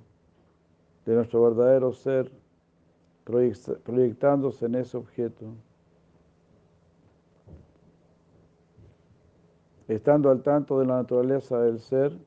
de 1.05 1.15
nuestro 1.15 1.41
verdadero 1.43 1.93
ser, 1.93 2.31
proyectándose 3.23 4.65
en 4.65 4.75
ese 4.75 4.97
objeto. 4.97 5.45
Estando 9.87 10.29
al 10.29 10.41
tanto 10.41 10.79
de 10.79 10.85
la 10.85 10.97
naturaleza 10.97 11.59
del 11.59 11.79
ser, 11.79 12.17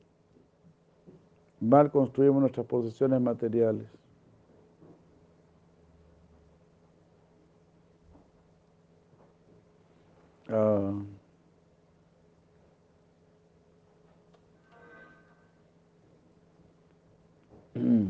mal 1.59 1.91
construimos 1.91 2.41
nuestras 2.41 2.65
posesiones 2.65 3.21
materiales. 3.21 3.87
Ah. 17.79 18.05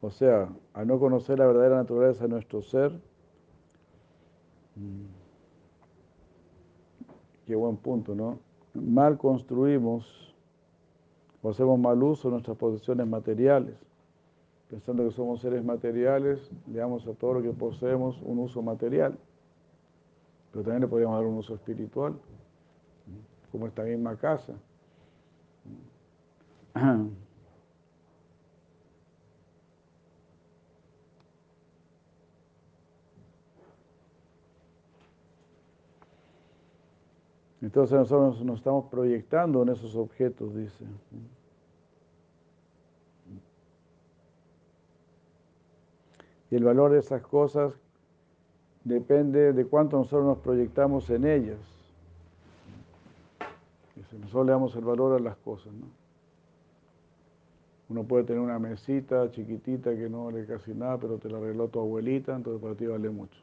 O 0.00 0.10
sea, 0.10 0.48
al 0.74 0.86
no 0.86 0.98
conocer 0.98 1.38
la 1.38 1.46
verdadera 1.46 1.76
naturaleza 1.76 2.24
de 2.24 2.30
nuestro 2.30 2.62
ser, 2.62 2.92
Qué 7.46 7.54
buen 7.54 7.76
punto, 7.76 8.14
¿no? 8.14 8.38
Mal 8.74 9.16
construimos 9.16 10.34
o 11.42 11.50
hacemos 11.50 11.78
mal 11.78 12.02
uso 12.02 12.28
de 12.28 12.32
nuestras 12.32 12.56
posesiones 12.58 13.06
materiales. 13.06 13.74
Pensando 14.68 15.02
que 15.04 15.12
somos 15.12 15.40
seres 15.40 15.64
materiales, 15.64 16.50
le 16.70 16.78
damos 16.78 17.06
a 17.06 17.14
todo 17.14 17.34
lo 17.34 17.42
que 17.42 17.50
poseemos 17.52 18.20
un 18.22 18.38
uso 18.40 18.60
material. 18.60 19.16
Pero 20.52 20.62
también 20.62 20.82
le 20.82 20.88
podríamos 20.88 21.16
dar 21.16 21.26
un 21.26 21.38
uso 21.38 21.54
espiritual, 21.54 22.14
como 23.50 23.66
esta 23.66 23.82
misma 23.82 24.14
casa. 24.16 24.52
Entonces 37.60 37.98
nosotros 37.98 38.42
nos 38.44 38.58
estamos 38.58 38.86
proyectando 38.86 39.62
en 39.62 39.70
esos 39.70 39.96
objetos, 39.96 40.54
dice. 40.54 40.84
Y 46.50 46.56
el 46.56 46.64
valor 46.64 46.92
de 46.92 47.00
esas 47.00 47.20
cosas 47.22 47.74
depende 48.84 49.52
de 49.52 49.66
cuánto 49.66 49.98
nosotros 49.98 50.24
nos 50.24 50.38
proyectamos 50.38 51.10
en 51.10 51.26
ellas. 51.26 51.58
Nosotros 54.12 54.46
le 54.46 54.52
damos 54.52 54.74
el 54.76 54.84
valor 54.84 55.20
a 55.20 55.22
las 55.22 55.36
cosas, 55.36 55.72
¿no? 55.72 55.97
Uno 57.88 58.04
puede 58.04 58.24
tener 58.24 58.40
una 58.40 58.58
mesita 58.58 59.30
chiquitita 59.30 59.94
que 59.94 60.10
no 60.10 60.26
vale 60.26 60.44
casi 60.46 60.74
nada, 60.74 60.98
pero 60.98 61.18
te 61.18 61.30
la 61.30 61.38
arregló 61.38 61.68
tu 61.68 61.80
abuelita, 61.80 62.36
entonces 62.36 62.60
para 62.60 62.74
ti 62.74 62.86
vale 62.86 63.08
mucho. 63.08 63.40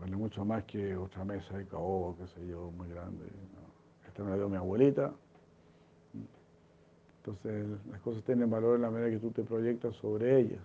Vale 0.00 0.16
mucho 0.16 0.44
más 0.44 0.64
que 0.64 0.96
otra 0.96 1.24
mesa 1.24 1.58
de 1.58 1.66
caoba, 1.66 2.14
qué 2.16 2.26
sé 2.28 2.46
yo, 2.46 2.70
muy 2.70 2.88
grande. 2.88 3.26
Esta 4.06 4.22
me 4.22 4.30
la 4.30 4.36
dio 4.36 4.48
mi 4.48 4.56
abuelita. 4.56 5.12
Entonces, 7.18 7.66
las 7.90 8.00
cosas 8.00 8.22
tienen 8.24 8.48
valor 8.48 8.76
en 8.76 8.82
la 8.82 8.90
medida 8.90 9.10
que 9.10 9.18
tú 9.18 9.30
te 9.30 9.42
proyectas 9.42 9.94
sobre 9.96 10.40
ellas. 10.40 10.62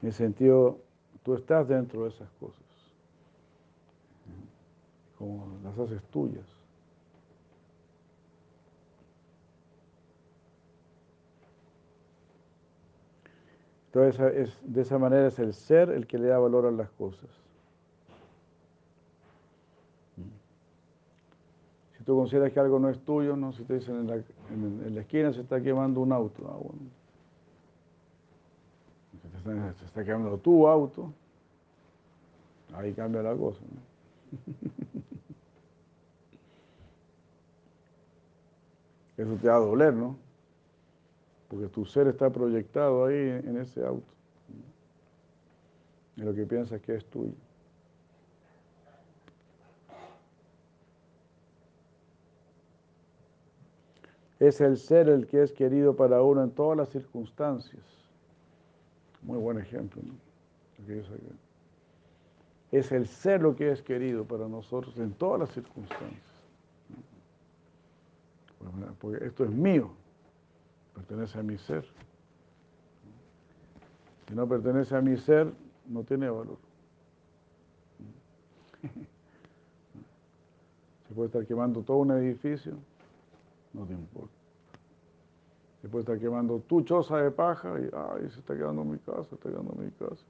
En 0.00 0.08
el 0.08 0.12
sentido, 0.12 0.78
tú 1.24 1.34
estás 1.34 1.66
dentro 1.66 2.04
de 2.04 2.10
esas 2.10 2.30
cosas, 2.38 2.61
como 5.22 5.46
las 5.62 5.78
haces 5.78 6.02
tuyas. 6.10 6.44
Entonces, 13.86 14.58
de 14.64 14.82
esa 14.82 14.98
manera 14.98 15.28
es 15.28 15.38
el 15.38 15.54
ser 15.54 15.90
el 15.90 16.08
que 16.08 16.18
le 16.18 16.26
da 16.26 16.40
valor 16.40 16.66
a 16.66 16.72
las 16.72 16.90
cosas. 16.90 17.30
Si 21.96 22.02
tú 22.02 22.16
consideras 22.16 22.52
que 22.52 22.58
algo 22.58 22.80
no 22.80 22.88
es 22.88 22.98
tuyo, 23.04 23.36
no, 23.36 23.52
si 23.52 23.62
te 23.62 23.74
dicen 23.74 24.00
en 24.00 24.08
la, 24.08 24.14
en, 24.16 24.92
la 24.92 25.02
esquina 25.02 25.32
se 25.32 25.42
está 25.42 25.62
quemando 25.62 26.00
un 26.00 26.10
auto, 26.10 26.42
ah, 26.48 26.58
bueno. 29.44 29.72
se, 29.78 29.84
está, 29.84 30.04
quemando 30.04 30.36
tu 30.38 30.66
auto, 30.66 31.12
ahí 32.74 32.92
cambia 32.92 33.22
la 33.22 33.36
cosa. 33.36 33.60
Eso 39.22 39.36
te 39.36 39.48
va 39.48 39.56
a 39.56 39.60
doler, 39.60 39.94
¿no? 39.94 40.16
porque 41.52 41.68
tu 41.68 41.84
ser 41.84 42.06
está 42.06 42.30
proyectado 42.30 43.04
ahí 43.04 43.14
en 43.14 43.58
ese 43.58 43.84
auto, 43.84 44.10
en 46.16 46.24
lo 46.24 46.32
que 46.32 46.46
piensas 46.46 46.80
que 46.80 46.94
es 46.94 47.04
tuyo. 47.04 47.34
Es 54.40 54.62
el 54.62 54.78
ser 54.78 55.10
el 55.10 55.26
que 55.26 55.42
es 55.42 55.52
querido 55.52 55.94
para 55.94 56.22
uno 56.22 56.42
en 56.42 56.52
todas 56.52 56.78
las 56.78 56.88
circunstancias. 56.88 57.84
Muy 59.20 59.36
buen 59.36 59.58
ejemplo. 59.58 60.00
¿no? 60.02 60.14
Es 62.70 62.90
el 62.92 63.06
ser 63.06 63.42
lo 63.42 63.54
que 63.54 63.72
es 63.72 63.82
querido 63.82 64.24
para 64.24 64.48
nosotros 64.48 64.96
en 64.96 65.12
todas 65.12 65.40
las 65.40 65.50
circunstancias. 65.50 66.31
Porque 69.00 69.24
esto 69.24 69.44
es 69.44 69.50
mío, 69.50 69.90
pertenece 70.94 71.38
a 71.38 71.42
mi 71.42 71.56
ser. 71.58 71.84
Si 74.28 74.34
no 74.34 74.46
pertenece 74.46 74.96
a 74.96 75.00
mi 75.00 75.16
ser, 75.16 75.52
no 75.86 76.04
tiene 76.04 76.30
valor. 76.30 76.58
Se 81.08 81.14
puede 81.14 81.26
estar 81.26 81.46
quemando 81.46 81.82
todo 81.82 81.98
un 81.98 82.12
edificio, 82.12 82.74
no 83.72 83.84
te 83.84 83.92
importa. 83.92 84.34
Se 85.82 85.88
puede 85.88 86.02
estar 86.02 86.18
quemando 86.18 86.60
tu 86.60 86.82
choza 86.82 87.18
de 87.18 87.30
paja 87.30 87.78
y, 87.80 87.90
ay, 87.92 88.30
se 88.30 88.38
está 88.38 88.54
quedando 88.54 88.84
mi 88.84 88.98
casa, 88.98 89.24
se 89.24 89.34
está 89.34 89.50
quedando 89.50 89.74
mi 89.74 89.90
casa. 89.90 90.24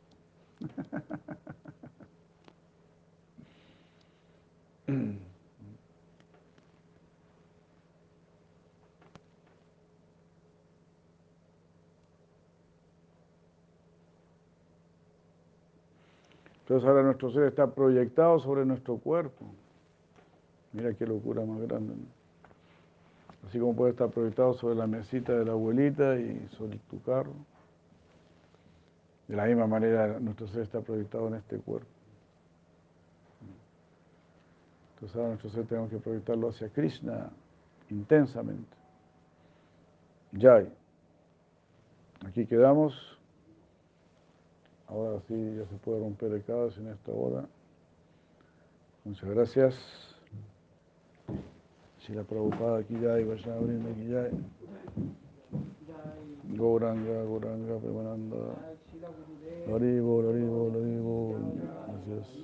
Entonces 16.62 16.88
ahora 16.88 17.02
nuestro 17.02 17.30
ser 17.30 17.44
está 17.44 17.66
proyectado 17.66 18.38
sobre 18.38 18.64
nuestro 18.64 18.96
cuerpo. 18.96 19.46
Mira 20.72 20.94
qué 20.94 21.06
locura 21.06 21.44
más 21.44 21.60
grande. 21.60 21.94
Así 23.46 23.58
como 23.58 23.74
puede 23.74 23.90
estar 23.90 24.08
proyectado 24.10 24.54
sobre 24.54 24.76
la 24.76 24.86
mesita 24.86 25.32
de 25.32 25.44
la 25.44 25.52
abuelita 25.52 26.16
y 26.16 26.48
sobre 26.56 26.78
tu 26.90 27.02
carro. 27.02 27.34
De 29.26 29.36
la 29.36 29.46
misma 29.46 29.66
manera 29.66 30.18
nuestro 30.20 30.46
ser 30.46 30.62
está 30.62 30.80
proyectado 30.80 31.28
en 31.28 31.34
este 31.34 31.58
cuerpo. 31.58 31.88
Entonces 34.94 35.16
ahora 35.16 35.28
nuestro 35.30 35.50
ser 35.50 35.66
tenemos 35.66 35.90
que 35.90 35.98
proyectarlo 35.98 36.48
hacia 36.50 36.68
Krishna 36.68 37.30
intensamente. 37.90 38.76
Jai. 40.38 40.72
Aquí 42.24 42.46
quedamos. 42.46 43.18
Ahora 44.92 45.20
sí 45.26 45.34
ya 45.56 45.64
se 45.66 45.76
puede 45.76 46.00
romper 46.00 46.32
el 46.32 46.44
caos 46.44 46.76
en 46.76 46.88
esta 46.88 47.12
hora. 47.12 47.46
Muchas 49.04 49.30
gracias. 49.30 49.74
Si 52.00 52.12
la 52.12 52.24
Prabhupada 52.24 52.80
aquí 52.80 52.94
ya 53.00 53.18
y 53.18 53.24
Vaishnava 53.24 53.60
Brinda 53.60 53.90
aquí 53.90 54.06
ya. 54.06 54.28
Gauranga, 56.58 57.24
Gauranga, 57.24 57.78
Premananda. 57.78 58.36
Haribo, 59.66 60.28
Haribo, 60.28 60.70
Haribo. 60.70 61.36
Gracias. 62.06 62.42